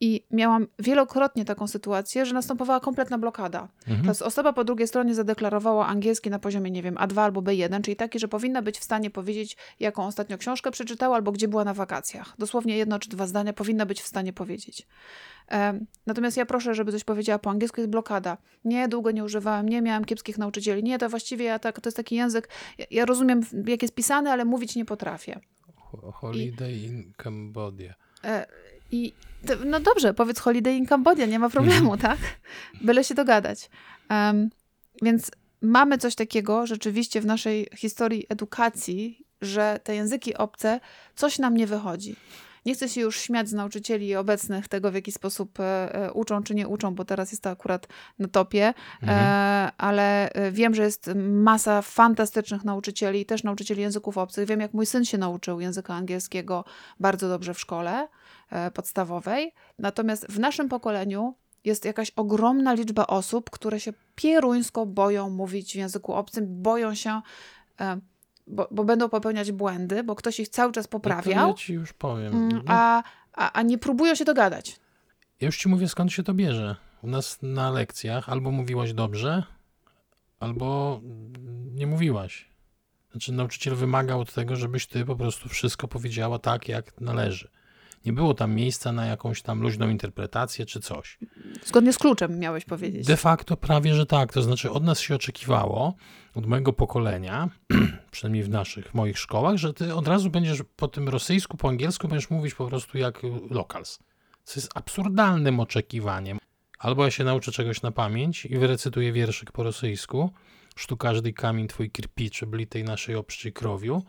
I 0.04 0.26
miałam 0.32 0.68
wielokrotnie 0.80 1.46
taką 1.46 1.68
sytuację, 1.68 2.26
że 2.26 2.34
następowała 2.34 2.80
kompletna 2.80 3.18
blokada. 3.18 3.68
Mhm. 3.88 4.16
Ta 4.16 4.26
osoba 4.26 4.54
po 4.54 4.64
drugiej 4.64 4.88
stronie 4.88 5.16
zadeklarowała 5.16 5.88
angielski 5.88 6.30
na 6.30 6.40
poziomie, 6.40 6.72
nie 6.72 6.84
wiem, 6.84 6.96
A2 6.96 7.20
albo 7.20 7.42
B1, 7.42 7.82
czyli 7.82 7.96
taki, 7.96 8.20
że 8.20 8.28
powinna 8.28 8.62
być 8.62 8.80
w 8.80 8.84
stanie 8.84 9.10
powiedzieć, 9.10 9.58
jaką 9.80 10.06
ostatnio 10.06 10.38
książkę 10.38 10.72
przeczytała 10.72 11.16
albo 11.16 11.32
gdzie 11.32 11.48
była 11.48 11.64
na 11.64 11.74
wakacjach. 11.74 12.36
Dosłownie 12.40 12.78
jedno 12.78 13.00
czy 13.00 13.10
dwa 13.10 13.28
zdania 13.28 13.54
powinna 13.54 13.86
być 13.86 14.02
w 14.02 14.08
stanie 14.08 14.34
powiedzieć. 14.34 14.88
Natomiast 16.06 16.38
ja 16.38 16.46
proszę, 16.46 16.76
żeby 16.76 16.92
coś 16.92 17.04
powiedziała 17.04 17.40
po 17.40 17.50
angielsku, 17.50 17.82
jest 17.82 17.92
blokada. 17.92 18.38
Nie, 18.66 18.88
długo 18.88 19.12
nie 19.12 19.24
używałam, 19.24 19.70
nie 19.70 19.82
miałam 19.82 20.06
kiepskich 20.06 20.38
nauczycieli. 20.38 20.84
Nie, 20.84 20.98
to 20.98 21.10
właściwie 21.10 21.46
ja 21.46 21.60
tak, 21.60 21.82
to 21.82 21.88
jest 21.88 21.98
taki 21.98 22.16
język, 22.16 22.50
ja, 22.78 22.86
ja 22.92 23.06
rozumiem, 23.06 23.42
jak 23.68 23.82
jest 23.82 23.96
pisany, 23.96 24.32
ale 24.32 24.46
mówić 24.46 24.76
nie 24.76 24.86
potrafię. 24.86 25.40
Ho- 25.76 26.12
Holiday 26.12 26.72
in 26.74 27.14
Cambodia. 27.18 27.94
E, 28.24 28.46
I 28.92 29.14
no 29.66 29.80
dobrze, 29.80 30.14
powiedz 30.14 30.40
Holiday 30.40 30.74
in 30.74 30.86
Cambodia, 30.86 31.26
nie 31.26 31.40
ma 31.40 31.50
problemu, 31.50 31.98
tak? 31.98 32.18
Byle 32.82 33.04
się 33.04 33.16
dogadać. 33.16 33.70
Em, 34.10 34.50
więc 35.02 35.32
mamy 35.62 35.98
coś 35.98 36.16
takiego 36.16 36.68
rzeczywiście 36.68 37.22
w 37.22 37.26
naszej 37.26 37.68
historii 37.76 38.26
edukacji, 38.30 39.26
że 39.42 39.80
te 39.84 39.96
języki 39.96 40.38
obce, 40.38 40.80
coś 41.16 41.40
nam 41.40 41.58
nie 41.58 41.68
wychodzi. 41.68 42.16
Nie 42.66 42.74
chcę 42.74 42.90
się 42.90 43.02
już 43.02 43.20
śmiać 43.20 43.50
z 43.50 43.54
nauczycieli 43.54 44.16
obecnych 44.16 44.68
tego, 44.68 44.92
w 44.92 44.94
jaki 44.94 45.12
sposób 45.12 45.60
e, 45.60 45.96
e, 45.96 46.14
uczą 46.14 46.44
czy 46.44 46.56
nie 46.56 46.68
uczą, 46.68 46.96
bo 46.96 47.06
teraz 47.06 47.32
jest 47.32 47.44
to 47.44 47.50
akurat 47.50 47.88
na 48.20 48.28
topie, 48.28 48.74
Mhm. 49.02 49.20
e, 49.20 49.72
ale 49.78 50.34
e, 50.34 50.52
wiem, 50.52 50.76
że 50.76 50.84
jest 50.84 51.12
masa 51.16 51.82
fantastycznych 51.82 52.64
nauczycieli, 52.64 53.26
też 53.26 53.44
nauczycieli 53.44 53.82
języków 53.82 54.18
obcych. 54.18 54.48
Wiem, 54.48 54.60
jak 54.60 54.74
mój 54.74 54.86
syn 54.86 55.06
się 55.06 55.18
nauczył 55.18 55.60
języka 55.60 55.94
angielskiego 55.94 56.66
bardzo 57.00 57.30
dobrze 57.30 57.54
w 57.54 57.60
szkole 57.60 58.08
podstawowej. 58.74 59.54
Natomiast 59.80 60.28
w 60.32 60.40
naszym 60.40 60.70
pokoleniu 60.70 61.36
jest 61.64 61.86
jakaś 61.86 62.12
ogromna 62.16 62.74
liczba 62.74 63.08
osób, 63.08 63.50
które 63.50 63.80
się 63.80 63.94
pieruńsko 64.16 64.86
boją 64.86 65.30
mówić 65.30 65.72
w 65.74 65.76
języku 65.76 66.14
obcym, 66.14 66.46
boją 66.62 66.96
się, 66.96 67.22
e, 67.82 67.98
bo, 68.48 68.68
bo 68.72 68.84
będą 68.84 69.10
popełniać 69.10 69.52
błędy, 69.52 70.04
bo 70.04 70.16
ktoś 70.16 70.40
ich 70.40 70.50
cały 70.50 70.72
czas 70.74 70.86
No 70.86 70.90
poprawiał, 70.90 71.48
ja 71.48 71.54
ci 71.54 71.74
już 71.74 71.94
powiem. 71.94 72.34
mm, 72.34 72.50
No, 72.50 72.62
a, 72.68 73.04
a, 73.34 73.52
a 73.52 73.62
nie 73.62 73.78
próbują 73.78 74.16
się 74.16 74.26
dogadać. 74.26 74.80
Ja 75.42 75.46
już 75.46 75.58
ci 75.58 75.70
mówię, 75.70 75.88
skąd 75.90 76.12
się 76.12 76.24
to 76.24 76.34
bierze. 76.34 76.76
U 77.04 77.08
nas 77.08 77.38
na 77.42 77.72
lekcjach 77.72 78.30
albo 78.30 78.52
mówiłaś 78.52 78.94
dobrze, 78.94 79.44
albo 80.40 81.02
nie 81.74 81.88
mówiłaś. 81.88 82.50
Znaczy, 83.12 83.32
nauczyciel 83.34 83.76
wymagał 83.76 84.20
od 84.20 84.34
tego, 84.34 84.56
żebyś 84.56 84.88
ty 84.88 85.06
po 85.06 85.16
prostu 85.16 85.50
wszystko 85.50 85.88
powiedziała 85.88 86.40
tak, 86.40 86.68
jak 86.68 87.02
należy. 87.02 87.50
Nie 88.06 88.14
było 88.14 88.34
tam 88.34 88.56
miejsca 88.56 88.92
na 88.92 89.06
jakąś 89.06 89.42
tam 89.42 89.62
luźną 89.62 89.90
interpretację 89.90 90.66
czy 90.66 90.80
coś. 90.80 91.18
Zgodnie 91.66 91.94
z 91.94 91.98
kluczem 91.98 92.40
miałeś 92.40 92.66
powiedzieć. 92.66 93.08
De 93.08 93.18
facto 93.18 93.58
prawie, 93.58 93.96
że 93.96 94.06
tak. 94.06 94.34
To 94.34 94.42
znaczy, 94.42 94.72
od 94.72 94.84
nas 94.84 95.00
się 95.00 95.16
oczekiwało, 95.16 95.96
od 96.36 96.46
mojego 96.46 96.74
pokolenia, 96.74 97.50
przynajmniej 98.12 98.44
w 98.44 98.50
naszych, 98.50 98.88
w 98.88 98.94
moich 98.94 99.20
szkołach, 99.20 99.58
że 99.58 99.74
ty 99.74 99.96
od 99.96 100.08
razu 100.08 100.30
będziesz 100.30 100.64
po 100.76 100.88
tym 100.88 101.10
rosyjsku, 101.10 101.58
po 101.58 101.70
angielsku 101.70 102.08
będziesz 102.08 102.30
mówić 102.30 102.54
po 102.54 102.68
prostu 102.68 102.98
jak 102.98 103.22
locals. 103.50 104.00
Co 104.44 104.60
jest 104.60 104.72
absurdalnym 104.76 105.60
oczekiwaniem. 105.60 106.38
Albo 106.80 107.06
ja 107.06 107.12
się 107.12 107.24
nauczę 107.24 107.52
czegoś 107.52 107.82
na 107.82 107.92
pamięć 107.92 108.46
i 108.46 108.58
wyrecytuję 108.58 109.12
wierszyk 109.12 109.52
po 109.52 109.64
rosyjsku, 109.64 110.32
sztu 110.76 110.98
każdy 110.98 111.34
kamień 111.34 111.68
twój 111.68 111.92
kirpiczy 111.92 112.48
byli 112.48 112.68
tej 112.68 112.84
naszej 112.84 113.16
obszczej 113.16 113.54
krowiu. 113.54 114.04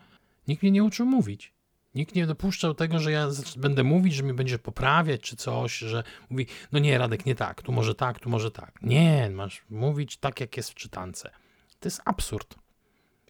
Nikt 0.47 0.63
mnie 0.63 0.71
nie 0.71 0.83
uczył 0.83 1.05
mówić. 1.05 1.53
Nikt 1.95 2.15
nie 2.15 2.27
dopuszczał 2.27 2.73
tego, 2.73 2.99
że 2.99 3.11
ja 3.11 3.27
będę 3.57 3.83
mówić, 3.83 4.13
że 4.13 4.23
mnie 4.23 4.33
będzie 4.33 4.59
poprawiać 4.59 5.21
czy 5.21 5.35
coś, 5.35 5.77
że 5.77 6.03
mówi, 6.29 6.47
no 6.71 6.79
nie, 6.79 6.97
Radek, 6.97 7.25
nie 7.25 7.35
tak, 7.35 7.61
tu 7.61 7.71
może 7.71 7.95
tak, 7.95 8.19
tu 8.19 8.29
może 8.29 8.51
tak. 8.51 8.79
Nie, 8.81 9.29
masz 9.29 9.63
mówić 9.69 10.17
tak, 10.17 10.39
jak 10.39 10.57
jest 10.57 10.69
w 10.71 10.75
czytance. 10.75 11.29
To 11.79 11.87
jest 11.87 12.01
absurd. 12.05 12.55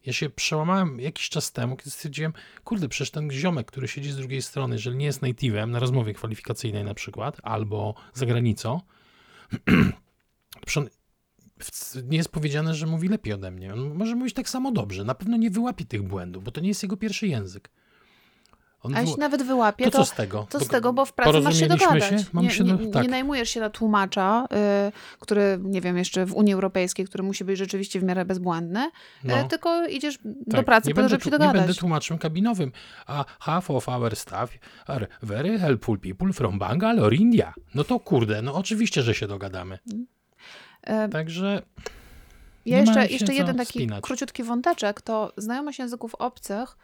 Ja 0.06 0.12
się 0.12 0.30
przełamałem 0.30 1.00
jakiś 1.00 1.28
czas 1.28 1.52
temu, 1.52 1.76
kiedy 1.76 1.90
stwierdziłem, 1.90 2.32
kurde, 2.64 2.88
przecież 2.88 3.10
ten 3.10 3.30
ziomek, 3.30 3.66
który 3.66 3.88
siedzi 3.88 4.12
z 4.12 4.16
drugiej 4.16 4.42
strony, 4.42 4.74
jeżeli 4.74 4.96
nie 4.96 5.06
jest 5.06 5.22
native'em 5.22 5.68
na 5.68 5.78
rozmowie 5.78 6.14
kwalifikacyjnej 6.14 6.84
na 6.84 6.94
przykład, 6.94 7.40
albo 7.42 7.94
za 8.14 8.26
granicą, 8.26 8.80
nie 12.04 12.16
jest 12.16 12.28
powiedziane, 12.28 12.74
że 12.74 12.86
mówi 12.86 13.08
lepiej 13.08 13.32
ode 13.32 13.50
mnie. 13.50 13.72
On 13.72 13.94
może 13.94 14.14
mówić 14.16 14.34
tak 14.34 14.48
samo 14.48 14.72
dobrze. 14.72 15.04
Na 15.04 15.14
pewno 15.14 15.36
nie 15.36 15.50
wyłapie 15.50 15.84
tych 15.84 16.02
błędów, 16.02 16.44
bo 16.44 16.50
to 16.50 16.60
nie 16.60 16.68
jest 16.68 16.82
jego 16.82 16.96
pierwszy 16.96 17.26
język. 17.26 17.70
On 18.84 18.94
A 18.96 19.00
jeśli 19.00 19.16
nawet 19.18 19.42
wyłapie, 19.42 19.84
to 19.84 19.90
to, 19.90 19.98
co 19.98 20.04
z 20.04 20.12
tego? 20.12 20.46
to 20.50 20.58
z 20.60 20.64
Bo- 20.64 20.68
tego, 20.68 20.92
bo 20.92 21.04
w 21.04 21.12
pracy 21.12 21.40
masz 21.40 21.56
się 21.60 21.66
dogadać. 21.66 22.04
się? 22.04 22.16
Mamy 22.32 22.48
nie, 22.48 22.54
się 22.54 22.64
do- 22.64 22.76
nie, 22.76 22.86
tak. 22.88 23.02
nie 23.02 23.08
najmujesz 23.08 23.50
się 23.50 23.60
na 23.60 23.70
tłumacza, 23.70 24.46
y, 24.88 25.18
który, 25.20 25.58
nie 25.62 25.80
wiem, 25.80 25.98
jeszcze 25.98 26.26
w 26.26 26.34
Unii 26.34 26.54
Europejskiej, 26.54 27.06
który 27.06 27.24
musi 27.24 27.44
być 27.44 27.58
rzeczywiście 27.58 28.00
w 28.00 28.02
miarę 28.04 28.24
bezbłędny, 28.24 28.90
No. 29.24 29.40
y, 29.40 29.44
tylko 29.48 29.86
idziesz 29.86 30.18
do 30.24 30.56
Tak, 30.56 30.66
pracy 30.66 30.88
nie 30.88 30.94
po 30.94 31.02
to, 31.02 31.08
żeby 31.08 31.24
się 31.24 31.30
tłu- 31.30 31.32
nie 31.32 31.38
będę 31.38 31.54
dogadać. 31.54 31.76
tłumaczem 31.78 32.18
kabinowym. 32.18 32.72
A 33.06 33.24
half 33.40 33.70
of 33.70 33.88
our 33.88 34.16
staff 34.16 34.50
are 34.86 35.06
very 35.22 35.58
helpful 35.58 35.98
people 35.98 36.32
from 36.32 36.58
Bangalore, 36.58 37.16
India. 37.16 37.54
No 37.74 37.84
to 37.84 38.00
kurde, 38.00 38.42
no 38.42 38.54
oczywiście, 38.54 39.02
że 39.02 39.14
się 39.14 39.26
dogadamy. 39.28 39.78
E, 40.82 41.08
Także 41.08 41.62
Ja 42.66 42.78
jeszcze, 42.78 43.06
jeszcze 43.06 43.26
co 43.26 43.32
jeden 43.32 43.56
taki 43.56 43.68
spinać. 43.78 44.04
króciutki 44.04 44.42
wąteczek, 44.42 45.00
to 45.02 45.32
znajomość 45.36 45.78
języków 45.78 46.14
obcych 46.14 46.76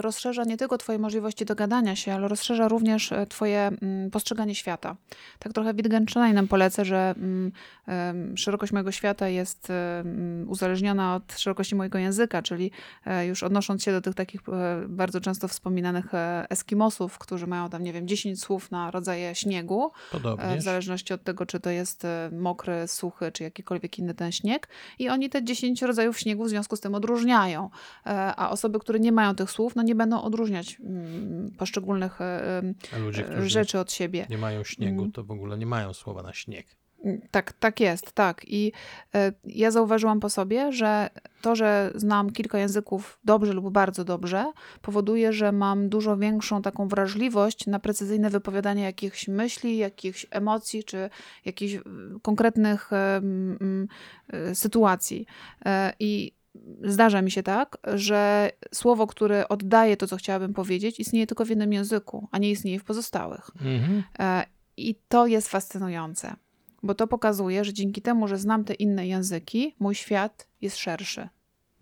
rozszerza 0.00 0.44
nie 0.44 0.56
tylko 0.56 0.78
twoje 0.78 0.98
możliwości 0.98 1.44
dogadania 1.44 1.96
się, 1.96 2.14
ale 2.14 2.28
rozszerza 2.28 2.68
również 2.68 3.12
e, 3.12 3.26
twoje 3.26 3.70
mm, 3.82 4.10
postrzeganie 4.10 4.54
świata. 4.54 4.96
Tak 5.38 5.52
trochę 5.52 5.74
Wittgensteinem 5.74 6.48
polecę, 6.48 6.84
że 6.84 7.14
mm, 7.16 7.52
szerokość 8.36 8.72
mojego 8.72 8.92
świata 8.92 9.28
jest 9.28 9.68
em, 9.70 10.46
uzależniona 10.48 11.14
od 11.14 11.38
szerokości 11.38 11.74
mojego 11.74 11.98
języka, 11.98 12.42
czyli 12.42 12.70
e, 13.06 13.26
już 13.26 13.42
odnosząc 13.42 13.82
się 13.82 13.92
do 13.92 14.00
tych 14.00 14.14
takich 14.14 14.40
e, 14.48 14.82
bardzo 14.88 15.20
często 15.20 15.48
wspominanych 15.48 16.14
e, 16.14 16.46
Eskimosów, 16.50 17.18
którzy 17.18 17.46
mają 17.46 17.70
tam, 17.70 17.82
nie 17.82 17.92
wiem, 17.92 18.08
10 18.08 18.42
słów 18.42 18.70
na 18.70 18.90
rodzaje 18.90 19.34
śniegu, 19.34 19.92
e, 20.38 20.56
w 20.56 20.62
zależności 20.62 21.14
od 21.14 21.22
tego, 21.22 21.46
czy 21.46 21.60
to 21.60 21.70
jest 21.70 22.04
e, 22.04 22.30
mokry, 22.32 22.88
suchy, 22.88 23.32
czy 23.32 23.42
jakikolwiek 23.42 23.98
inny 23.98 24.14
ten 24.14 24.32
śnieg. 24.32 24.68
I 24.98 25.08
oni 25.08 25.30
te 25.30 25.44
10 25.44 25.82
rodzajów 25.82 26.18
śniegu 26.18 26.44
w 26.44 26.48
związku 26.48 26.76
z 26.76 26.80
tym 26.80 26.94
odróżniają. 26.94 27.70
E, 28.06 28.10
A 28.36 28.50
osoby, 28.50 28.78
które 28.78 29.00
nie 29.00 29.12
mają 29.12 29.34
tych 29.34 29.50
słów, 29.50 29.67
no 29.76 29.82
nie 29.82 29.94
będą 29.94 30.22
odróżniać 30.22 30.80
mm, 30.80 31.50
poszczególnych 31.58 32.20
e, 32.20 32.62
ludzie, 32.98 33.28
e, 33.36 33.48
rzeczy 33.48 33.78
od 33.78 33.92
siebie. 33.92 34.26
nie 34.30 34.38
mają 34.38 34.64
śniegu, 34.64 35.00
Mm. 35.00 35.12
to 35.12 35.24
w 35.24 35.30
ogóle 35.30 35.58
nie 35.58 35.66
mają 35.66 35.94
słowa 35.94 36.22
na 36.22 36.32
śnieg. 36.32 36.66
Tak, 37.30 37.52
tak 37.52 37.80
jest, 37.80 38.12
tak. 38.12 38.42
I 38.46 38.72
e, 39.14 39.32
ja 39.44 39.70
zauważyłam 39.70 40.20
po 40.20 40.30
sobie, 40.30 40.72
że 40.72 41.10
to, 41.40 41.56
że 41.56 41.90
znam 41.94 42.30
kilka 42.30 42.58
języków 42.58 43.18
dobrze 43.24 43.52
lub 43.52 43.72
bardzo 43.72 44.04
dobrze, 44.04 44.52
powoduje, 44.82 45.32
że 45.32 45.52
mam 45.52 45.88
dużo 45.88 46.16
większą 46.16 46.62
taką 46.62 46.88
wrażliwość 46.88 47.66
na 47.66 47.78
precyzyjne 47.78 48.30
wypowiadanie 48.30 48.82
jakichś 48.82 49.28
myśli, 49.28 49.76
jakichś 49.76 50.26
emocji, 50.30 50.84
czy 50.84 51.10
jakichś 51.44 51.82
konkretnych 52.22 52.90
mm, 52.92 53.88
sytuacji. 54.54 55.26
I 56.00 56.37
zdarza 56.84 57.22
mi 57.22 57.30
się 57.30 57.42
tak, 57.42 57.78
że 57.94 58.50
słowo, 58.74 59.06
które 59.06 59.48
oddaje 59.48 59.96
to, 59.96 60.06
co 60.06 60.16
chciałabym 60.16 60.54
powiedzieć, 60.54 61.00
istnieje 61.00 61.26
tylko 61.26 61.44
w 61.44 61.48
jednym 61.48 61.72
języku, 61.72 62.28
a 62.30 62.38
nie 62.38 62.50
istnieje 62.50 62.78
w 62.78 62.84
pozostałych. 62.84 63.50
Mhm. 63.60 64.02
E, 64.18 64.44
I 64.76 64.94
to 65.08 65.26
jest 65.26 65.48
fascynujące, 65.48 66.36
bo 66.82 66.94
to 66.94 67.06
pokazuje, 67.06 67.64
że 67.64 67.72
dzięki 67.72 68.02
temu, 68.02 68.28
że 68.28 68.38
znam 68.38 68.64
te 68.64 68.74
inne 68.74 69.06
języki, 69.06 69.74
mój 69.78 69.94
świat 69.94 70.48
jest 70.60 70.76
szerszy. 70.76 71.28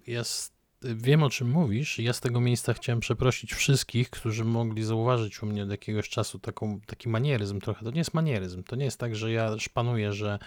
Ja 0.07 0.21
s- 0.21 0.53
wiem, 0.83 1.23
o 1.23 1.31
czym 1.31 1.51
mówisz. 1.51 1.99
Ja 1.99 2.13
z 2.13 2.21
tego 2.21 2.41
miejsca 2.41 2.75
chciałem 2.75 3.01
przeprosić 3.01 3.55
wszystkich, 3.55 4.11
którzy 4.11 4.45
mogli 4.45 4.85
zauważyć 4.85 5.43
u 5.43 5.47
mnie 5.47 5.63
od 5.63 5.71
jakiegoś 5.71 6.09
czasu 6.09 6.39
taką, 6.39 6.81
taki 6.87 7.09
manieryzm 7.09 7.61
trochę. 7.61 7.85
To 7.85 7.91
nie 7.91 7.99
jest 7.99 8.15
manieryzm. 8.15 8.63
To 8.63 8.77
nie 8.77 8.85
jest 8.85 8.99
tak, 8.99 9.17
że 9.17 9.33
ja 9.33 9.59
szpanuję, 9.59 10.13
że 10.13 10.39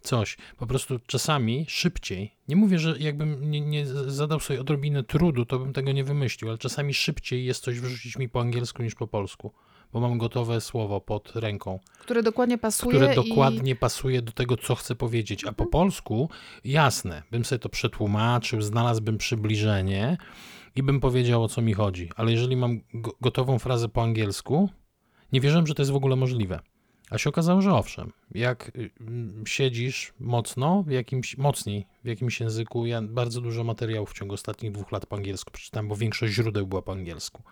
coś. 0.00 0.36
Po 0.56 0.66
prostu 0.66 0.98
czasami 1.06 1.66
szybciej. 1.68 2.34
Nie 2.48 2.56
mówię, 2.56 2.78
że 2.78 2.98
jakbym 2.98 3.50
nie, 3.50 3.60
nie 3.60 3.86
zadał 3.86 4.40
sobie 4.40 4.60
odrobinę 4.60 5.02
trudu, 5.04 5.44
to 5.46 5.58
bym 5.58 5.72
tego 5.72 5.92
nie 5.92 6.04
wymyślił, 6.04 6.48
ale 6.50 6.58
czasami 6.58 6.94
szybciej 6.94 7.44
jest 7.44 7.64
coś 7.64 7.80
wrzucić 7.80 8.18
mi 8.18 8.28
po 8.28 8.40
angielsku 8.40 8.82
niż 8.82 8.94
po 8.94 9.06
polsku. 9.06 9.52
Bo 9.92 10.00
mam 10.00 10.18
gotowe 10.18 10.60
słowo 10.60 11.00
pod 11.00 11.36
ręką 11.36 11.78
Które 12.00 12.22
dokładnie 12.22 12.58
pasuje 12.58 12.90
które 12.90 13.06
i 13.06 13.08
Mhm. 13.10 13.28
dokładnie 13.28 13.76
pasuje 13.76 14.22
do 14.22 14.32
tego, 14.32 14.56
co 14.56 14.74
chcę 14.74 14.94
powiedzieć. 14.94 15.44
A 15.44 15.52
po 15.52 15.66
polsku, 15.66 16.30
jasne, 16.64 17.22
bym 17.30 17.44
sobie 17.44 17.58
to 17.58 17.68
przetłumaczył, 17.68 18.62
znalazłbym 18.62 19.18
przybliżenie 19.18 20.16
i 20.76 20.82
bym 20.82 21.00
powiedział, 21.00 21.44
o 21.44 21.48
co 21.48 21.62
mi 21.62 21.74
chodzi. 21.74 22.08
Ale 22.16 22.32
jeżeli 22.32 22.56
mam 22.56 22.80
go- 22.94 23.14
gotową 23.20 23.58
frazę 23.58 23.88
po 23.88 24.02
angielsku, 24.02 24.70
nie 25.32 25.40
wierzyłem, 25.40 25.66
że 25.66 25.74
to 25.74 25.82
jest 25.82 25.92
w 25.92 25.96
ogóle 25.96 26.16
możliwe. 26.16 26.60
A 27.10 27.18
się 27.18 27.30
okazało, 27.30 27.62
że 27.62 27.74
owszem. 27.74 28.12
Jak 28.34 28.72
y, 28.76 28.90
siedzisz 29.46 30.12
mocno, 30.20 30.82
w 30.82 30.90
jakimś, 30.90 31.36
mocniej 31.36 31.86
w 32.04 32.06
jakimś 32.06 32.40
języku, 32.40 32.86
ja 32.86 33.02
bardzo 33.02 33.40
dużo 33.40 33.64
materiałów 33.64 34.10
w 34.10 34.14
ciągu 34.14 34.34
ostatnich 34.34 34.72
dwóch 34.72 34.92
lat 34.92 35.06
po 35.06 35.16
angielsku 35.16 35.50
przeczytałem, 35.50 35.88
bo 35.88 35.96
większość 35.96 36.34
źródeł 36.34 36.66
była 36.66 36.82
po 36.82 36.92
angielsku. 36.92 37.42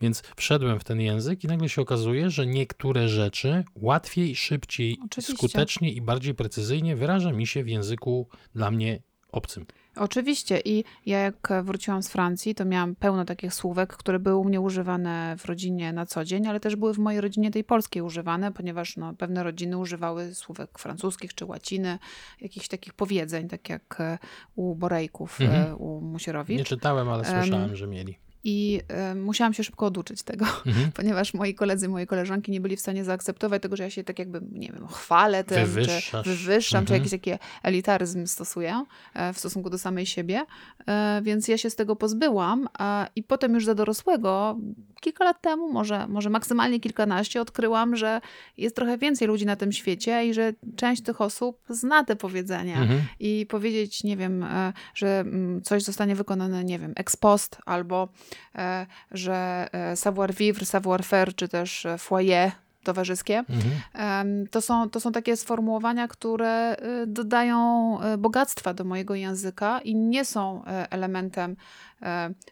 Więc 0.00 0.22
wszedłem 0.36 0.80
w 0.80 0.84
ten 0.84 1.00
język 1.00 1.44
i 1.44 1.46
nagle 1.46 1.68
się 1.68 1.82
okazuje, 1.82 2.30
że 2.30 2.46
niektóre 2.46 3.08
rzeczy 3.08 3.64
łatwiej, 3.76 4.36
szybciej, 4.36 4.98
Oczywiście. 5.04 5.34
skutecznie 5.34 5.92
i 5.92 6.00
bardziej 6.00 6.34
precyzyjnie 6.34 6.96
wyraża 6.96 7.32
mi 7.32 7.46
się 7.46 7.64
w 7.64 7.68
języku 7.68 8.28
dla 8.54 8.70
mnie 8.70 9.02
obcym. 9.32 9.66
Oczywiście. 9.96 10.60
I 10.64 10.84
ja 11.06 11.18
jak 11.18 11.48
wróciłam 11.62 12.02
z 12.02 12.08
Francji, 12.08 12.54
to 12.54 12.64
miałam 12.64 12.94
pełno 12.94 13.24
takich 13.24 13.54
słówek, 13.54 13.96
które 13.96 14.18
były 14.18 14.36
u 14.36 14.44
mnie 14.44 14.60
używane 14.60 15.36
w 15.38 15.44
rodzinie 15.44 15.92
na 15.92 16.06
co 16.06 16.24
dzień, 16.24 16.46
ale 16.46 16.60
też 16.60 16.76
były 16.76 16.94
w 16.94 16.98
mojej 16.98 17.20
rodzinie 17.20 17.50
tej 17.50 17.64
polskiej 17.64 18.02
używane, 18.02 18.52
ponieważ 18.52 18.96
no, 18.96 19.14
pewne 19.14 19.42
rodziny 19.42 19.78
używały 19.78 20.34
słówek 20.34 20.78
francuskich 20.78 21.34
czy 21.34 21.44
łaciny, 21.44 21.98
jakichś 22.40 22.68
takich 22.68 22.94
powiedzeń, 22.94 23.48
tak 23.48 23.68
jak 23.68 23.96
e, 24.00 24.18
u 24.56 24.74
Borejków, 24.74 25.40
Mhm. 25.40 25.66
e, 25.72 25.76
u 25.76 26.00
Musierowicz. 26.00 26.58
Nie 26.58 26.64
czytałem, 26.64 27.08
ale 27.08 27.24
Em, 27.24 27.42
słyszałem, 27.42 27.76
że 27.76 27.86
mieli. 27.86 28.18
I 28.48 28.80
e, 28.88 29.14
musiałam 29.14 29.54
się 29.54 29.64
szybko 29.64 29.86
oduczyć 29.86 30.22
tego, 30.22 30.44
Mhm. 30.66 30.92
ponieważ 30.96 31.34
moi 31.34 31.54
koledzy, 31.54 31.88
moje 31.88 32.06
koleżanki 32.06 32.52
nie 32.52 32.60
byli 32.60 32.76
w 32.76 32.80
stanie 32.80 33.04
zaakceptować 33.04 33.62
tego, 33.62 33.76
że 33.76 33.82
ja 33.82 33.90
się 33.90 34.04
tak 34.04 34.18
jakby, 34.18 34.40
nie 34.52 34.68
wiem, 34.72 34.88
chwalę 34.88 35.44
tym, 35.44 35.66
Wywyższasz. 35.66 36.24
czy 36.24 36.30
wywyższam, 36.30 36.86
czy 36.86 36.94
Mhm. 36.94 37.00
jakiś 37.00 37.10
taki 37.10 37.30
elitaryzm 37.62 38.26
stosuję 38.26 38.84
e, 39.14 39.32
w 39.32 39.38
stosunku 39.38 39.70
do 39.70 39.78
samej 39.78 40.06
siebie. 40.06 40.42
E, 40.88 41.20
Więc 41.22 41.48
ja 41.48 41.58
się 41.58 41.70
z 41.70 41.76
tego 41.76 41.96
pozbyłam 41.96 42.68
a- 42.78 43.08
i 43.16 43.22
potem 43.22 43.54
już 43.54 43.64
za 43.64 43.74
dorosłego, 43.74 44.56
kilka 45.00 45.24
lat 45.24 45.40
temu, 45.40 45.72
może, 45.72 46.06
może 46.08 46.30
maksymalnie 46.30 46.80
kilkanaście, 46.80 47.40
odkryłam, 47.40 47.96
że 47.96 48.20
jest 48.56 48.76
trochę 48.76 48.98
więcej 48.98 49.28
ludzi 49.28 49.46
na 49.46 49.56
tym 49.56 49.72
świecie 49.72 50.26
i 50.26 50.34
że 50.34 50.52
część 50.76 51.02
tych 51.02 51.20
osób 51.20 51.60
zna 51.68 52.04
te 52.04 52.16
powiedzenia 52.16 52.76
Mhm. 52.82 53.00
i 53.20 53.46
powiedzieć, 53.48 54.04
nie 54.04 54.16
wiem, 54.16 54.42
e, 54.42 54.72
że 54.94 55.20
mm, 55.20 55.62
coś 55.62 55.82
zostanie 55.82 56.14
wykonane, 56.14 56.64
nie 56.64 56.78
wiem, 56.78 56.92
ex 56.96 57.16
post, 57.16 57.58
albo 57.66 58.08
e, 58.54 58.86
że 59.10 59.68
e, 59.72 59.96
savoir 59.96 60.34
vivre, 60.34 60.66
savoir 60.66 61.04
faire, 61.04 61.34
czy 61.34 61.48
też 61.48 61.86
foyer 61.98 62.50
towarzyskie. 62.86 63.38
Mhm. 63.38 64.48
To 64.48 64.60
są, 64.60 64.90
to 64.90 65.00
są 65.00 65.12
takie 65.12 65.36
sformułowania, 65.36 66.08
które 66.08 66.76
y, 67.02 67.06
dodają 67.06 68.00
e, 68.00 68.18
bogactwa 68.18 68.74
do 68.74 68.84
mojego 68.84 69.14
języka 69.14 69.80
i 69.80 69.94
nie 69.94 70.24
są 70.24 70.64
e, 70.64 70.90
elementem 70.90 71.56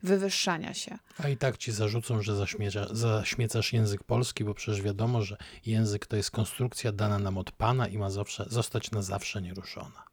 wywyższania 0.03 0.75
się. 0.75 0.99
A 1.25 1.29
i 1.29 1.37
tak 1.37 1.57
ci 1.57 1.73
zarzucą, 1.73 2.23
że 2.23 2.37
zaśmieca, 2.37 2.87
zaśmiecasz 2.91 3.73
język 3.73 4.05
polski, 4.05 4.45
bo 4.45 4.55
przecież 4.55 4.83
wiadomo, 4.83 5.23
że 5.23 5.37
język 5.67 6.07
to 6.07 6.17
jest 6.17 6.31
konstrukcja 6.31 6.93
dana 6.93 7.19
nam 7.19 7.39
od 7.39 7.53
Pana 7.53 7.89
i 7.89 7.99
ma 7.99 8.11
zawsze, 8.11 8.45
zostać 8.49 8.91
na 8.91 9.03
zawsze 9.03 9.43
nieruszona. 9.43 10.04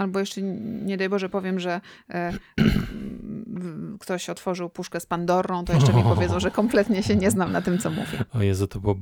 Albo 0.00 0.18
jeszcze, 0.20 0.42
nie 0.42 0.96
daj 0.96 1.08
Boże, 1.08 1.28
powiem, 1.28 1.60
że 1.60 1.80
e, 2.10 2.32
ktoś 4.00 4.30
otworzył 4.30 4.70
puszkę 4.70 5.00
z 5.00 5.06
Pandorą, 5.06 5.64
to 5.64 5.72
jeszcze 5.72 5.92
mi 5.92 6.02
powiedzą, 6.02 6.40
że 6.40 6.50
kompletnie 6.50 7.02
się 7.02 7.16
nie 7.16 7.30
znam 7.30 7.52
na 7.52 7.62
tym, 7.62 7.78
co 7.78 7.90
mówię. 7.90 8.24
O 8.34 8.42
Jezu, 8.42 8.66
to 8.66 8.80
było 8.80 8.96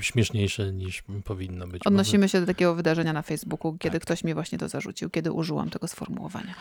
śmieszniejsze 0.00 0.72
niż 0.72 1.04
powinno 1.24 1.66
być. 1.66 1.86
Odnosimy 1.86 2.28
się 2.28 2.40
do 2.40 2.46
takiego 2.46 2.74
wydarzenia 2.74 3.12
na 3.12 3.22
Facebooku, 3.22 3.76
kiedy 3.78 4.00
ktoś 4.00 4.24
mi 4.24 4.34
właśnie 4.34 4.58
to 4.58 4.68
zarzucił, 4.68 5.10
kiedy 5.10 5.32
użyłam 5.32 5.70
tego 5.70 5.88
sformułowania. 5.88 6.54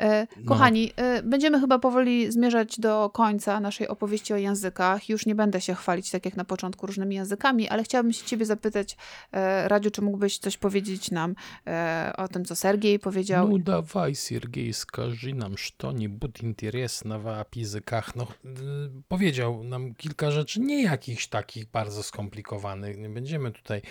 E, 0.00 0.26
kochani, 0.46 0.92
e, 0.96 1.22
będziemy 1.22 1.60
chyba 1.60 1.78
powoli 1.78 2.32
zmierzać 2.32 2.80
do 2.80 3.10
końca 3.10 3.60
naszej 3.60 3.88
opowieści 3.88 4.32
o 4.32 4.36
językach. 4.36 5.08
Już 5.08 5.26
nie 5.26 5.34
będę 5.34 5.60
się 5.60 5.74
chwalić, 5.74 6.10
tak 6.10 6.24
jak 6.24 6.36
na 6.36 6.44
początku, 6.44 6.86
różnymi 6.86 7.16
językami, 7.16 7.68
ale 7.68 7.82
chciałabym 7.82 8.12
się 8.12 8.26
ciebie 8.26 8.46
zapytać, 8.46 8.96
e, 9.32 9.68
Radziu, 9.68 9.90
czy 9.90 10.02
mógłbyś 10.02 10.38
coś 10.38 10.56
powiedzieć 10.56 11.10
nam 11.10 11.34
e, 11.66 12.12
o 12.16 12.28
tym, 12.28 12.44
co 12.44 12.56
Sergiej 12.56 12.98
powiedział? 12.98 13.48
Ну 13.48 13.58
давай, 13.58 14.14
Сергей, 14.14 14.72
скажи 14.72 15.34
нам 15.34 15.56
что-нибудь 15.56 16.42
интересного 16.42 17.40
о 17.40 17.44
языках. 17.54 18.16
No, 18.16 18.24
y, 18.24 19.02
powiedział 19.08 19.64
nam 19.64 19.94
kilka 19.94 20.30
rzeczy, 20.30 20.60
nie 20.60 20.82
jakichś 20.82 21.26
takich 21.26 21.66
bardzo 21.66 22.02
skomplikowanych. 22.02 22.98
Nie 22.98 23.08
będziemy 23.08 23.52
tutaj 23.52 23.82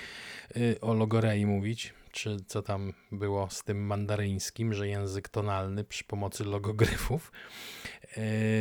y, 0.58 0.82
o 0.82 0.94
logorei 0.94 1.46
mówić, 1.46 1.94
czy 2.13 2.37
co 2.47 2.63
tam 2.63 2.93
było 3.13 3.49
z 3.51 3.63
tym 3.65 3.87
mandaryńskim, 3.87 4.75
że 4.75 4.89
język 4.89 5.29
tonalny 5.29 5.85
przy 5.85 6.05
pomocy 6.05 6.45
logogryfów 6.45 7.33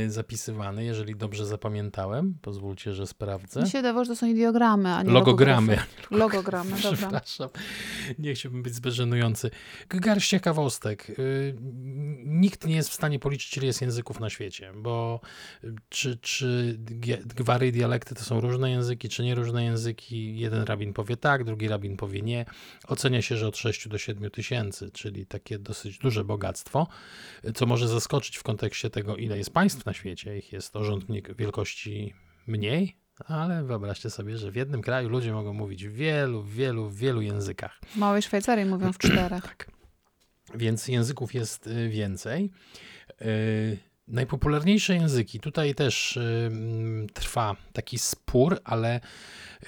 y, 0.06 0.12
zapisywany, 0.12 0.84
jeżeli 0.86 1.16
dobrze 1.16 1.46
zapamiętałem. 1.46 2.36
Pozwólcie, 2.42 2.94
że 2.94 3.08
sprawdzę. 3.08 3.62
Mi 3.62 3.70
się 3.70 3.78
wydawało, 3.78 4.06
że 4.06 4.10
to 4.10 4.16
są 4.16 4.28
ideogramy, 4.28 4.90
a 4.94 5.04
nie 5.04 5.12
Logogramy. 5.12 5.78
logografy. 6.12 6.16
Logogramy, 6.16 6.72
dobra. 6.82 6.92
Przepraszam, 6.98 7.50
nie 8.20 8.34
chciałbym 8.34 8.64
być 8.64 8.76
zbyt 8.76 8.94
żenujący. 8.94 9.52
Garść 9.90 10.30
ciekawostek. 10.30 11.10
Y, 11.20 11.56
Nikt 12.26 12.66
nie 12.68 12.76
jest 12.76 12.90
w 12.90 12.94
stanie 12.94 13.20
policzyć, 13.20 13.58
ile 13.58 13.66
jest 13.66 13.82
języków 13.82 14.20
na 14.20 14.30
świecie, 14.30 14.72
bo 14.76 15.20
y, 15.64 15.76
czy, 15.90 16.18
czy 16.18 16.78
gwary 17.36 17.68
i 17.68 17.72
dialekty 17.72 18.16
to 18.16 18.24
są 18.24 18.42
różne 18.42 18.72
języki, 18.72 19.10
czy 19.10 19.24
nie 19.24 19.36
różne 19.36 19.64
języki. 19.64 20.40
Jeden 20.40 20.64
rabin 20.64 20.94
powie 20.94 21.18
tak, 21.18 21.44
drugi 21.44 21.68
rabin 21.68 21.98
powie 21.98 22.22
nie. 22.22 22.46
Ocenia 22.88 23.22
się, 23.22 23.38
że 23.42 23.48
od 23.48 23.58
6 23.58 23.88
do 23.88 23.98
7 23.98 24.32
tysięcy, 24.32 24.92
czyli 24.92 25.26
takie 25.26 25.60
dosyć 25.60 25.98
duże 25.98 26.24
bogactwo, 26.24 26.88
y, 27.46 27.54
co 27.54 27.66
może 27.66 27.88
zaskoczyć 27.88 28.38
w 28.38 28.44
kontekście 28.44 28.90
tego, 28.90 29.16
ile 29.16 29.38
jest 29.38 29.54
państw 29.54 29.86
na 29.86 29.94
świecie. 29.94 30.38
Ich 30.38 30.54
jest 30.54 30.76
o 30.76 30.84
rząd 30.84 31.06
wielkości 31.38 32.14
mniej, 32.48 32.98
ale 33.26 33.64
wyobraźcie 33.64 34.10
sobie, 34.10 34.38
że 34.38 34.52
w 34.52 34.56
jednym 34.56 34.82
kraju 34.82 35.10
ludzie 35.10 35.34
mogą 35.34 35.54
mówić 35.54 35.88
w 35.88 35.94
wielu, 35.94 36.44
wielu, 36.44 36.90
wielu 36.90 37.22
językach. 37.22 37.80
W 37.88 37.96
Małej 37.96 38.22
Szwajcarii 38.22 38.66
mówią 38.66 38.94
w 38.94 38.98
czterech. 39.08 39.44
Tak. 39.44 39.72
Więc 40.56 40.88
języków 40.88 41.34
jest 41.34 41.68
y, 41.68 41.90
więcej. 41.90 42.52
Najpopularniejsze 44.12 44.96
języki, 44.96 45.40
tutaj 45.40 45.76
też 45.76 46.18
y, 46.18 46.22
mm, 46.52 47.08
trwa 47.10 47.56
taki 47.74 48.00
spór, 48.00 48.60
ale 48.64 49.00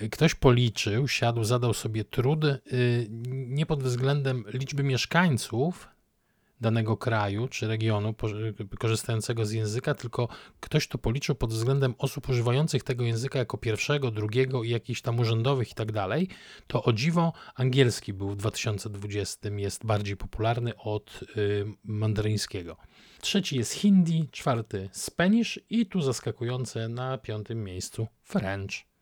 y, 0.01 0.09
ktoś 0.09 0.35
policzył, 0.35 1.07
siadł, 1.07 1.43
zadał 1.43 1.73
sobie 1.73 2.03
trud, 2.03 2.43
y, 2.43 3.07
nie 3.29 3.65
pod 3.65 3.83
względem 3.83 4.43
liczby 4.53 4.83
mieszkańców 4.83 5.92
danego 6.63 6.97
kraju 6.97 7.47
czy 7.47 7.67
regionu 7.67 8.15
korzystającego 8.79 9.45
z 9.45 9.51
języka, 9.51 9.93
tylko 9.93 10.27
ktoś 10.59 10.87
to 10.87 10.97
policzył 10.97 11.35
pod 11.35 11.53
względem 11.53 11.95
osób 11.97 12.29
używających 12.29 12.83
tego 12.83 13.03
języka 13.03 13.39
jako 13.39 13.57
pierwszego, 13.57 14.11
drugiego 14.11 14.63
i 14.63 14.69
jakichś 14.69 15.01
tam 15.01 15.19
urzędowych 15.19 15.71
i 15.71 15.75
tak 15.75 15.91
dalej, 15.91 16.27
to 16.67 16.83
o 16.83 16.93
dziwo 16.93 17.33
angielski 17.55 18.13
był 18.13 18.29
w 18.29 18.35
2020 18.35 19.49
jest 19.49 19.85
bardziej 19.85 20.17
popularny 20.17 20.77
od 20.77 21.19
y, 21.37 21.65
mandaryńskiego. 21.83 22.77
Trzeci 23.21 23.57
jest 23.57 23.73
hindi, 23.73 24.29
czwarty 24.31 24.89
Spanish 24.91 25.59
i 25.69 25.85
tu 25.85 26.01
zaskakujące 26.01 26.89
na 26.89 27.17
piątym 27.17 27.63
miejscu 27.63 28.07
French. 28.23 28.92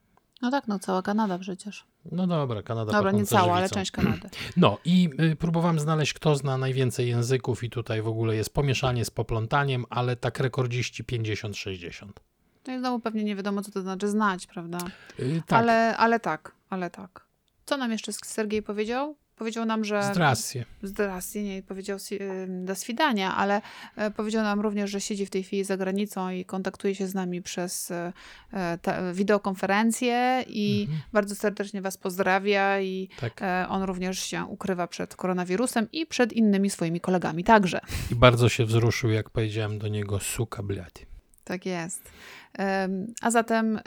No 0.41 0.51
tak, 0.51 0.67
no 0.67 0.79
cała 0.79 1.01
Kanada 1.01 1.39
przecież. 1.39 1.85
No 2.11 2.27
dobra, 2.27 2.63
Kanada 2.63 2.91
Dobra, 2.91 3.11
nie 3.11 3.25
cała, 3.25 3.53
ale 3.55 3.69
część 3.69 3.91
Kanady. 3.91 4.29
No 4.57 4.77
i 4.85 5.09
y, 5.31 5.35
próbowałem 5.35 5.79
znaleźć, 5.79 6.13
kto 6.13 6.35
zna 6.35 6.57
najwięcej 6.57 7.09
języków 7.09 7.63
i 7.63 7.69
tutaj 7.69 8.01
w 8.01 8.07
ogóle 8.07 8.35
jest 8.35 8.53
pomieszanie 8.53 9.05
z 9.05 9.11
poplątaniem, 9.11 9.85
ale 9.89 10.15
tak 10.15 10.39
rekordziści 10.39 11.03
50-60. 11.03 12.07
No 12.67 12.73
i 12.73 12.79
znowu 12.79 12.99
pewnie 12.99 13.23
nie 13.23 13.35
wiadomo, 13.35 13.61
co 13.61 13.71
to 13.71 13.81
znaczy 13.81 14.07
znać, 14.07 14.47
prawda? 14.47 14.77
Y, 15.19 15.41
tak, 15.47 15.59
Ale, 15.59 15.97
ale 15.97 16.19
tak, 16.19 16.51
ale 16.69 16.89
tak. 16.89 17.25
Co 17.65 17.77
nam 17.77 17.91
jeszcze 17.91 18.13
Sergiej 18.13 18.63
powiedział? 18.63 19.15
Powiedział 19.41 19.65
nam, 19.65 19.85
że... 19.85 20.03
Zdrasję. 20.03 20.65
Zdrasję, 20.83 21.43
nie 21.43 21.63
powiedział 21.63 21.97
do 22.47 22.75
swidania, 22.75 23.35
ale 23.35 23.61
e, 23.95 24.11
powiedział 24.11 24.43
nam 24.43 24.59
również, 24.59 24.91
że 24.91 25.01
siedzi 25.01 25.25
w 25.25 25.29
tej 25.29 25.43
chwili 25.43 25.63
za 25.63 25.77
granicą 25.77 26.29
i 26.29 26.45
kontaktuje 26.45 26.95
się 26.95 27.07
z 27.07 27.13
nami 27.13 27.41
przez 27.41 27.91
e, 27.91 28.13
te, 28.81 29.13
wideokonferencję 29.13 30.43
i 30.47 30.81
mhm. 30.81 31.01
bardzo 31.13 31.35
serdecznie 31.35 31.81
was 31.81 31.97
pozdrawia 31.97 32.81
i 32.81 33.09
tak. 33.19 33.41
on 33.69 33.83
również 33.83 34.19
się 34.19 34.45
ukrywa 34.45 34.87
przed 34.87 35.15
koronawirusem 35.15 35.87
i 35.91 36.05
przed 36.05 36.33
innymi 36.33 36.69
swoimi 36.69 36.99
kolegami 36.99 37.43
także. 37.43 37.79
I 38.11 38.15
bardzo 38.15 38.49
się 38.49 38.65
wzruszył, 38.65 39.09
jak 39.09 39.29
powiedziałem 39.29 39.79
do 39.79 39.87
niego 39.87 40.19
suka 40.19 40.63
blady. 40.63 41.01
Tak 41.43 41.65
jest. 41.65 42.01
A 43.21 43.31
zatem 43.31 43.79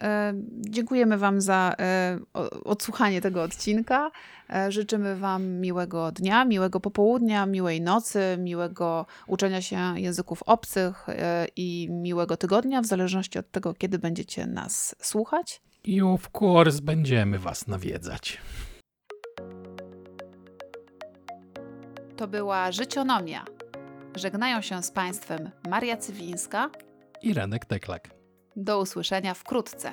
dziękujemy 0.61 1.19
Wam 1.19 1.41
za 1.41 1.75
e, 1.79 2.19
odsłuchanie 2.65 3.21
tego 3.21 3.43
odcinka. 3.43 4.11
E, 4.51 4.73
życzymy 4.73 5.17
Wam 5.17 5.47
miłego 5.47 6.13
dnia, 6.13 6.45
miłego 6.45 6.81
popołudnia, 6.81 7.47
miłej 7.47 7.81
nocy, 7.81 8.37
miłego 8.39 9.07
uczenia 9.27 9.63
się 9.63 9.95
języków 9.97 10.43
obcych 10.43 11.09
e, 11.09 11.47
i 11.57 11.89
miłego 11.91 12.37
tygodnia, 12.37 12.83
w 12.83 12.87
zależności 12.87 13.39
od 13.39 13.51
tego, 13.51 13.75
kiedy 13.75 13.99
będziecie 13.99 14.47
nas 14.47 14.97
słuchać. 15.01 15.63
I 15.85 16.03
of 16.03 16.29
course 16.41 16.83
będziemy 16.83 17.39
Was 17.39 17.67
nawiedzać. 17.67 18.41
To 22.17 22.29
była 22.29 22.73
Życionomia. 22.73 23.45
Żegnają 24.15 24.61
się 24.61 24.83
z 24.83 24.91
Państwem 24.91 25.51
Maria 25.69 25.97
Cywińska 25.97 26.71
i 27.23 27.35
Renek 27.35 27.65
Teklak. 27.65 28.24
Do 28.57 28.81
usłyszenia 28.81 29.35
wkrótce. 29.35 29.93